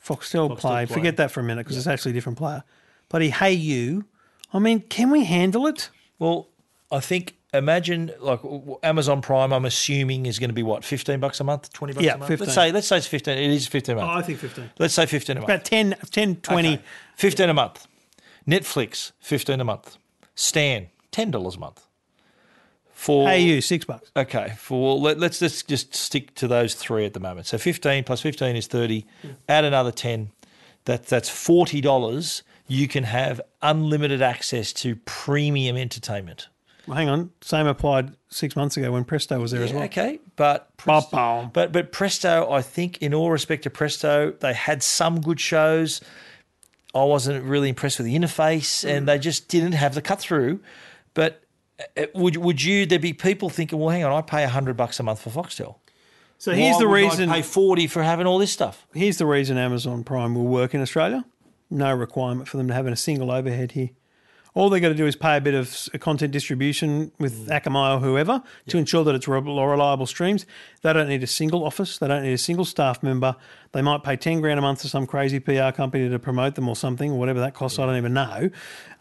Foxtel, 0.06 0.50
Play? 0.50 0.86
Play. 0.86 0.86
Forget 0.86 1.16
that 1.16 1.32
for 1.32 1.40
a 1.40 1.44
minute 1.44 1.64
because 1.64 1.78
it's 1.78 1.88
actually 1.88 2.12
a 2.12 2.14
different 2.14 2.38
player. 2.38 2.66
Bloody 3.08 3.32
Hayu. 3.32 4.04
I 4.52 4.60
mean, 4.60 4.82
can 4.82 5.12
we 5.12 5.24
handle 5.24 5.66
it? 5.66 5.90
Well, 6.20 6.50
I 6.92 7.00
think 7.00 7.38
imagine 7.54 8.12
like 8.20 8.42
Amazon 8.84 9.22
Prime. 9.22 9.54
I'm 9.54 9.64
assuming 9.64 10.26
is 10.26 10.38
going 10.38 10.50
to 10.50 10.54
be 10.54 10.62
what 10.62 10.84
fifteen 10.84 11.22
bucks 11.22 11.40
a 11.40 11.46
month, 11.46 11.72
twenty 11.72 11.94
bucks 11.94 12.04
Yeah, 12.04 12.16
a 12.16 12.18
month. 12.18 12.28
15. 12.28 12.46
Let's 12.48 12.54
say 12.56 12.72
let's 12.74 12.88
say 12.88 12.98
it's 12.98 13.08
fifteen. 13.08 13.38
It 13.38 13.50
is 13.50 13.66
fifteen 13.66 13.98
a 13.98 14.02
month. 14.02 14.12
Oh, 14.14 14.20
I 14.20 14.22
think 14.24 14.40
15. 14.40 14.72
let's 14.78 14.94
say 14.94 15.06
fifteen 15.06 15.38
a 15.38 15.40
month. 15.40 15.50
About 15.50 15.64
10, 15.64 15.96
10 16.12 16.36
20. 16.42 16.68
Okay. 16.74 16.84
Fifteen 17.16 17.50
a 17.50 17.54
month. 17.54 17.88
Netflix 18.46 19.14
fifteen 19.22 19.62
a 19.62 19.64
month. 19.64 19.96
Stan 20.36 20.90
ten 21.12 21.32
dollars 21.32 21.56
a 21.56 21.60
month. 21.60 21.88
For 22.96 23.28
Hayu, 23.28 23.62
six 23.62 23.84
bucks. 23.84 24.10
Okay, 24.16 24.54
for 24.58 24.98
let, 24.98 25.20
let's 25.20 25.40
just 25.40 25.68
just 25.68 25.94
stick 25.94 26.34
to 26.36 26.48
those 26.48 26.76
three 26.76 27.06
at 27.06 27.14
the 27.14 27.20
moment. 27.20 27.46
So 27.46 27.58
fifteen 27.58 28.06
plus 28.06 28.22
fifteen 28.22 28.56
is 28.56 28.68
thirty. 28.68 29.06
Add 29.50 29.66
another 29.66 29.92
ten. 29.92 30.32
That 30.86 31.06
that's 31.06 31.30
forty 31.30 31.82
dollars. 31.82 32.42
You 32.68 32.88
can 32.88 33.04
have 33.04 33.42
unlimited 33.62 34.22
access 34.22 34.72
to 34.74 34.96
premium 34.96 35.76
entertainment. 35.76 36.48
Well, 36.88 36.96
hang 36.96 37.10
on. 37.10 37.32
Same 37.42 37.68
applied 37.68 38.16
six 38.30 38.56
months 38.56 38.78
ago 38.78 38.94
when 38.94 39.04
Presto 39.04 39.40
was 39.40 39.52
there 39.52 39.62
as 39.62 39.74
well. 39.74 39.84
Okay, 39.84 40.20
but 40.38 40.70
Ba-bum. 40.86 41.52
but 41.52 41.74
but 41.74 41.92
Presto, 41.92 42.50
I 42.50 42.62
think 42.62 43.00
in 43.00 43.14
all 43.14 43.30
respect 43.30 43.64
to 43.64 43.70
Presto, 43.70 44.32
they 44.40 44.54
had 44.54 44.82
some 44.82 45.20
good 45.20 45.42
shows. 45.42 46.00
I 46.94 47.04
wasn't 47.04 47.44
really 47.44 47.68
impressed 47.68 48.00
with 48.00 48.06
the 48.06 48.16
interface, 48.16 48.88
and 48.90 49.04
mm. 49.04 49.08
they 49.08 49.20
just 49.20 49.50
didn't 49.50 49.74
have 49.74 49.96
the 49.96 50.02
cut 50.02 50.22
through. 50.22 50.62
But 51.14 51.42
Uh, 51.80 52.02
uh, 52.02 52.06
would 52.16 52.38
would 52.38 52.64
you? 52.64 52.86
There 52.86 53.00
be 53.00 53.14
people 53.14 53.50
thinking, 53.50 53.80
well, 53.80 53.90
hang 53.90 54.04
on, 54.04 54.12
I 54.12 54.22
pay 54.22 54.46
hundred 54.46 54.78
bucks 54.78 55.00
a 55.00 55.04
month 55.04 55.22
for 55.22 55.30
Foxtel. 55.30 55.76
So 56.38 56.54
here's 56.54 56.76
Why 56.76 56.80
the 56.80 56.88
would 56.88 56.94
reason. 56.94 57.30
I 57.30 57.36
pay 57.36 57.42
forty 57.42 57.88
for 57.88 58.04
having 58.04 58.28
all 58.28 58.40
this 58.40 58.52
stuff. 58.52 58.86
Here's 58.94 59.18
the 59.18 59.26
reason 59.26 59.58
Amazon 59.58 60.04
Prime 60.04 60.36
will 60.36 60.46
work 60.46 60.74
in 60.74 60.82
Australia. 60.82 61.26
No 61.70 61.94
requirement 61.94 62.48
for 62.48 62.58
them 62.58 62.68
to 62.68 62.74
have 62.74 62.86
a 62.88 62.96
single 62.96 63.32
overhead 63.32 63.72
here. 63.72 63.90
All 64.56 64.70
they 64.70 64.80
got 64.80 64.88
to 64.88 64.96
do 64.96 65.06
is 65.06 65.16
pay 65.18 65.36
a 65.36 65.42
bit 65.42 65.54
of 65.54 65.90
content 66.00 66.32
distribution 66.32 67.12
with 67.20 67.50
Akamai 67.50 67.98
or 67.98 68.00
whoever 68.00 68.42
to 68.70 68.78
ensure 68.78 69.04
that 69.04 69.14
it's 69.14 69.28
re- 69.28 69.40
reliable 69.42 70.06
streams. 70.06 70.46
They 70.82 70.94
don't 70.94 71.10
need 71.10 71.22
a 71.24 71.28
single 71.28 71.66
office. 71.66 71.98
They 71.98 72.08
don't 72.08 72.24
need 72.24 72.32
a 72.34 72.38
single 72.38 72.64
staff 72.64 73.04
member. 73.04 73.36
They 73.74 73.82
might 73.82 74.04
pay 74.04 74.16
ten 74.16 74.40
grand 74.40 74.58
a 74.58 74.62
month 74.62 74.82
to 74.84 74.88
some 74.90 75.06
crazy 75.06 75.42
PR 75.42 75.72
company 75.72 76.10
to 76.10 76.18
promote 76.20 76.56
them 76.56 76.70
or 76.70 76.76
something, 76.78 77.12
or 77.12 77.20
whatever 77.20 77.42
that 77.42 77.54
costs. 77.54 77.78
I 77.80 77.86
don't 77.86 77.98
even 77.98 78.14
know. 78.14 78.50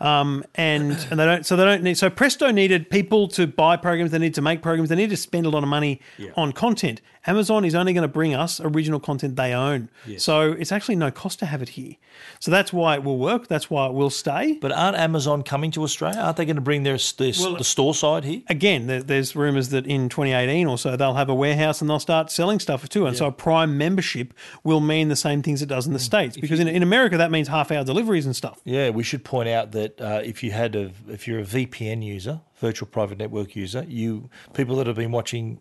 Um, 0.00 0.44
and 0.56 0.90
and 1.10 1.20
they 1.20 1.24
don't. 1.24 1.46
So 1.46 1.54
they 1.54 1.64
don't 1.64 1.84
need. 1.84 1.96
So 1.98 2.10
Presto 2.10 2.50
needed 2.50 2.90
people 2.90 3.28
to 3.28 3.46
buy 3.46 3.76
programs. 3.76 4.10
They 4.10 4.18
need 4.18 4.34
to 4.34 4.42
make 4.42 4.60
programs. 4.60 4.88
They 4.88 4.96
need 4.96 5.10
to 5.10 5.16
spend 5.16 5.46
a 5.46 5.50
lot 5.50 5.62
of 5.62 5.68
money 5.68 6.00
on 6.36 6.52
content. 6.52 7.00
Amazon 7.26 7.64
is 7.64 7.74
only 7.74 7.92
going 7.92 8.02
to 8.02 8.08
bring 8.08 8.34
us 8.34 8.60
original 8.60 9.00
content 9.00 9.37
they 9.37 9.52
own. 9.54 9.88
So 10.18 10.52
it's 10.52 10.72
actually 10.72 10.96
no 10.96 11.10
cost 11.10 11.38
to 11.38 11.46
have 11.46 11.62
it 11.62 11.70
here. 11.70 11.94
So 12.38 12.50
that's 12.50 12.72
why 12.72 12.94
it 12.94 13.04
will 13.04 13.18
work. 13.18 13.48
That's 13.48 13.70
why 13.70 13.87
it 13.87 13.94
will 13.94 14.10
stay. 14.10 14.58
But 14.60 14.72
aren't 14.72 14.96
Amazon 14.96 15.42
coming 15.42 15.70
to 15.72 15.82
Australia? 15.82 16.20
Aren't 16.20 16.37
they 16.37 16.44
going 16.44 16.56
to 16.56 16.62
bring 16.62 16.82
their, 16.82 16.98
their 17.16 17.32
the 17.32 17.64
store 17.64 17.94
side 17.94 18.24
here? 18.24 18.42
Again, 18.48 18.87
there's 18.87 19.34
rumours 19.34 19.70
that 19.70 19.87
in 19.87 20.08
2018 20.08 20.66
or 20.66 20.78
so 20.78 20.96
they'll 20.96 21.14
have 21.14 21.28
a 21.28 21.34
warehouse 21.34 21.80
and 21.80 21.88
they'll 21.88 21.98
start 21.98 22.30
selling 22.30 22.60
stuff 22.60 22.88
too. 22.88 23.06
And 23.06 23.16
so 23.16 23.26
a 23.26 23.32
Prime 23.32 23.78
membership 23.78 24.34
will 24.62 24.80
mean 24.80 25.08
the 25.08 25.16
same 25.16 25.42
things 25.42 25.62
it 25.62 25.66
does 25.66 25.87
in 25.87 25.92
the 25.92 25.98
States. 25.98 26.37
Because 26.37 26.60
in, 26.60 26.68
in 26.68 26.82
America, 26.82 27.16
that 27.16 27.30
means 27.30 27.48
half 27.48 27.70
hour 27.70 27.84
deliveries 27.84 28.26
and 28.26 28.37
stuff. 28.37 28.60
Yeah, 28.64 28.90
we 28.90 29.02
should 29.02 29.24
point 29.24 29.48
out 29.48 29.72
that 29.72 30.00
uh, 30.00 30.20
if 30.24 30.42
you 30.42 30.52
had 30.52 30.76
a 30.76 30.92
if 31.08 31.26
you're 31.26 31.40
a 31.40 31.44
VPN 31.44 32.04
user, 32.04 32.40
virtual 32.56 32.88
private 32.88 33.18
network 33.18 33.56
user, 33.56 33.84
you 33.88 34.28
people 34.52 34.76
that 34.76 34.87
have 34.87 34.96
been 34.96 35.12
watching 35.12 35.58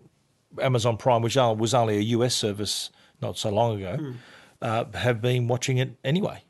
Amazon 0.61 0.97
Prime, 0.97 1.21
which 1.21 1.35
was 1.35 1.73
only 1.73 1.97
a 1.97 2.01
US 2.17 2.35
service 2.35 2.89
not 3.21 3.37
so 3.37 3.49
long 3.49 3.77
ago, 3.77 3.97
Hmm. 3.97 4.11
uh, 4.61 4.85
have 4.93 5.21
been 5.21 5.47
watching 5.47 5.77
it 5.77 5.91
anyway 6.03 6.43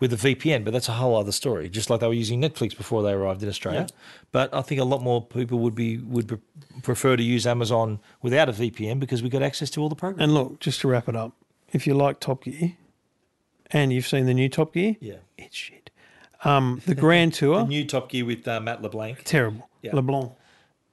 with 0.00 0.12
a 0.12 0.16
VPN. 0.16 0.64
But 0.64 0.72
that's 0.72 0.88
a 0.88 0.92
whole 0.92 1.16
other 1.16 1.32
story. 1.32 1.68
Just 1.68 1.90
like 1.90 2.00
they 2.00 2.06
were 2.06 2.14
using 2.14 2.40
Netflix 2.40 2.76
before 2.76 3.02
they 3.02 3.12
arrived 3.12 3.42
in 3.42 3.48
Australia. 3.48 3.86
But 4.32 4.52
I 4.54 4.62
think 4.62 4.80
a 4.80 4.84
lot 4.84 5.02
more 5.02 5.24
people 5.24 5.58
would 5.60 5.74
be 5.74 5.98
would 5.98 6.28
pre- 6.28 6.38
prefer 6.82 7.16
to 7.16 7.22
use 7.22 7.46
Amazon 7.46 7.98
without 8.22 8.48
a 8.48 8.52
VPN 8.52 8.98
because 9.00 9.22
we 9.22 9.28
got 9.28 9.42
access 9.42 9.70
to 9.70 9.80
all 9.80 9.88
the 9.88 9.96
programs. 9.96 10.22
And 10.24 10.34
look, 10.34 10.60
just 10.60 10.80
to 10.82 10.88
wrap 10.88 11.08
it 11.08 11.16
up, 11.16 11.32
if 11.72 11.86
you 11.86 11.94
like 11.94 12.20
Top 12.20 12.44
Gear 12.44 12.72
and 13.70 13.92
you've 13.92 14.06
seen 14.06 14.26
the 14.26 14.34
new 14.34 14.48
Top 14.48 14.72
Gear, 14.74 14.96
Yeah. 15.00 15.16
it's 15.36 15.56
shit. 15.56 15.90
Um, 16.44 16.80
the 16.86 16.94
Grand 16.94 17.34
Tour, 17.38 17.60
the 17.60 17.66
New 17.66 17.84
Top 17.84 18.08
Gear 18.10 18.24
with 18.24 18.46
uh, 18.46 18.60
Matt 18.60 18.80
LeBlanc. 18.82 19.22
terrible. 19.24 19.68
Yeah. 19.82 19.94
LeBlanc, 19.94 20.32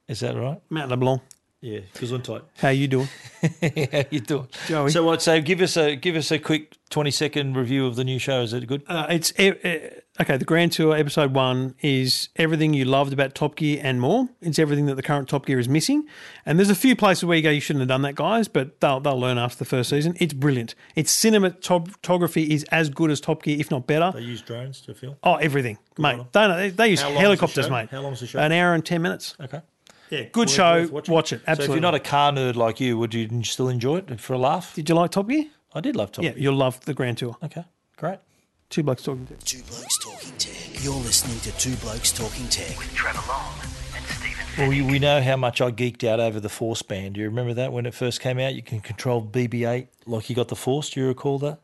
Is 0.08 0.20
that 0.20 0.36
right? 0.36 0.60
Matt 0.70 0.88
LeBlanc, 0.88 1.22
Yeah, 1.62 1.80
Gesundheit. 1.94 2.42
how 2.58 2.68
you 2.68 2.86
doing? 2.86 3.08
How 3.92 4.04
you 4.10 4.20
doing, 4.20 4.48
Joey. 4.66 4.90
So 4.90 5.04
what? 5.04 5.22
So 5.22 5.40
give 5.40 5.60
us 5.62 5.76
a 5.76 5.96
give 5.96 6.14
us 6.14 6.30
a 6.30 6.38
quick 6.38 6.76
twenty 6.90 7.10
second 7.10 7.56
review 7.56 7.86
of 7.86 7.96
the 7.96 8.04
new 8.04 8.18
show. 8.18 8.42
Is 8.42 8.52
it 8.52 8.66
good? 8.66 8.82
Uh, 8.86 9.06
it's 9.08 9.32
okay. 9.38 10.36
The 10.36 10.44
Grand 10.44 10.72
Tour 10.72 10.94
episode 10.94 11.32
one 11.32 11.74
is 11.80 12.28
everything 12.36 12.74
you 12.74 12.84
loved 12.84 13.12
about 13.12 13.34
Top 13.34 13.56
Gear 13.56 13.80
and 13.82 14.00
more. 14.00 14.28
It's 14.42 14.58
everything 14.58 14.86
that 14.86 14.96
the 14.96 15.02
current 15.02 15.28
Top 15.28 15.46
Gear 15.46 15.58
is 15.58 15.68
missing. 15.68 16.06
And 16.44 16.58
there's 16.58 16.70
a 16.70 16.74
few 16.74 16.94
places 16.94 17.24
where 17.24 17.36
you 17.36 17.42
go, 17.42 17.50
you 17.50 17.60
shouldn't 17.60 17.80
have 17.80 17.88
done 17.88 18.02
that, 18.02 18.16
guys. 18.16 18.48
But 18.48 18.80
they'll 18.80 19.00
they'll 19.00 19.18
learn 19.18 19.38
after 19.38 19.58
the 19.58 19.64
first 19.64 19.88
season. 19.90 20.14
It's 20.20 20.34
brilliant. 20.34 20.74
Its 20.94 21.14
cinematography 21.14 22.48
is 22.48 22.64
as 22.64 22.90
good 22.90 23.10
as 23.10 23.20
Top 23.20 23.42
Gear, 23.42 23.58
if 23.58 23.70
not 23.70 23.86
better. 23.86 24.12
They 24.14 24.24
use 24.24 24.42
drones 24.42 24.82
to 24.82 24.94
film. 24.94 25.16
Oh, 25.22 25.36
everything, 25.36 25.78
mate. 25.98 26.20
They, 26.32 26.46
they, 26.48 26.70
they 26.70 26.88
use 26.88 27.00
How 27.00 27.12
the 27.12 27.18
helicopters, 27.18 27.70
mate. 27.70 27.88
How 27.90 28.02
long 28.02 28.12
is 28.12 28.20
the 28.20 28.26
show? 28.26 28.40
An 28.40 28.52
hour 28.52 28.74
and 28.74 28.84
ten 28.84 29.00
minutes. 29.00 29.36
Okay. 29.40 29.60
Yeah, 30.10 30.22
good 30.24 30.48
Worth- 30.48 30.50
show. 30.50 30.80
worth 30.82 30.92
watching. 30.92 31.14
Watch 31.14 31.32
it. 31.32 31.40
Absolutely. 31.46 31.66
So 31.66 31.72
if 31.72 31.76
you're 31.76 31.82
not 31.82 31.94
a 31.94 32.00
car 32.00 32.32
nerd 32.32 32.54
like 32.56 32.80
you, 32.80 32.96
would 32.98 33.12
you 33.14 33.42
still 33.44 33.68
enjoy 33.68 33.98
it 33.98 34.20
for 34.20 34.34
a 34.34 34.38
laugh? 34.38 34.74
Did 34.74 34.88
you 34.88 34.94
like 34.94 35.10
Top 35.10 35.28
Gear? 35.28 35.46
I 35.74 35.80
did 35.80 35.96
love 35.96 36.12
Top 36.12 36.22
Gear. 36.22 36.30
Yeah, 36.30 36.34
Gear. 36.34 36.42
you'll 36.44 36.54
love 36.56 36.80
the 36.84 36.94
Grand 36.94 37.18
Tour. 37.18 37.36
Okay, 37.42 37.64
great. 37.96 38.18
Two 38.70 38.82
blokes 38.82 39.02
talking 39.04 39.26
to. 39.26 39.34
Two 39.44 39.62
Blokes 39.62 39.98
Talking 39.98 40.32
Tech. 40.38 40.82
You're 40.84 40.94
listening 40.94 41.38
to 41.40 41.52
Two 41.58 41.76
Blokes 41.76 42.10
Talking 42.12 42.48
Tech. 42.48 42.76
With 42.78 42.92
Trevor 42.94 43.20
Long 43.28 43.54
and 43.94 44.04
Stephen 44.06 44.44
Well, 44.58 44.68
we, 44.68 44.82
we 44.82 44.98
know 44.98 45.22
how 45.22 45.36
much 45.36 45.60
I 45.60 45.70
geeked 45.70 46.02
out 46.02 46.18
over 46.18 46.40
the 46.40 46.48
Force 46.48 46.82
band. 46.82 47.14
Do 47.14 47.20
you 47.20 47.28
remember 47.28 47.54
that 47.54 47.72
when 47.72 47.86
it 47.86 47.94
first 47.94 48.20
came 48.20 48.40
out? 48.40 48.54
You 48.56 48.62
can 48.62 48.80
control 48.80 49.24
BB-8 49.24 49.86
like 50.06 50.28
you 50.28 50.34
got 50.34 50.48
the 50.48 50.56
Force. 50.56 50.90
Do 50.90 51.00
you 51.00 51.06
recall 51.06 51.38
that? 51.38 51.60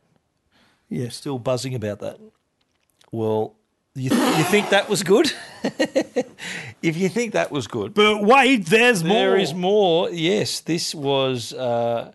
Yeah, 0.88 1.08
Still 1.08 1.40
buzzing 1.40 1.74
about 1.74 1.98
that. 2.00 2.18
Well, 3.10 3.54
you, 3.94 4.04
you 4.10 4.44
think 4.44 4.70
that 4.70 4.88
was 4.88 5.02
good? 5.02 5.30
if 6.82 6.96
you 6.96 7.08
think 7.08 7.32
that 7.34 7.50
was 7.50 7.66
good, 7.66 7.94
But 7.94 8.22
wait, 8.22 8.66
there's 8.66 9.04
more. 9.04 9.14
there 9.14 9.36
is 9.36 9.52
more. 9.54 10.10
Yes, 10.10 10.60
this 10.60 10.94
was 10.94 11.52
uh, 11.52 12.12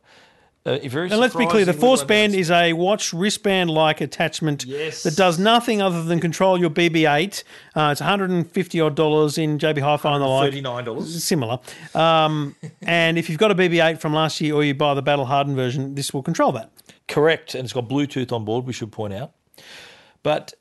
uh, 0.65 0.78
very. 0.86 1.09
And 1.11 1.19
let's 1.19 1.36
be 1.36 1.45
clear: 1.45 1.65
the 1.65 1.73
Force 1.73 2.03
Band 2.03 2.34
is 2.36 2.49
a 2.51 2.73
watch 2.73 3.13
wristband-like 3.13 4.01
attachment 4.01 4.65
Yes. 4.65 5.03
that 5.03 5.15
does 5.15 5.38
nothing 5.39 5.82
other 5.82 6.03
than 6.03 6.19
control 6.19 6.59
your 6.59 6.69
BB-8. 6.71 7.43
Uh, 7.75 7.89
it's 7.91 8.01
150 8.01 8.82
odd 8.82 8.95
dollars 8.95 9.38
in 9.38 9.59
JB 9.59 9.80
Hi-Fi 9.82 10.13
and 10.13 10.21
the 10.23 10.28
like. 10.28 10.47
thirty-nine 10.49 10.84
dollars. 10.84 11.23
Similar. 11.23 11.59
Um, 11.93 12.55
and 12.82 13.17
if 13.17 13.30
you've 13.30 13.39
got 13.39 13.51
a 13.51 13.55
BB-8 13.55 13.99
from 13.99 14.13
last 14.13 14.41
year, 14.41 14.55
or 14.55 14.63
you 14.63 14.73
buy 14.73 14.93
the 14.95 15.01
battle 15.03 15.25
hardened 15.25 15.55
version, 15.55 15.95
this 15.95 16.13
will 16.13 16.23
control 16.23 16.51
that. 16.53 16.71
Correct, 17.07 17.53
and 17.55 17.63
it's 17.63 17.73
got 17.73 17.88
Bluetooth 17.88 18.32
on 18.34 18.43
board. 18.45 18.65
We 18.65 18.73
should 18.73 18.91
point 18.91 19.13
out, 19.13 19.32
but 20.23 20.53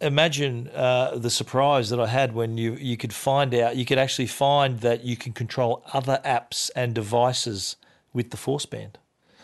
imagine 0.00 0.68
uh, 0.74 1.16
the 1.18 1.30
surprise 1.30 1.90
that 1.90 1.98
I 2.00 2.06
had 2.06 2.32
when 2.34 2.56
you 2.58 2.74
you 2.74 2.96
could 2.96 3.12
find 3.12 3.52
out 3.54 3.76
you 3.76 3.84
could 3.84 3.98
actually 3.98 4.26
find 4.28 4.80
that 4.80 5.04
you 5.04 5.16
can 5.16 5.32
control 5.32 5.82
other 5.92 6.20
apps 6.24 6.70
and 6.76 6.94
devices 6.94 7.76
with 8.12 8.30
the 8.30 8.36
Force 8.36 8.66
Band. 8.66 8.98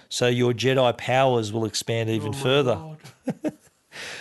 So 0.08 0.26
your 0.28 0.52
Jedi 0.52 0.96
powers 0.96 1.52
will 1.52 1.64
expand 1.64 2.08
even 2.10 2.32
further. 2.32 2.80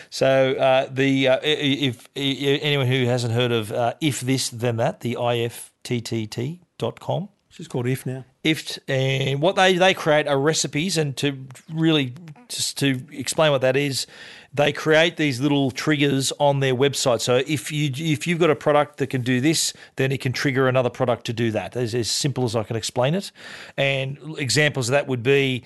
so 0.10 0.54
uh, 0.54 0.88
the 0.92 1.28
uh, 1.28 1.36
i- 1.38 1.46
i- 1.46 1.90
if, 1.90 2.08
anyone 2.16 2.88
who 2.88 3.06
hasn't 3.06 3.34
heard 3.34 3.52
of 3.52 3.72
uh, 3.72 3.94
if 4.02 4.22
this 4.22 4.50
then 4.50 4.78
that 4.78 5.02
the 5.02 5.16
ifttt.com 5.20 6.60
It's 7.50 7.58
just 7.58 7.70
called 7.70 7.88
If 7.88 8.06
now. 8.06 8.26
if 8.44 8.80
and 8.88 9.42
what 9.42 9.56
they 9.56 9.78
they 9.78 9.94
create 9.94 10.28
are 10.28 10.40
recipes 10.40 10.98
and 10.98 11.16
to 11.18 11.46
really 11.72 12.14
just 12.50 12.78
to 12.80 13.02
explain 13.12 13.52
what 13.52 13.62
that 13.62 13.76
is 13.78 14.06
they 14.54 14.72
create 14.72 15.18
these 15.18 15.42
little 15.42 15.72
triggers 15.72 16.32
on 16.40 16.60
their 16.60 16.76
website. 16.76 17.22
So 17.22 17.38
if 17.48 17.72
you 17.72 17.92
if 17.96 18.28
you've 18.28 18.40
got 18.40 18.50
a 18.50 18.56
product 18.56 18.98
that 18.98 19.08
can 19.08 19.22
do 19.22 19.42
this 19.42 19.74
then 19.96 20.12
it 20.12 20.22
can 20.22 20.32
trigger 20.32 20.68
another 20.68 20.90
product 20.90 21.26
to 21.26 21.34
do 21.34 21.52
that. 21.52 21.76
It's 21.76 21.94
as 21.94 22.10
simple 22.10 22.46
as 22.46 22.56
i 22.56 22.64
can 22.64 22.76
explain 22.76 23.16
it. 23.16 23.32
And 23.78 24.18
examples 24.38 24.90
of 24.90 24.94
that 24.94 25.08
would 25.08 25.24
be 25.24 25.64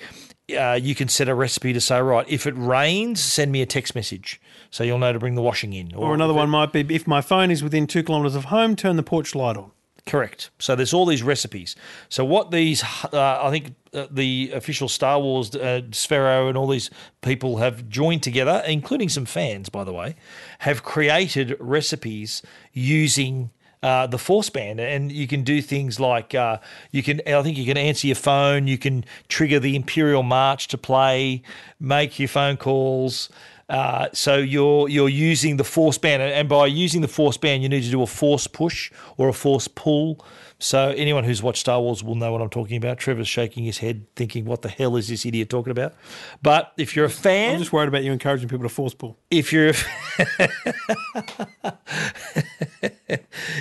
uh, 0.58 0.80
you 0.82 0.96
can 0.96 1.10
set 1.10 1.28
a 1.28 1.36
recipe 1.36 1.74
to 1.74 1.82
say 1.82 2.02
right 2.02 2.26
if 2.30 2.48
it 2.48 2.54
rains 2.58 3.22
send 3.22 3.52
me 3.52 3.62
a 3.62 3.66
text 3.66 3.96
message. 3.96 4.40
So 4.70 4.84
you'll 4.84 5.00
know 5.00 5.14
to 5.14 5.20
bring 5.20 5.36
the 5.36 5.42
washing 5.42 5.74
in. 5.74 5.94
Or 5.94 6.14
another 6.14 6.34
one 6.34 6.50
might 6.50 6.72
be: 6.72 6.82
if 6.94 7.08
my 7.08 7.22
phone 7.22 7.52
is 7.52 7.64
within 7.64 7.88
two 7.88 8.04
kilometres 8.04 8.36
of 8.36 8.46
home, 8.46 8.76
turn 8.76 8.96
the 8.96 9.04
porch 9.04 9.36
light 9.36 9.58
on. 9.58 9.72
Correct. 10.08 10.52
So 10.58 10.74
there's 10.74 10.94
all 10.94 11.06
these 11.06 11.22
recipes. 11.22 11.76
So 12.08 12.24
what 12.24 12.50
these, 12.50 12.82
uh, 13.12 13.40
I 13.44 13.52
think, 13.52 13.76
uh, 13.94 14.08
the 14.10 14.52
official 14.54 14.88
Star 14.88 15.20
Wars, 15.20 15.54
uh, 15.54 15.82
Sphero, 15.92 16.48
and 16.48 16.58
all 16.58 16.68
these 16.68 16.90
people 17.22 17.58
have 17.58 17.90
joined 17.90 18.24
together, 18.24 18.64
including 18.66 19.10
some 19.10 19.26
fans, 19.26 19.68
by 19.68 19.84
the 19.84 19.92
way, 19.92 20.16
have 20.60 20.82
created 20.82 21.56
recipes 21.60 22.42
using. 22.74 23.52
Uh, 23.84 24.08
the 24.08 24.18
force 24.18 24.50
band 24.50 24.80
and 24.80 25.12
you 25.12 25.28
can 25.28 25.44
do 25.44 25.62
things 25.62 26.00
like 26.00 26.34
uh, 26.34 26.58
you 26.92 27.04
can 27.04 27.22
i 27.28 27.44
think 27.44 27.56
you 27.60 27.64
can 27.64 27.78
answer 27.78 28.08
your 28.08 28.16
phone 28.16 28.66
you 28.66 28.76
can 28.76 29.06
trigger 29.28 29.60
the 29.60 29.76
imperial 29.76 30.24
march 30.24 30.68
to 30.68 30.80
play 30.80 31.44
make 31.80 32.18
your 32.18 32.28
phone 32.28 32.58
calls 32.58 33.30
uh, 33.70 34.08
so 34.14 34.38
you're 34.38 34.88
you're 34.90 35.10
using 35.10 35.58
the 35.58 35.64
force 35.64 35.98
band, 35.98 36.22
and- 36.22 36.48
by 36.50 36.68
using 36.68 37.02
the 37.02 37.08
force 37.08 37.38
band, 37.38 37.64
you 37.64 37.70
need 37.70 37.84
to 37.84 37.92
do 37.92 38.02
a 38.02 38.08
force 38.08 38.48
push 38.48 38.92
or 39.18 39.28
a 39.30 39.34
force 39.34 39.68
pull. 39.68 40.24
So 40.60 40.90
anyone 40.90 41.24
who's 41.24 41.44
watched 41.44 41.60
Star 41.60 41.80
Wars 41.80 42.04
will 42.04 42.16
know 42.16 42.32
what 42.32 42.42
I'm 42.42 42.50
talking 42.50 42.78
about. 42.78 42.98
Trevor's 42.98 43.28
shaking 43.28 43.64
his 43.64 43.78
head, 43.78 44.08
thinking, 44.16 44.46
"What 44.46 44.64
the 44.64 44.70
hell 44.70 44.96
is 44.96 45.08
this 45.08 45.26
idiot 45.26 45.50
talking 45.50 45.72
about?" 45.72 45.94
But 46.42 46.74
if 46.78 46.96
you're 46.96 47.06
a 47.06 47.10
fan, 47.10 47.54
I'm 47.54 47.60
just 47.60 47.72
worried 47.72 47.90
about 47.90 48.04
you 48.04 48.12
encouraging 48.12 48.50
people 48.50 48.64
to 48.68 48.74
force 48.74 48.96
pull. 48.96 49.20
if 49.30 49.54
you're 49.54 49.70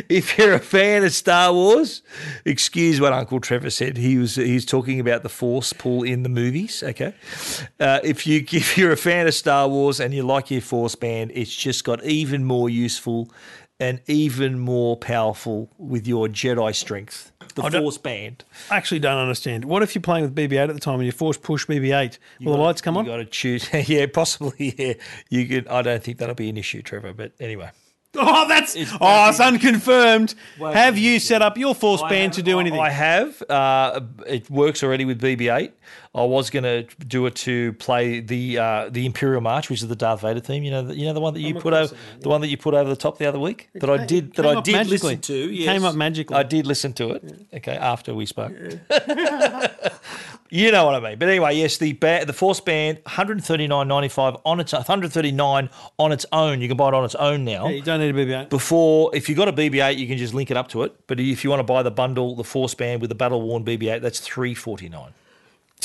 if 0.08 0.38
you're 0.38 0.54
a 0.54 0.58
fan 0.58 1.04
of 1.04 1.12
Star 1.12 1.52
Wars, 1.52 2.02
excuse 2.44 3.00
what 3.00 3.12
Uncle 3.12 3.40
Trevor 3.40 3.70
said. 3.70 3.96
He 3.96 4.16
was 4.18 4.36
he's 4.36 4.64
talking 4.64 4.98
about 5.00 5.22
the 5.22 5.28
Force 5.28 5.72
pull 5.72 6.02
in 6.02 6.22
the 6.22 6.28
movies. 6.28 6.82
Okay, 6.82 7.14
uh, 7.78 8.00
if 8.02 8.26
you 8.26 8.44
if 8.52 8.78
you're 8.78 8.92
a 8.92 8.96
fan 8.96 9.26
of 9.26 9.34
Star 9.34 9.68
Wars 9.68 10.00
and 10.00 10.14
you 10.14 10.22
like 10.22 10.50
your 10.50 10.60
Force 10.62 10.94
band, 10.94 11.32
it's 11.34 11.54
just 11.54 11.84
got 11.84 12.02
even 12.04 12.44
more 12.44 12.70
useful 12.70 13.30
and 13.78 14.00
even 14.06 14.58
more 14.58 14.96
powerful 14.96 15.68
with 15.78 16.06
your 16.06 16.28
Jedi 16.28 16.74
strength. 16.74 17.32
The 17.54 17.64
I 17.64 17.70
Force 17.70 17.98
band. 17.98 18.44
I 18.70 18.76
actually 18.76 19.00
don't 19.00 19.18
understand. 19.18 19.64
What 19.64 19.82
if 19.82 19.94
you're 19.94 20.02
playing 20.02 20.24
with 20.24 20.34
BB-8 20.34 20.68
at 20.68 20.74
the 20.74 20.80
time 20.80 20.96
and 20.96 21.06
you 21.06 21.12
force 21.12 21.36
push 21.36 21.66
BB-8? 21.66 22.18
Will 22.40 22.56
the 22.56 22.62
lights 22.62 22.80
come 22.80 22.96
on? 22.96 23.04
You 23.04 23.12
got 23.12 23.16
to 23.18 23.24
choose. 23.24 23.68
yeah, 23.88 24.06
possibly. 24.06 24.74
Yeah, 24.78 24.94
you 25.28 25.46
could. 25.46 25.68
I 25.68 25.82
don't 25.82 26.02
think 26.02 26.18
that'll 26.18 26.34
be 26.34 26.48
an 26.48 26.56
issue, 26.56 26.82
Trevor. 26.82 27.12
But 27.12 27.32
anyway. 27.40 27.70
Oh, 28.28 28.48
that's 28.48 28.76
oh, 29.00 29.28
it's 29.28 29.40
unconfirmed. 29.40 30.34
Have 30.58 30.98
you 30.98 31.18
set 31.20 31.42
up 31.42 31.56
your 31.58 31.74
force 31.74 32.02
band 32.02 32.32
to 32.34 32.42
do 32.42 32.58
anything? 32.60 32.80
I 32.80 32.90
have. 32.90 33.42
Uh, 33.48 34.00
it 34.26 34.48
works 34.50 34.82
already 34.82 35.04
with 35.04 35.20
BB-8. 35.20 35.72
I 36.14 36.24
was 36.24 36.48
going 36.48 36.62
to 36.62 36.84
do 37.04 37.26
it 37.26 37.34
to 37.36 37.74
play 37.74 38.20
the 38.20 38.58
uh, 38.58 38.88
the 38.88 39.04
Imperial 39.04 39.42
March, 39.42 39.68
which 39.68 39.82
is 39.82 39.88
the 39.88 39.96
Darth 39.96 40.22
Vader 40.22 40.40
theme. 40.40 40.62
You 40.64 40.70
know, 40.70 40.82
the, 40.82 40.96
you 40.96 41.04
know 41.04 41.12
the 41.12 41.20
one 41.20 41.34
that 41.34 41.40
you 41.40 41.54
put 41.54 41.74
over 41.74 41.94
the 42.20 42.28
one 42.30 42.40
that 42.40 42.48
you 42.48 42.56
put 42.56 42.72
over 42.72 42.88
the 42.88 42.96
top 42.96 43.18
the 43.18 43.26
other 43.26 43.38
week 43.38 43.68
that 43.74 43.90
I 43.90 44.06
did 44.06 44.32
that 44.34 44.46
I 44.46 44.60
did 44.62 44.72
magically. 44.72 45.16
listen 45.16 45.20
to. 45.20 45.50
Yes. 45.52 45.66
came 45.66 45.84
up 45.84 45.94
magically. 45.94 46.36
I 46.36 46.42
did 46.42 46.66
listen 46.66 46.94
to 46.94 47.10
it. 47.10 47.46
Okay, 47.52 47.76
after 47.76 48.14
we 48.14 48.24
spoke. 48.24 48.52
you 50.50 50.70
know 50.72 50.84
what 50.86 50.94
I 50.94 51.00
mean. 51.00 51.18
But 51.18 51.28
anyway, 51.28 51.56
yes, 51.56 51.76
the 51.78 51.92
ba- 51.94 52.24
the 52.26 52.32
Force 52.32 52.60
Band, 52.60 52.98
one 53.04 53.14
hundred 53.14 53.42
thirty 53.44 53.66
nine 53.66 53.88
ninety 53.88 54.08
five 54.08 54.36
on 54.44 54.60
its 54.60 54.72
one 54.72 54.82
hundred 54.82 55.12
thirty 55.12 55.32
nine 55.32 55.70
on 55.98 56.12
its 56.12 56.26
own. 56.32 56.60
You 56.60 56.68
can 56.68 56.76
buy 56.76 56.88
it 56.88 56.94
on 56.94 57.04
its 57.04 57.14
own 57.16 57.44
now 57.44 57.66
Yeah, 57.68 57.74
you 57.76 57.82
don't 57.82 58.00
need 58.00 58.14
a 58.14 58.26
BB-8. 58.26 58.48
before 58.48 59.14
if 59.14 59.28
you've 59.28 59.38
got 59.38 59.48
a 59.48 59.52
BB-8, 59.52 59.96
you 59.96 60.06
can 60.06 60.18
just 60.18 60.34
link 60.34 60.50
it 60.50 60.56
up 60.56 60.68
to 60.68 60.82
it. 60.82 60.94
But 61.06 61.18
if 61.20 61.44
you 61.44 61.50
want 61.50 61.60
to 61.60 61.64
buy 61.64 61.82
the 61.82 61.90
bundle, 61.90 62.34
the 62.36 62.44
Force 62.44 62.74
Band 62.74 63.00
with 63.00 63.10
the 63.10 63.14
battle 63.16 63.42
worn 63.42 63.64
BB-8, 63.64 64.00
that's 64.00 64.20
three 64.20 64.54
forty 64.54 64.88
nine. 64.88 65.12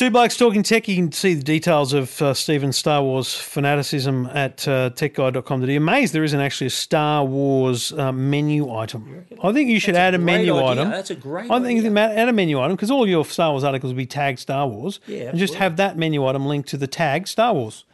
Two 0.02 0.10
Blokes 0.10 0.36
Talking 0.36 0.64
Tech. 0.64 0.88
You 0.88 0.96
can 0.96 1.12
see 1.12 1.36
the 1.36 1.44
details 1.44 1.94
of 1.94 2.20
uh, 2.24 2.34
Stephen's 2.34 2.76
Star 2.76 3.04
Wars 3.04 3.36
fanaticism 3.36 4.26
at 4.34 4.68
uh, 4.68 4.90
techguide.com. 4.90 5.62
You're 5.62 5.78
amazed 5.78 6.12
there 6.12 6.24
isn't 6.24 6.40
actually 6.40 6.66
a 6.66 6.72
Star 6.72 7.24
Wars 7.24 7.94
uh, 7.94 8.12
menu 8.12 8.74
item. 8.74 9.28
I 9.44 9.54
think 9.54 9.70
you 9.70 9.80
should 9.80 9.96
add 9.96 10.16
a, 10.16 10.18
great 10.18 10.26
menu 10.26 10.56
idea. 10.56 10.66
item. 10.70 10.90
That's 10.90 11.12
a 11.12 11.16
great 11.16 11.52
I 11.52 11.60
think 11.60 11.74
you 11.84 11.88
idea. 11.88 12.08
can 12.08 12.18
add 12.18 12.30
a 12.30 12.34
menu 12.34 12.60
item 12.60 12.76
because 12.76 12.90
all 12.90 13.08
your 13.08 13.24
Star 13.26 13.52
Wars 13.52 13.64
articles 13.64 13.94
will 13.94 13.98
be 13.98 14.08
tagged 14.08 14.40
Star 14.40 14.68
Wars. 14.68 15.00
Yeah, 15.06 15.30
and 15.30 15.38
just 15.38 15.54
have 15.54 15.78
that 15.78 16.00
menu 16.00 16.26
item 16.26 16.48
linked 16.48 16.70
to 16.70 16.78
the 16.78 16.88
tag 16.88 17.28
Star 17.28 17.54
Wars. 17.54 17.86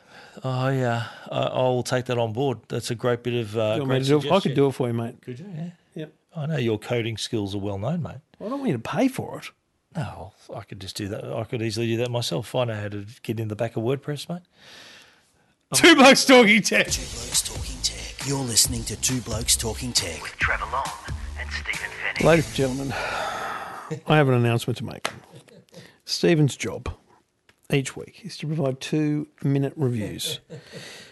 Oh 0.45 0.69
yeah, 0.69 1.07
I, 1.29 1.39
I 1.39 1.61
will 1.63 1.83
take 1.83 2.05
that 2.05 2.17
on 2.17 2.31
board. 2.31 2.59
That's 2.69 2.89
a 2.89 2.95
great 2.95 3.21
bit 3.21 3.33
of. 3.33 3.57
Uh, 3.57 3.59
You 3.59 3.65
want 3.65 3.81
me 3.81 3.85
great 3.87 4.05
to 4.05 4.19
do? 4.21 4.31
I 4.33 4.39
could 4.39 4.55
do 4.55 4.67
it 4.67 4.71
for 4.71 4.87
you, 4.87 4.93
mate. 4.93 5.21
Could 5.23 5.39
you? 5.39 5.51
Yeah. 5.53 5.69
Yep. 5.95 6.13
I 6.37 6.45
know 6.45 6.57
your 6.57 6.79
coding 6.79 7.17
skills 7.17 7.53
are 7.53 7.57
well 7.59 7.77
known, 7.77 8.01
mate. 8.01 8.19
Well, 8.39 8.47
I 8.47 8.49
don't 8.51 8.59
want 8.59 8.69
you 8.71 8.77
to 8.77 8.79
pay 8.79 9.09
for 9.09 9.39
it. 9.39 9.51
No, 9.97 10.33
I 10.55 10.61
could 10.61 10.79
just 10.79 10.95
do 10.95 11.07
that. 11.07 11.25
I 11.25 11.43
could 11.43 11.63
easily 11.63 11.87
do 11.87 11.97
that 11.97 12.11
myself. 12.11 12.53
I 12.53 12.65
know 12.65 12.75
how 12.75 12.87
to 12.89 13.05
get 13.23 13.39
in 13.39 13.47
the 13.47 13.55
back 13.55 13.75
of 13.75 13.83
WordPress, 13.83 14.29
mate. 14.29 14.43
Two 15.73 15.95
Blokes 15.95 16.23
Talking 16.23 16.61
Tech. 16.61 16.87
Two 16.87 17.01
Blokes 17.01 17.41
Talking 17.41 17.81
Tech. 17.81 18.27
You're 18.27 18.43
listening 18.43 18.83
to 18.83 18.95
Two 18.95 19.21
Blokes 19.21 19.57
Talking 19.57 19.91
Tech. 19.91 20.21
With 20.21 20.37
Trevor 20.37 20.65
Long 20.71 20.85
and 21.39 21.49
Stephen 21.51 21.89
Fenech. 21.89 22.23
Ladies 22.23 22.45
and 22.45 22.55
gentlemen, 22.55 22.91
I 22.93 24.15
have 24.15 24.29
an 24.29 24.35
announcement 24.35 24.77
to 24.77 24.85
make. 24.85 25.09
Stephen's 26.05 26.55
job 26.55 26.93
each 27.73 27.97
week 27.97 28.21
is 28.23 28.37
to 28.37 28.47
provide 28.47 28.79
two 28.79 29.27
minute 29.43 29.73
reviews. 29.75 30.39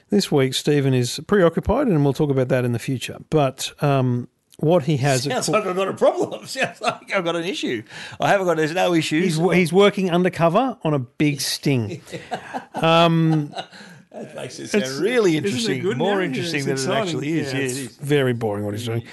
This 0.10 0.32
week, 0.32 0.54
Stephen 0.54 0.94
is 0.94 1.20
preoccupied, 1.26 1.88
and 1.88 2.04
we'll 2.04 2.14
talk 2.14 2.30
about 2.30 2.50
that 2.50 2.64
in 2.64 2.72
the 2.72 2.80
future. 2.80 3.18
But 3.32 3.74
um, 3.84 4.30
what 4.58 4.84
he 4.84 4.97
has, 4.97 5.24
Sounds 5.24 5.49
like 5.49 5.66
I've 5.66 5.76
got 5.76 5.88
a 5.88 5.93
problem. 5.93 6.45
Sounds 6.47 6.82
like 6.82 7.14
I've 7.14 7.24
got 7.24 7.36
an 7.36 7.43
issue. 7.43 7.84
I 8.20 8.30
haven't 8.30 8.47
got. 8.47 8.58
There's 8.58 8.74
no 8.74 8.93
issues. 8.93 9.38
he's, 9.38 9.51
he's 9.51 9.74
working 9.74 10.12
undercover 10.12 10.78
on 10.84 10.93
a 10.93 10.99
big 10.99 11.41
sting. 11.41 12.01
Um, 12.76 13.56
that 14.12 14.36
makes 14.36 14.60
it 14.60 14.68
sound 14.68 14.86
really 15.01 15.38
interesting. 15.38 15.97
More 15.97 16.22
interesting 16.22 16.66
than 16.66 16.78
it 16.78 16.88
actually 16.89 17.39
is. 17.39 17.53
Yeah, 17.53 17.60
it 17.60 17.66
it's 17.66 17.78
is. 17.78 17.97
very 17.97 18.34
boring 18.34 18.66
what 18.66 18.74
he's 18.74 18.86
doing. 18.86 19.03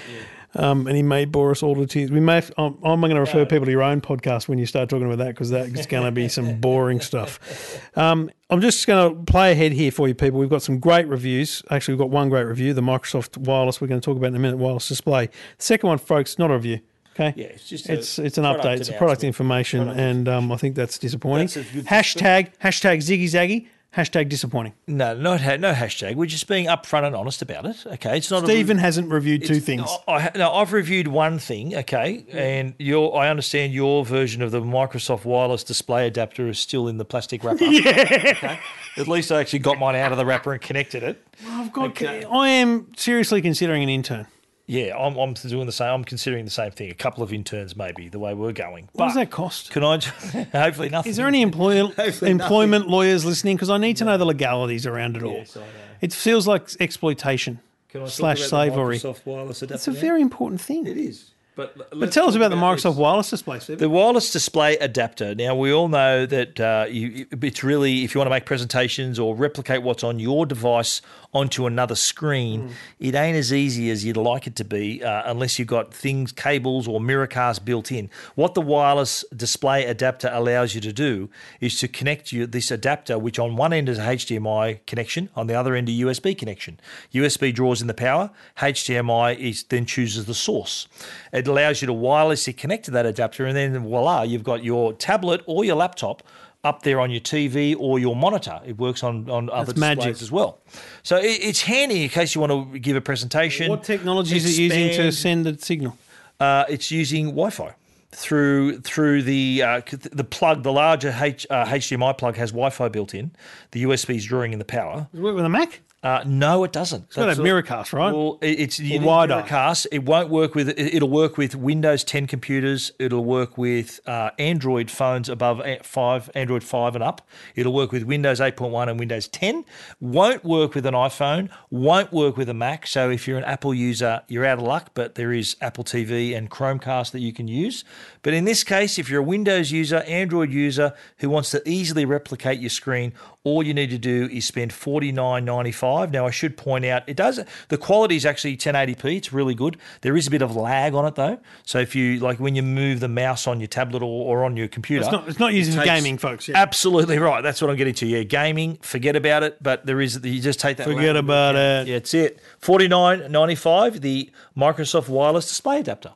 Um, 0.55 0.85
and 0.87 0.95
he 0.95 1.01
may 1.01 1.25
bore 1.25 1.51
us 1.51 1.63
all 1.63 1.75
to 1.75 1.85
tears. 1.87 2.11
We 2.11 2.19
may. 2.19 2.43
I'm, 2.57 2.77
I'm 2.83 2.99
going 2.99 3.15
to 3.15 3.19
refer 3.19 3.45
people 3.45 3.65
to 3.65 3.71
your 3.71 3.81
own 3.81 4.01
podcast 4.01 4.47
when 4.47 4.59
you 4.59 4.65
start 4.65 4.89
talking 4.89 5.05
about 5.05 5.17
that 5.17 5.29
because 5.29 5.49
that's 5.49 5.87
going 5.87 6.03
to 6.05 6.11
be 6.11 6.27
some 6.27 6.59
boring 6.59 7.01
stuff. 7.01 7.81
Um, 7.97 8.29
I'm 8.49 8.61
just 8.61 8.85
going 8.85 9.15
to 9.15 9.31
play 9.31 9.51
ahead 9.51 9.71
here 9.71 9.91
for 9.91 10.07
you, 10.07 10.13
people. 10.13 10.39
We've 10.39 10.49
got 10.49 10.61
some 10.61 10.79
great 10.79 11.07
reviews. 11.07 11.63
Actually, 11.71 11.95
we've 11.95 12.01
got 12.01 12.11
one 12.11 12.29
great 12.29 12.43
review, 12.43 12.73
the 12.73 12.81
Microsoft 12.81 13.37
Wireless. 13.37 13.81
We're 13.81 13.87
going 13.87 13.99
to 13.99 14.05
talk 14.05 14.17
about 14.17 14.27
in 14.27 14.35
a 14.35 14.39
minute. 14.39 14.57
Wireless 14.57 14.87
display. 14.87 15.27
The 15.27 15.63
second 15.63 15.87
one, 15.87 15.97
folks, 15.97 16.37
not 16.37 16.51
a 16.51 16.53
review. 16.53 16.81
Okay. 17.15 17.33
Yeah, 17.35 17.47
it's 17.47 17.69
just 17.69 17.89
a 17.89 17.93
it's 17.93 18.17
it's 18.17 18.37
an 18.39 18.43
update. 18.43 18.79
It's 18.79 18.89
a 18.89 18.93
product 18.93 19.23
information, 19.23 19.83
Product 19.83 19.99
and 19.99 20.27
um, 20.27 20.51
I 20.51 20.57
think 20.57 20.75
that's 20.75 20.97
disappointing. 20.97 21.45
That's 21.47 21.87
hashtag 21.87 22.57
hashtag 22.57 22.97
Ziggy 22.97 23.25
Zaggy. 23.25 23.67
Hashtag 23.95 24.27
disappointing. 24.27 24.73
No, 24.87 25.13
not 25.13 25.41
ha- 25.41 25.57
no 25.57 25.71
hashtag. 25.71 26.15
We're 26.15 26.25
just 26.25 26.47
being 26.47 26.65
upfront 26.65 27.05
and 27.05 27.15
honest 27.15 27.43
about 27.43 27.67
it. 27.67 27.85
Okay, 27.85 28.17
it's 28.17 28.31
not. 28.31 28.43
Stephen 28.45 28.79
A, 28.79 28.81
hasn't 28.81 29.11
reviewed 29.11 29.45
two 29.45 29.59
things. 29.59 29.87
I, 30.07 30.13
I, 30.13 30.31
no, 30.35 30.51
I've 30.51 30.73
reviewed 30.73 31.07
one 31.07 31.37
thing. 31.37 31.75
Okay, 31.75 32.25
and 32.31 32.73
your 32.79 33.15
I 33.15 33.29
understand 33.29 33.71
your 33.71 34.03
version 34.03 34.41
of 34.41 34.49
the 34.49 34.61
Microsoft 34.61 35.25
wireless 35.25 35.63
display 35.63 36.07
adapter 36.07 36.47
is 36.47 36.57
still 36.57 36.87
in 36.87 36.97
the 36.97 37.05
plastic 37.05 37.43
wrapper. 37.43 37.65
yeah. 37.65 38.33
Okay. 38.35 38.59
At 38.97 39.07
least 39.07 39.31
I 39.31 39.39
actually 39.39 39.59
got 39.59 39.77
mine 39.77 39.95
out 39.95 40.11
of 40.11 40.17
the 40.17 40.25
wrapper 40.25 40.53
and 40.53 40.61
connected 40.61 41.03
it. 41.03 41.23
I've 41.47 41.71
got. 41.71 42.01
I 42.01 42.47
am 42.49 42.87
seriously 42.95 43.43
considering 43.43 43.83
an 43.83 43.89
intern. 43.89 44.25
Yeah, 44.65 44.97
I'm, 44.97 45.17
I'm 45.17 45.33
doing 45.33 45.65
the 45.65 45.73
same. 45.73 45.89
I'm 45.89 46.03
considering 46.05 46.45
the 46.45 46.51
same 46.51 46.71
thing. 46.71 46.89
A 46.89 46.95
couple 46.95 47.21
of 47.21 47.33
interns, 47.33 47.75
maybe 47.75 48.07
the 48.07 48.19
way 48.19 48.33
we're 48.33 48.53
going. 48.53 48.87
What 48.93 49.07
does 49.07 49.15
that 49.15 49.29
cost? 49.29 49.71
Can 49.71 49.83
I? 49.83 49.97
Just, 49.97 50.15
hopefully 50.53 50.89
nothing. 50.89 51.09
Is 51.09 51.17
there 51.17 51.27
any 51.27 51.41
employer, 51.41 51.91
employment 52.21 52.87
lawyers 52.87 53.25
listening? 53.25 53.57
Because 53.57 53.69
I 53.69 53.77
need 53.77 53.97
to 53.97 54.05
know 54.05 54.17
the 54.17 54.25
legalities 54.25 54.85
around 54.85 55.17
it 55.17 55.23
all. 55.23 55.33
Yes, 55.33 55.57
I 55.57 55.61
know. 55.61 55.65
It 55.99 56.13
feels 56.13 56.47
like 56.47 56.69
exploitation 56.79 57.59
slash 58.07 58.41
slavery. 58.41 59.01
wireless 59.25 59.61
adapter. 59.61 59.75
It's 59.75 59.87
a 59.87 59.91
very 59.91 60.21
important 60.21 60.61
thing. 60.61 60.87
It 60.87 60.97
is. 60.97 61.32
But, 61.55 61.99
But 61.99 62.11
tell 62.11 62.27
us 62.27 62.35
about 62.35 62.49
the 62.49 62.57
Microsoft 62.57 62.95
wireless 62.95 63.29
display, 63.29 63.59
Stephen. 63.59 63.79
The 63.79 63.89
wireless 63.89 64.31
display 64.31 64.75
adapter. 64.77 65.35
Now 65.35 65.55
we 65.55 65.71
all 65.71 65.87
know 65.87 66.25
that 66.25 66.59
uh, 66.59 66.87
you, 66.89 67.27
it's 67.41 67.63
really 67.63 68.03
if 68.03 68.15
you 68.15 68.19
want 68.19 68.25
to 68.27 68.31
make 68.31 68.45
presentations 68.45 69.19
or 69.19 69.35
replicate 69.35 69.83
what's 69.83 70.03
on 70.03 70.19
your 70.19 70.47
device 70.47 71.01
onto 71.33 71.65
another 71.65 71.95
screen, 71.95 72.71
it 72.99 73.15
ain't 73.15 73.37
as 73.37 73.51
easy 73.51 73.89
as 73.89 74.05
you'd 74.05 74.17
like 74.17 74.47
it 74.47 74.55
to 74.55 74.63
be 74.63 75.03
uh, 75.03 75.23
unless 75.25 75.57
you've 75.57 75.67
got 75.67 75.93
things, 75.93 76.31
cables 76.31 76.87
or 76.87 76.99
Miracast 76.99 77.65
built 77.65 77.91
in. 77.91 78.09
What 78.35 78.53
the 78.53 78.61
wireless 78.61 79.25
display 79.35 79.85
adapter 79.85 80.29
allows 80.31 80.75
you 80.75 80.81
to 80.81 80.93
do 80.93 81.29
is 81.59 81.79
to 81.79 81.87
connect 81.87 82.31
you 82.31 82.45
this 82.45 82.71
adapter, 82.71 83.17
which 83.17 83.39
on 83.39 83.55
one 83.55 83.73
end 83.73 83.89
is 83.89 83.97
a 83.97 84.03
HDMI 84.03 84.85
connection, 84.85 85.29
on 85.35 85.47
the 85.47 85.55
other 85.55 85.75
end 85.75 85.89
a 85.89 85.91
USB 85.91 86.37
connection. 86.37 86.79
USB 87.13 87.53
draws 87.53 87.81
in 87.81 87.87
the 87.87 87.93
power, 87.93 88.31
HDMI 88.57 89.37
is 89.37 89.63
then 89.63 89.85
chooses 89.85 90.25
the 90.25 90.33
source. 90.33 90.87
It 91.31 91.42
allows 91.47 91.81
you 91.81 91.87
to 91.87 91.93
wirelessly 91.93 92.55
connect 92.55 92.85
to 92.85 92.91
that 92.91 93.05
adapter, 93.05 93.45
and 93.45 93.55
then 93.55 93.77
voila, 93.79 94.23
you've 94.23 94.43
got 94.43 94.63
your 94.63 94.93
tablet 94.93 95.41
or 95.45 95.65
your 95.65 95.75
laptop 95.75 96.23
up 96.63 96.83
there 96.83 96.99
on 96.99 97.11
your 97.11 97.19
TV 97.19 97.75
or 97.77 97.99
your 97.99 98.15
monitor. 98.15 98.61
It 98.65 98.77
works 98.77 99.03
on, 99.03 99.29
on 99.29 99.49
other 99.49 99.73
displays 99.73 99.97
magic. 99.97 100.21
as 100.21 100.31
well. 100.31 100.61
So 101.03 101.17
it, 101.17 101.39
it's 101.41 101.61
handy 101.61 102.03
in 102.03 102.09
case 102.09 102.35
you 102.35 102.41
want 102.41 102.71
to 102.73 102.79
give 102.79 102.95
a 102.95 103.01
presentation. 103.01 103.69
What 103.69 103.83
technology 103.83 104.37
is 104.37 104.45
it 104.45 104.61
using 104.61 104.89
to 104.91 105.11
send 105.11 105.45
the 105.45 105.57
signal? 105.57 105.97
uh, 106.39 106.65
it's 106.69 106.91
using 106.91 107.27
Wi-Fi 107.27 107.73
through 108.11 108.79
through 108.81 109.23
the 109.23 109.63
uh, 109.63 109.81
the 110.11 110.23
plug. 110.23 110.63
The 110.63 110.71
larger 110.71 111.15
H, 111.19 111.47
uh, 111.49 111.65
HDMI 111.65 112.17
plug 112.17 112.35
has 112.35 112.51
Wi-Fi 112.51 112.89
built 112.89 113.13
in. 113.13 113.31
The 113.71 113.83
USB 113.83 114.15
is 114.15 114.25
drawing 114.25 114.53
in 114.53 114.59
the 114.59 114.65
power. 114.65 115.07
Does 115.11 115.19
it 115.19 115.23
work 115.23 115.35
with 115.35 115.45
a 115.45 115.49
Mac? 115.49 115.81
Uh, 116.03 116.21
no, 116.25 116.65
it 116.65 116.73
doesn't. 116.73 117.05
It's 117.05 117.15
got 117.15 117.29
a 117.29 117.41
Miracast, 117.41 117.93
right? 117.93 118.13
Well, 118.13 118.37
it's 118.41 118.77
you 118.77 118.99
wider. 119.01 119.35
Miracast. 119.35 119.87
It 119.91 120.03
won't 120.03 120.29
work 120.29 120.53
with. 120.53 120.67
it- 120.69 120.93
It'll 120.93 121.09
work 121.09 121.37
with 121.37 121.55
Windows 121.55 122.03
10 122.03 122.27
computers. 122.27 122.91
It'll 122.99 123.23
work 123.23 123.57
with 123.57 124.01
uh, 124.05 124.31
Android 124.37 124.91
phones 124.91 125.29
above 125.29 125.61
five, 125.83 126.29
Android 126.35 126.63
five 126.63 126.95
and 126.95 127.03
up. 127.03 127.25
It'll 127.55 127.73
work 127.73 127.91
with 127.93 128.03
Windows 128.03 128.41
8.1 128.41 128.89
and 128.89 128.99
Windows 128.99 129.29
10. 129.29 129.63
Won't 130.01 130.43
work 130.43 130.75
with 130.75 130.85
an 130.85 130.93
iPhone. 130.93 131.49
Won't 131.71 132.11
work 132.11 132.35
with 132.35 132.49
a 132.49 132.53
Mac. 132.53 132.85
So 132.85 133.09
if 133.09 133.25
you're 133.27 133.37
an 133.37 133.45
Apple 133.45 133.73
user, 133.73 134.21
you're 134.27 134.45
out 134.45 134.57
of 134.59 134.65
luck. 134.65 134.89
But 134.93 135.15
there 135.15 135.31
is 135.31 135.55
Apple 135.61 135.85
TV 135.85 136.35
and 136.37 136.51
Chromecast 136.51 137.11
that 137.11 137.21
you 137.21 137.31
can 137.31 137.47
use. 137.47 137.85
But 138.23 138.33
in 138.33 138.43
this 138.43 138.63
case, 138.65 138.99
if 138.99 139.09
you're 139.09 139.21
a 139.21 139.23
Windows 139.23 139.71
user, 139.71 139.99
Android 140.07 140.51
user 140.51 140.93
who 141.19 141.29
wants 141.29 141.49
to 141.51 141.61
easily 141.67 142.03
replicate 142.03 142.59
your 142.59 142.69
screen, 142.69 143.13
all 143.45 143.61
you 143.61 143.73
need 143.73 143.89
to 143.89 143.97
do 143.97 144.29
is 144.31 144.45
spend 144.45 144.71
forty 144.71 145.11
nine 145.11 145.43
ninety 145.43 145.71
five. 145.71 146.11
Now 146.11 146.25
I 146.25 146.31
should 146.31 146.55
point 146.55 146.85
out 146.85 147.03
it 147.07 147.17
does 147.17 147.39
the 147.67 147.77
quality 147.77 148.15
is 148.15 148.25
actually 148.25 148.55
1080p. 148.55 149.17
It's 149.17 149.33
really 149.33 149.53
good. 149.53 149.77
There 150.01 150.15
is 150.15 150.27
a 150.27 150.31
bit 150.31 150.41
of 150.41 150.55
lag 150.55 150.93
on 150.93 151.05
it 151.05 151.15
though. 151.15 151.39
So 151.65 151.79
if 151.79 151.93
you 151.95 152.19
like 152.19 152.39
when 152.39 152.55
you 152.55 152.63
move 152.63 153.01
the 153.01 153.07
mouse 153.09 153.45
on 153.45 153.59
your 153.59 153.67
tablet 153.67 154.01
or, 154.01 154.37
or 154.39 154.45
on 154.45 154.55
your 154.55 154.67
computer, 154.67 155.03
It's 155.03 155.11
not, 155.11 155.27
it's 155.27 155.39
not 155.39 155.53
used 155.53 155.73
it 155.73 155.77
for 155.77 155.83
gaming, 155.83 156.17
folks. 156.17 156.47
Yeah. 156.47 156.57
Absolutely 156.57 157.17
right. 157.19 157.41
That's 157.41 157.61
what 157.61 157.69
I'm 157.69 157.75
getting 157.77 157.95
to. 157.95 158.05
Yeah, 158.07 158.23
gaming, 158.23 158.77
forget 158.77 159.15
about 159.15 159.43
it. 159.43 159.61
But 159.61 159.85
there 159.85 159.99
is 159.99 160.19
you 160.23 160.39
just 160.41 160.59
take 160.59 160.77
that. 160.77 160.85
Forget 160.85 161.15
lag 161.15 161.23
about 161.23 161.55
into 161.55 161.61
account. 161.61 161.87
it. 161.89 161.91
Yeah, 161.91 161.97
it's 161.97 162.13
it. 162.13 162.39
Forty 162.59 162.87
nine 162.87 163.31
ninety 163.31 163.55
five. 163.55 164.01
The 164.01 164.31
Microsoft 164.55 165.09
wireless 165.09 165.47
display 165.47 165.79
adapter. 165.79 166.13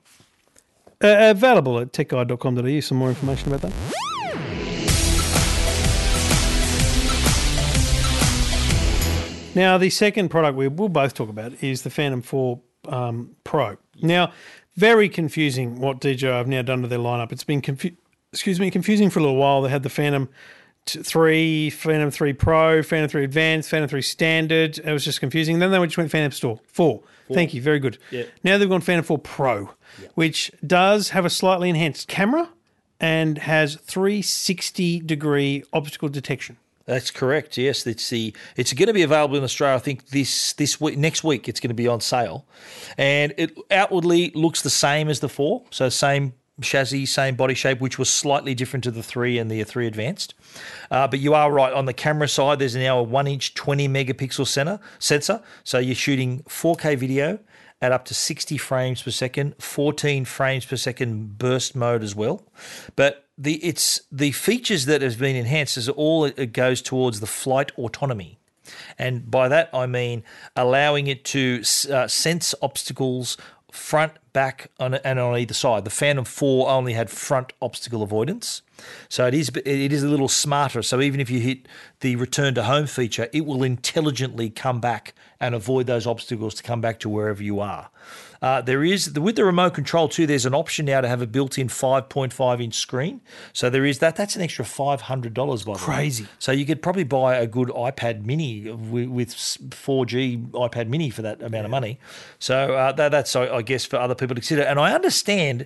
Uh, 1.04 1.30
available 1.30 1.78
at 1.80 1.92
techguide.com.au. 1.92 2.80
Some 2.80 2.98
more 2.98 3.10
information 3.10 3.54
about 3.54 3.70
that. 3.70 4.17
Now, 9.58 9.80
the 9.80 9.90
second 9.90 10.30
product 10.30 10.56
we 10.56 10.68
will 10.68 10.88
both 10.88 11.16
talk 11.16 11.30
about 11.30 11.64
is 11.64 11.82
the 11.82 11.90
Phantom 11.90 12.22
4 12.22 12.60
um, 12.90 13.36
Pro. 13.44 13.78
Now, 14.04 14.32
very 14.76 15.10
confusing 15.10 15.80
what 15.80 16.00
DJI 16.00 16.28
have 16.28 16.48
now 16.48 16.62
done 16.62 16.84
to 16.84 16.88
their 16.88 17.00
lineup. 17.00 17.32
It's 17.32 17.44
been 17.44 17.64
confu- 17.64 17.96
excuse 18.32 18.60
me 18.60 18.70
confusing 18.70 19.10
for 19.10 19.18
a 19.18 19.24
little 19.24 19.38
while. 19.38 19.64
They 19.64 19.72
had 19.72 19.82
the 19.82 19.90
Phantom 19.90 20.30
3, 20.86 21.72
Phantom 21.72 22.12
3 22.12 22.34
Pro, 22.34 22.84
Phantom 22.84 23.10
3 23.10 23.24
Advanced, 23.24 23.72
Phantom 23.72 23.90
3 23.90 24.00
Standard. 24.04 24.78
It 24.78 24.92
was 24.92 25.04
just 25.04 25.20
confusing. 25.20 25.58
Then 25.58 25.72
they 25.72 25.84
just 25.88 25.98
went 25.98 26.12
to 26.12 26.16
Phantom 26.16 26.32
Store 26.34 26.60
4. 26.68 27.02
Thank 27.34 27.56
you, 27.56 27.62
very 27.62 27.80
good. 27.80 27.98
Yeah. 28.12 28.26
Now 28.44 28.60
they've 28.60 28.70
gone 28.70 28.82
Phantom 28.82 29.04
4 29.04 29.18
Pro, 29.18 29.72
which 30.14 30.52
does 30.68 31.10
have 31.10 31.26
a 31.26 31.32
slightly 31.32 31.70
enhanced 31.70 32.08
camera 32.08 32.50
and 33.00 33.40
has 33.40 33.76
360 33.78 35.00
degree 35.00 35.64
optical 35.74 36.10
detection. 36.10 36.58
That's 36.88 37.12
correct. 37.12 37.58
Yes, 37.58 37.86
it's 37.86 38.10
the 38.10 38.34
it's 38.56 38.72
going 38.72 38.88
to 38.88 38.94
be 38.94 39.04
available 39.04 39.36
in 39.36 39.44
Australia. 39.44 39.76
I 39.76 39.80
think 39.80 40.08
this 40.08 40.54
this 40.54 40.80
week 40.80 40.98
next 40.98 41.22
week 41.22 41.50
it's 41.50 41.60
going 41.60 41.70
to 41.70 41.76
be 41.76 41.88
on 41.88 42.00
sale, 42.00 42.46
and 42.98 43.34
it 43.38 43.56
outwardly 43.70 44.32
looks 44.32 44.62
the 44.62 44.70
same 44.70 45.10
as 45.10 45.20
the 45.20 45.28
four. 45.28 45.64
So 45.70 45.90
same 45.90 46.34
chassis, 46.62 47.06
same 47.06 47.36
body 47.36 47.54
shape, 47.54 47.82
which 47.82 48.00
was 48.00 48.10
slightly 48.10 48.56
different 48.56 48.86
to 48.86 48.92
the 48.92 49.04
three 49.04 49.38
and 49.38 49.52
the 49.52 49.62
three 49.66 49.86
advanced. 49.86 50.34
Uh, 50.90 51.10
but 51.10 51.20
you 51.20 51.34
are 51.34 51.52
right 51.52 51.74
on 51.74 51.86
the 51.86 51.94
camera 51.94 52.30
side. 52.30 52.60
There's 52.60 52.76
now 52.76 53.00
a 53.00 53.04
one 53.04 53.28
inch, 53.28 53.54
twenty 53.54 53.90
megapixel 53.90 54.48
center 54.48 54.80
sensor. 54.98 55.42
So 55.66 55.80
you're 55.80 55.94
shooting 55.94 56.44
4K 56.44 56.98
video 56.98 57.40
at 57.82 57.92
up 57.92 58.06
to 58.06 58.14
60 58.14 58.58
frames 58.58 59.02
per 59.02 59.12
second, 59.12 59.56
14 59.60 60.26
frames 60.26 60.66
per 60.66 60.76
second 60.76 61.38
burst 61.38 61.76
mode 61.76 62.04
as 62.04 62.16
well. 62.16 62.44
But 62.96 63.26
the 63.38 63.56
it's 63.64 64.02
the 64.12 64.32
features 64.32 64.86
that 64.86 65.02
has 65.02 65.16
been 65.16 65.36
enhanced 65.36 65.78
is 65.78 65.88
all 65.90 66.26
it 66.26 66.54
goes 66.54 66.82
towards 66.82 67.20
the 67.20 67.28
flight 67.28 67.72
autonomy. 67.78 68.40
And 68.98 69.30
by 69.30 69.48
that 69.48 69.70
I 69.74 69.86
mean 69.86 70.24
allowing 70.56 71.08
it 71.08 71.24
to 71.26 71.62
uh, 71.92 72.08
sense 72.08 72.56
obstacles 72.62 73.38
front, 73.72 74.14
back, 74.34 74.72
on, 74.80 74.96
and 74.96 75.20
on 75.20 75.38
either 75.38 75.54
side. 75.54 75.86
The 75.86 75.92
Phantom 75.92 76.26
4 76.26 76.70
only 76.70 76.94
had 76.94 77.10
front 77.10 77.54
obstacle 77.62 78.02
avoidance. 78.02 78.62
So 79.10 79.28
it 79.28 79.34
is 79.34 79.50
it 79.50 79.92
is 79.92 80.04
a 80.04 80.08
little 80.08 80.28
smarter. 80.28 80.82
So 80.82 81.02
even 81.02 81.20
if 81.20 81.30
you 81.30 81.40
hit 81.40 81.68
the 82.02 82.16
return 82.16 82.56
to 82.56 82.64
home 82.64 82.88
feature, 82.88 83.28
it 83.34 83.46
will 83.46 83.64
intelligently 83.64 84.50
come 84.50 84.80
back 84.80 85.14
and 85.40 85.56
avoid 85.56 85.88
those 85.88 86.08
obstacles 86.08 86.54
to 86.56 86.64
come 86.64 86.82
back 86.82 87.00
to 87.00 87.10
wherever 87.10 87.44
you 87.44 87.60
are. 87.60 87.90
Uh, 88.42 88.62
there 88.62 88.84
is 88.84 89.12
with 89.20 89.36
the 89.36 89.44
remote 89.44 89.74
control 89.74 90.08
too. 90.08 90.28
There's 90.28 90.46
an 90.46 90.54
option 90.54 90.86
now 90.86 91.02
to 91.02 91.08
have 91.08 91.22
a 91.22 91.28
built-in 91.28 91.68
5.5 91.68 92.64
inch 92.64 92.76
screen. 92.76 93.22
So 93.54 93.70
there 93.70 93.86
is 93.86 94.00
that. 94.00 94.16
That's 94.16 94.36
an 94.36 94.42
extra 94.42 94.66
five 94.66 95.02
hundred 95.02 95.34
dollars 95.34 95.64
by 95.64 95.74
the 95.74 95.80
way. 95.80 95.86
Crazy. 95.86 96.28
So 96.40 96.52
you 96.52 96.66
could 96.66 96.82
probably 96.82 97.04
buy 97.04 97.36
a 97.36 97.48
good 97.48 97.70
iPad 97.70 98.26
Mini 98.26 98.70
with, 98.70 99.10
with 99.10 99.30
4G 99.30 100.52
iPad 100.52 100.88
Mini 100.88 101.10
for 101.10 101.24
that 101.24 101.42
amount 101.42 101.66
of 101.66 101.72
money. 101.72 102.00
So 102.40 102.76
uh, 102.76 102.92
that, 102.94 103.10
that's 103.10 103.36
I, 103.36 103.48
I 103.48 103.62
guess 103.62 103.86
for 103.86 103.98
other 103.98 104.16
people 104.16 104.36
to 104.36 104.42
consider. 104.42 104.64
And 104.64 104.80
I 104.80 104.94
understand, 104.94 105.66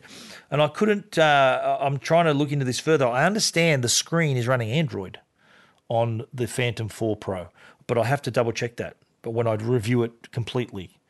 and 0.50 0.62
I 0.62 0.68
couldn't. 0.68 1.18
Uh, 1.18 1.78
I'm 1.82 1.98
trying 1.98 2.26
to 2.26 2.34
look 2.34 2.52
into 2.52 2.66
this 2.66 2.80
further. 2.80 3.08
I 3.08 3.26
understand 3.26 3.84
the 3.84 3.90
screen 3.90 4.38
is 4.38 4.48
running 4.48 4.72
Android 4.72 5.20
on 5.90 6.26
the 6.34 6.48
Phantom 6.48 6.88
4 6.88 7.18
Pro, 7.18 7.50
but 7.86 7.98
I 7.98 8.06
have 8.06 8.22
to 8.22 8.32
double 8.32 8.54
check 8.54 8.78
that. 8.78 8.96
But 9.22 9.32
when 9.32 9.48
I'd 9.48 9.62
review 9.62 10.04
it 10.04 10.32
completely, 10.32 11.02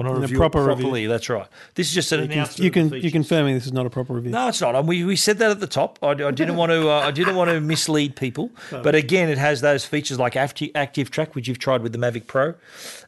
when 0.00 0.06
I 0.06 0.12
a 0.12 0.20
review 0.20 0.38
proper 0.38 0.58
it 0.58 0.62
review. 0.62 0.84
properly, 0.84 1.06
that's 1.06 1.28
right. 1.28 1.46
This 1.74 1.88
is 1.88 1.94
just 1.94 2.10
an 2.12 2.20
announcement. 2.20 2.58
You 2.60 2.68
of 2.68 2.72
can 2.72 2.88
features. 2.88 3.04
you 3.04 3.10
confirming 3.12 3.54
this 3.54 3.66
is 3.66 3.72
not 3.72 3.84
a 3.84 3.90
proper 3.90 4.14
review. 4.14 4.30
No, 4.30 4.48
it's 4.48 4.60
not. 4.60 4.74
And 4.74 4.88
we, 4.88 5.04
we 5.04 5.14
said 5.14 5.36
that 5.38 5.50
at 5.50 5.60
the 5.60 5.66
top. 5.66 5.98
I, 6.02 6.12
I 6.12 6.30
didn't 6.30 6.56
want 6.56 6.72
to. 6.72 6.88
Uh, 6.88 7.00
I 7.00 7.10
didn't 7.10 7.36
want 7.36 7.50
to 7.50 7.60
mislead 7.74 8.16
people. 8.16 8.50
But 8.70 8.94
again, 8.94 9.28
it 9.28 9.36
has 9.36 9.60
those 9.60 9.84
features 9.84 10.18
like 10.18 10.36
active, 10.36 10.70
active 10.74 11.10
track, 11.10 11.34
which 11.34 11.48
you've 11.48 11.58
tried 11.58 11.82
with 11.82 11.92
the 11.92 11.98
Mavic 11.98 12.26
Pro, 12.26 12.54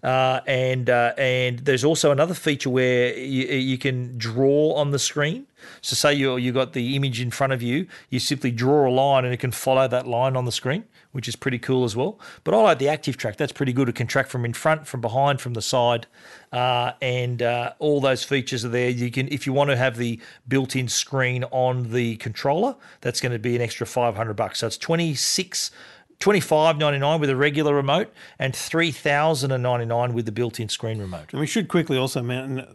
uh, 0.03 0.41
and 0.47 0.91
uh, 0.91 1.15
and 1.17 1.61
there's 1.61 1.83
also 1.83 2.11
another 2.11 2.35
feature 2.35 2.69
where 2.69 3.17
you, 3.17 3.47
you 3.47 3.79
can 3.79 4.19
draw 4.19 4.75
on 4.75 4.91
the 4.91 4.99
screen. 4.99 5.47
So 5.81 5.95
say 5.95 6.13
you 6.13 6.37
you 6.37 6.53
got 6.53 6.75
the 6.75 6.95
image 6.97 7.23
in 7.23 7.31
front 7.31 7.55
of 7.55 7.63
you, 7.63 7.87
you 8.11 8.19
simply 8.19 8.51
draw 8.51 8.87
a 8.87 8.93
line 8.93 9.25
and 9.25 9.33
it 9.33 9.39
can 9.39 9.53
follow 9.53 9.89
that 9.89 10.07
line 10.07 10.37
on 10.37 10.45
the 10.45 10.53
screen, 10.53 10.85
which 11.13 11.29
is 11.29 11.37
pretty 11.37 11.59
cool 11.59 11.85
as 11.85 11.95
well. 11.95 12.19
But 12.45 12.55
I 12.55 12.63
like 12.63 12.79
the 12.79 12.89
active 12.89 13.17
track. 13.17 13.37
That's 13.37 13.53
pretty 13.53 13.73
good. 13.73 13.89
It 13.89 13.95
can 13.95 14.07
track 14.07 14.29
from 14.29 14.45
in 14.45 14.53
front, 14.53 14.87
from 14.87 15.01
behind, 15.01 15.41
from 15.41 15.55
the 15.55 15.63
side, 15.63 16.07
uh, 16.53 16.93
and 17.01 17.41
uh, 17.41 17.73
all 17.79 18.01
those 18.01 18.25
features 18.25 18.65
are 18.65 18.71
there. 18.71 18.91
You 18.91 19.11
can, 19.11 19.29
if 19.33 19.47
you 19.47 19.53
want 19.53 19.71
to 19.71 19.77
have 19.77 19.97
the 19.97 20.21
built-in 20.49 20.89
screen 20.89 21.45
on 21.45 21.93
the 21.93 22.17
controller, 22.17 22.75
that's 23.01 23.21
going 23.21 23.33
to 23.33 23.39
be 23.39 23.55
an 23.57 23.63
extra 23.63 23.87
five 23.87 24.17
hundred 24.17 24.35
bucks. 24.35 24.59
So 24.59 24.67
it's 24.67 24.79
twenty 24.79 25.15
six. 25.15 25.71
twenty 26.19 26.41
five 26.41 26.79
ninety 26.79 26.99
nine 26.99 27.19
with 27.21 27.31
a 27.31 27.37
regular 27.37 27.75
remote, 27.75 28.13
and 28.39 28.55
three 28.55 28.93
thousand 28.93 29.51
and 29.51 29.63
ninety 29.63 29.87
nine 29.87 30.15
with 30.15 30.25
the 30.25 30.33
built 30.33 30.61
in 30.61 30.69
screen 30.69 31.01
remote. 31.01 31.33
And 31.33 31.41
we 31.41 31.49
should 31.49 31.67
quickly 31.67 31.99
also 31.99 32.21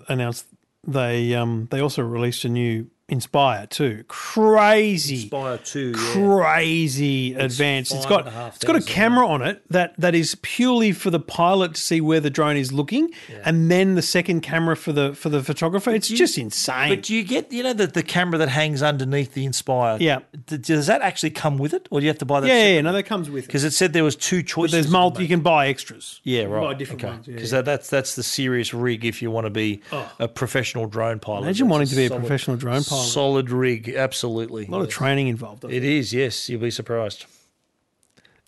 announce 0.09 0.43
they 0.85 1.33
um, 1.33 1.67
they 1.71 1.79
also 1.79 2.01
released 2.01 2.43
a 2.43 2.49
new 2.49 2.87
Inspire 3.09 3.65
two. 3.67 4.03
Crazy. 4.09 5.21
Inspire 5.21 5.57
two, 5.59 5.93
crazy 5.93 7.35
advanced. 7.35 7.93
It's 7.93 8.03
five 8.03 8.09
got 8.09 8.19
and 8.19 8.27
a 8.27 8.31
half 8.31 8.55
it's 8.57 8.65
got 8.65 8.75
a 8.75 8.81
camera 8.81 9.25
on 9.25 9.41
it 9.41 9.63
that 9.69 9.93
that 9.97 10.13
is 10.13 10.35
purely 10.41 10.91
for 10.91 11.09
the 11.09 11.19
pilot 11.21 11.75
to 11.75 11.79
see 11.79 12.01
where 12.01 12.19
the 12.19 12.29
drone 12.29 12.57
is 12.57 12.73
looking, 12.73 13.09
and 13.45 13.71
then 13.71 13.95
the 13.95 14.01
second 14.01 14.41
camera 14.41 14.75
for 14.75 14.91
the 14.91 15.15
for 15.15 15.29
the 15.29 15.41
photographer. 15.41 15.89
It's 15.91 16.09
just 16.09 16.37
insane. 16.37 16.89
But 16.89 17.03
do 17.03 17.15
you 17.15 17.23
get 17.23 17.49
you 17.49 17.63
know 17.63 17.71
the, 17.71 17.87
the 17.87 18.03
camera 18.03 18.39
that 18.39 18.49
hangs 18.49 18.83
underneath 18.83 19.33
the 19.33 19.45
Inspire? 19.45 19.97
Yeah. 20.01 20.19
Does 20.45 20.87
that 20.87 21.01
actually 21.01 21.29
come 21.29 21.57
with 21.57 21.73
it, 21.73 21.87
or 21.89 22.01
do 22.01 22.05
you 22.05 22.09
have 22.09 22.17
to 22.17 22.25
buy 22.25 22.41
that? 22.41 22.47
yeah, 22.47 22.55
yeah, 22.55 22.73
yeah, 22.73 22.81
no, 22.81 22.91
that 22.91 23.03
comes 23.03 23.29
with 23.29 23.45
it. 23.45 23.47
Because 23.47 23.63
it 23.63 23.71
said 23.71 23.93
there 23.93 24.03
was 24.03 24.17
two 24.17 24.43
choices. 24.43 24.73
There's 24.73 24.85
to 24.87 24.91
multi. 24.91 25.21
You 25.21 25.29
can 25.29 25.39
buy 25.39 25.67
extras. 25.69 26.19
Yeah, 26.25 26.41
You 26.41 26.47
right. 26.49 26.61
Buy 26.61 26.73
different 26.73 27.05
okay. 27.05 27.13
ones. 27.13 27.27
Yeah, 27.29 27.35
Because 27.35 27.53
yeah. 27.53 27.59
that, 27.59 27.65
that's 27.65 27.89
that's 27.89 28.15
the 28.17 28.23
serious 28.23 28.73
rig 28.73 29.05
if 29.05 29.21
you 29.21 29.31
want 29.31 29.45
to 29.45 29.49
be 29.49 29.81
oh. 29.93 30.11
a 30.19 30.27
professional 30.27 30.87
drone 30.87 31.19
pilot. 31.19 31.43
Imagine 31.43 31.67
That's 31.67 31.71
wanting 31.71 31.87
to 31.87 31.95
be 31.95 32.05
a 32.07 32.09
professional 32.09 32.57
drone 32.57 32.83
pilot. 32.83 32.96
Solid 33.03 33.49
rig, 33.49 33.89
absolutely. 33.89 34.65
a 34.67 34.71
lot 34.71 34.81
of 34.81 34.89
training 34.89 35.27
involved. 35.27 35.63
I 35.65 35.69
think. 35.69 35.83
It 35.83 35.87
is, 35.87 36.13
yes. 36.13 36.49
You'll 36.49 36.61
be 36.61 36.71
surprised. 36.71 37.25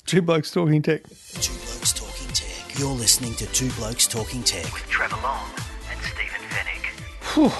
Two 0.05 0.21
blokes 0.21 0.51
talking 0.51 0.81
tech. 0.81 1.03
Two 1.03 1.53
Blokes 1.53 1.93
Talking 1.93 2.27
Tech. 2.33 2.79
You're 2.79 2.89
listening 2.93 3.33
to 3.35 3.45
Two 3.47 3.69
Blokes 3.71 4.07
Talking 4.07 4.41
Tech. 4.43 4.63
with 4.73 4.83
Trevor 4.89 5.17
Long 5.21 5.49
and 5.91 5.99
Stephen 6.01 6.41
Fenech. 6.49 7.51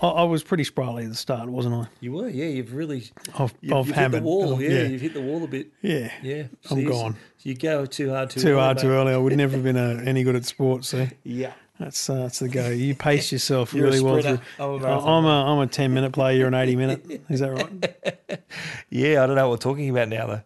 I, 0.00 0.06
I 0.08 0.22
was 0.24 0.42
pretty 0.42 0.64
spry 0.64 1.02
at 1.02 1.08
the 1.08 1.14
start, 1.14 1.48
wasn't 1.48 1.74
I? 1.74 1.86
You 2.00 2.12
were, 2.12 2.28
yeah. 2.28 2.46
You've 2.46 2.74
really 2.74 3.10
I've, 3.38 3.54
you've, 3.60 3.72
I've 3.72 3.86
you've 3.88 3.96
hammered. 3.96 4.14
hit 4.14 4.20
the 4.22 4.26
wall. 4.26 4.54
Oh, 4.54 4.58
yeah, 4.60 4.82
you've 4.84 5.00
hit 5.00 5.14
the 5.14 5.20
wall 5.20 5.42
a 5.44 5.46
bit. 5.48 5.68
yeah, 5.82 6.12
Yeah, 6.22 6.44
I'm 6.70 6.76
See, 6.78 6.84
gone. 6.84 7.16
You 7.40 7.54
go 7.56 7.86
too 7.86 8.10
hard, 8.10 8.30
too 8.30 8.40
Too 8.40 8.48
early, 8.50 8.60
hard, 8.60 8.78
too 8.78 8.88
early. 8.90 9.12
I 9.12 9.16
would 9.16 9.36
never 9.36 9.54
have 9.56 9.64
been 9.64 9.76
uh 9.76 10.02
any 10.06 10.22
good 10.24 10.36
at 10.36 10.44
sports. 10.44 10.88
So 10.88 11.08
Yeah. 11.24 11.52
That's 11.80 12.08
uh, 12.08 12.14
that's 12.14 12.38
the 12.38 12.48
go. 12.48 12.68
You 12.68 12.94
pace 12.94 13.32
yourself 13.32 13.72
really 13.74 14.00
well. 14.00 14.20
through- 14.20 14.38
I'm 14.58 14.82
a 14.84 15.06
I'm 15.06 15.24
a 15.24 15.52
I'm 15.52 15.58
a 15.60 15.66
ten 15.66 15.92
minute 15.94 16.12
player. 16.12 16.36
You're 16.38 16.48
an 16.48 16.54
eighty 16.54 16.76
minute. 16.76 17.22
Is 17.28 17.40
that 17.40 17.50
right? 17.52 18.40
Yeah, 18.90 19.22
I 19.22 19.26
don't 19.26 19.36
know 19.36 19.48
what 19.48 19.54
we're 19.66 19.70
talking 19.72 19.88
about 19.88 20.08
now, 20.08 20.26
though. 20.26 20.42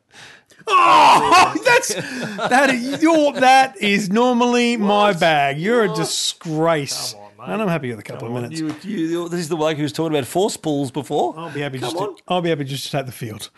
Oh, 0.69 1.55
that's 1.65 1.95
that. 1.95 2.71
Is, 2.71 3.03
you're, 3.03 3.33
that 3.33 3.77
is 3.83 4.09
normally 4.11 4.77
my 4.77 5.13
bag. 5.13 5.59
You're 5.59 5.85
a 5.85 5.95
disgrace. 5.95 7.15
and 7.41 7.61
I'm 7.63 7.69
happy 7.69 7.91
with 7.91 7.99
a 7.99 8.03
couple 8.05 8.29
of 8.29 8.35
minutes. 8.35 8.61
You, 8.61 8.75
you, 8.85 9.29
this 9.29 9.41
is 9.41 9.49
the 9.49 9.57
bloke 9.57 9.77
who 9.77 9.83
was 9.83 9.93
talking 9.93 10.17
about 10.17 10.27
force 10.27 10.57
pulls 10.57 10.91
before. 10.93 11.35
I'll 11.37 11.53
be 11.53 11.61
happy 11.61 11.79
Come 11.81 11.91
just. 11.91 12.01
on. 12.03 12.17
To, 12.17 12.23
I'll 12.29 12.43
be 12.43 12.49
happy 12.51 12.65
just 12.65 12.85
to 12.87 12.91
take 12.93 13.07
the 13.07 13.13
field. 13.13 13.51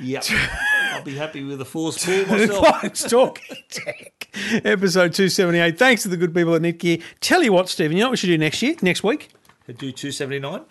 Yeah. 0.00 0.20
I'll 1.00 1.06
be 1.06 1.16
happy 1.16 1.42
with 1.42 1.58
a 1.62 1.64
force 1.64 2.04
pull 2.04 2.26
myself. 2.26 2.80
Blokes 2.82 3.04
talking 3.04 3.56
tech. 3.70 4.28
Episode 4.52 5.14
two 5.14 5.30
seventy 5.30 5.58
eight. 5.58 5.78
Thanks 5.78 6.02
to 6.02 6.08
the 6.08 6.18
good 6.18 6.34
people 6.34 6.54
at 6.54 6.60
Netgear. 6.60 7.02
Tell 7.20 7.42
you 7.42 7.54
what, 7.54 7.70
Stephen. 7.70 7.96
You 7.96 8.02
know 8.02 8.08
what 8.08 8.12
we 8.12 8.16
should 8.18 8.26
do 8.26 8.36
next 8.36 8.60
year? 8.60 8.76
Next 8.82 9.02
week. 9.02 9.30
Do 9.66 9.92
279? 9.92 10.62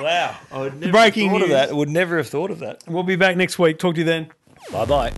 wow. 0.00 0.36
I 0.52 0.58
would 0.58 0.80
never 0.80 0.92
Breaking 0.92 1.28
have 1.28 1.40
thought 1.40 1.42
of 1.42 1.48
that. 1.50 1.68
I 1.70 1.72
would 1.72 1.88
never 1.88 2.16
have 2.18 2.28
thought 2.28 2.50
of 2.50 2.60
that. 2.60 2.84
We'll 2.86 3.02
be 3.02 3.16
back 3.16 3.36
next 3.36 3.58
week. 3.58 3.78
Talk 3.78 3.96
to 3.96 4.00
you 4.00 4.04
then. 4.06 4.30
Bye 4.72 4.84
bye. 4.86 5.12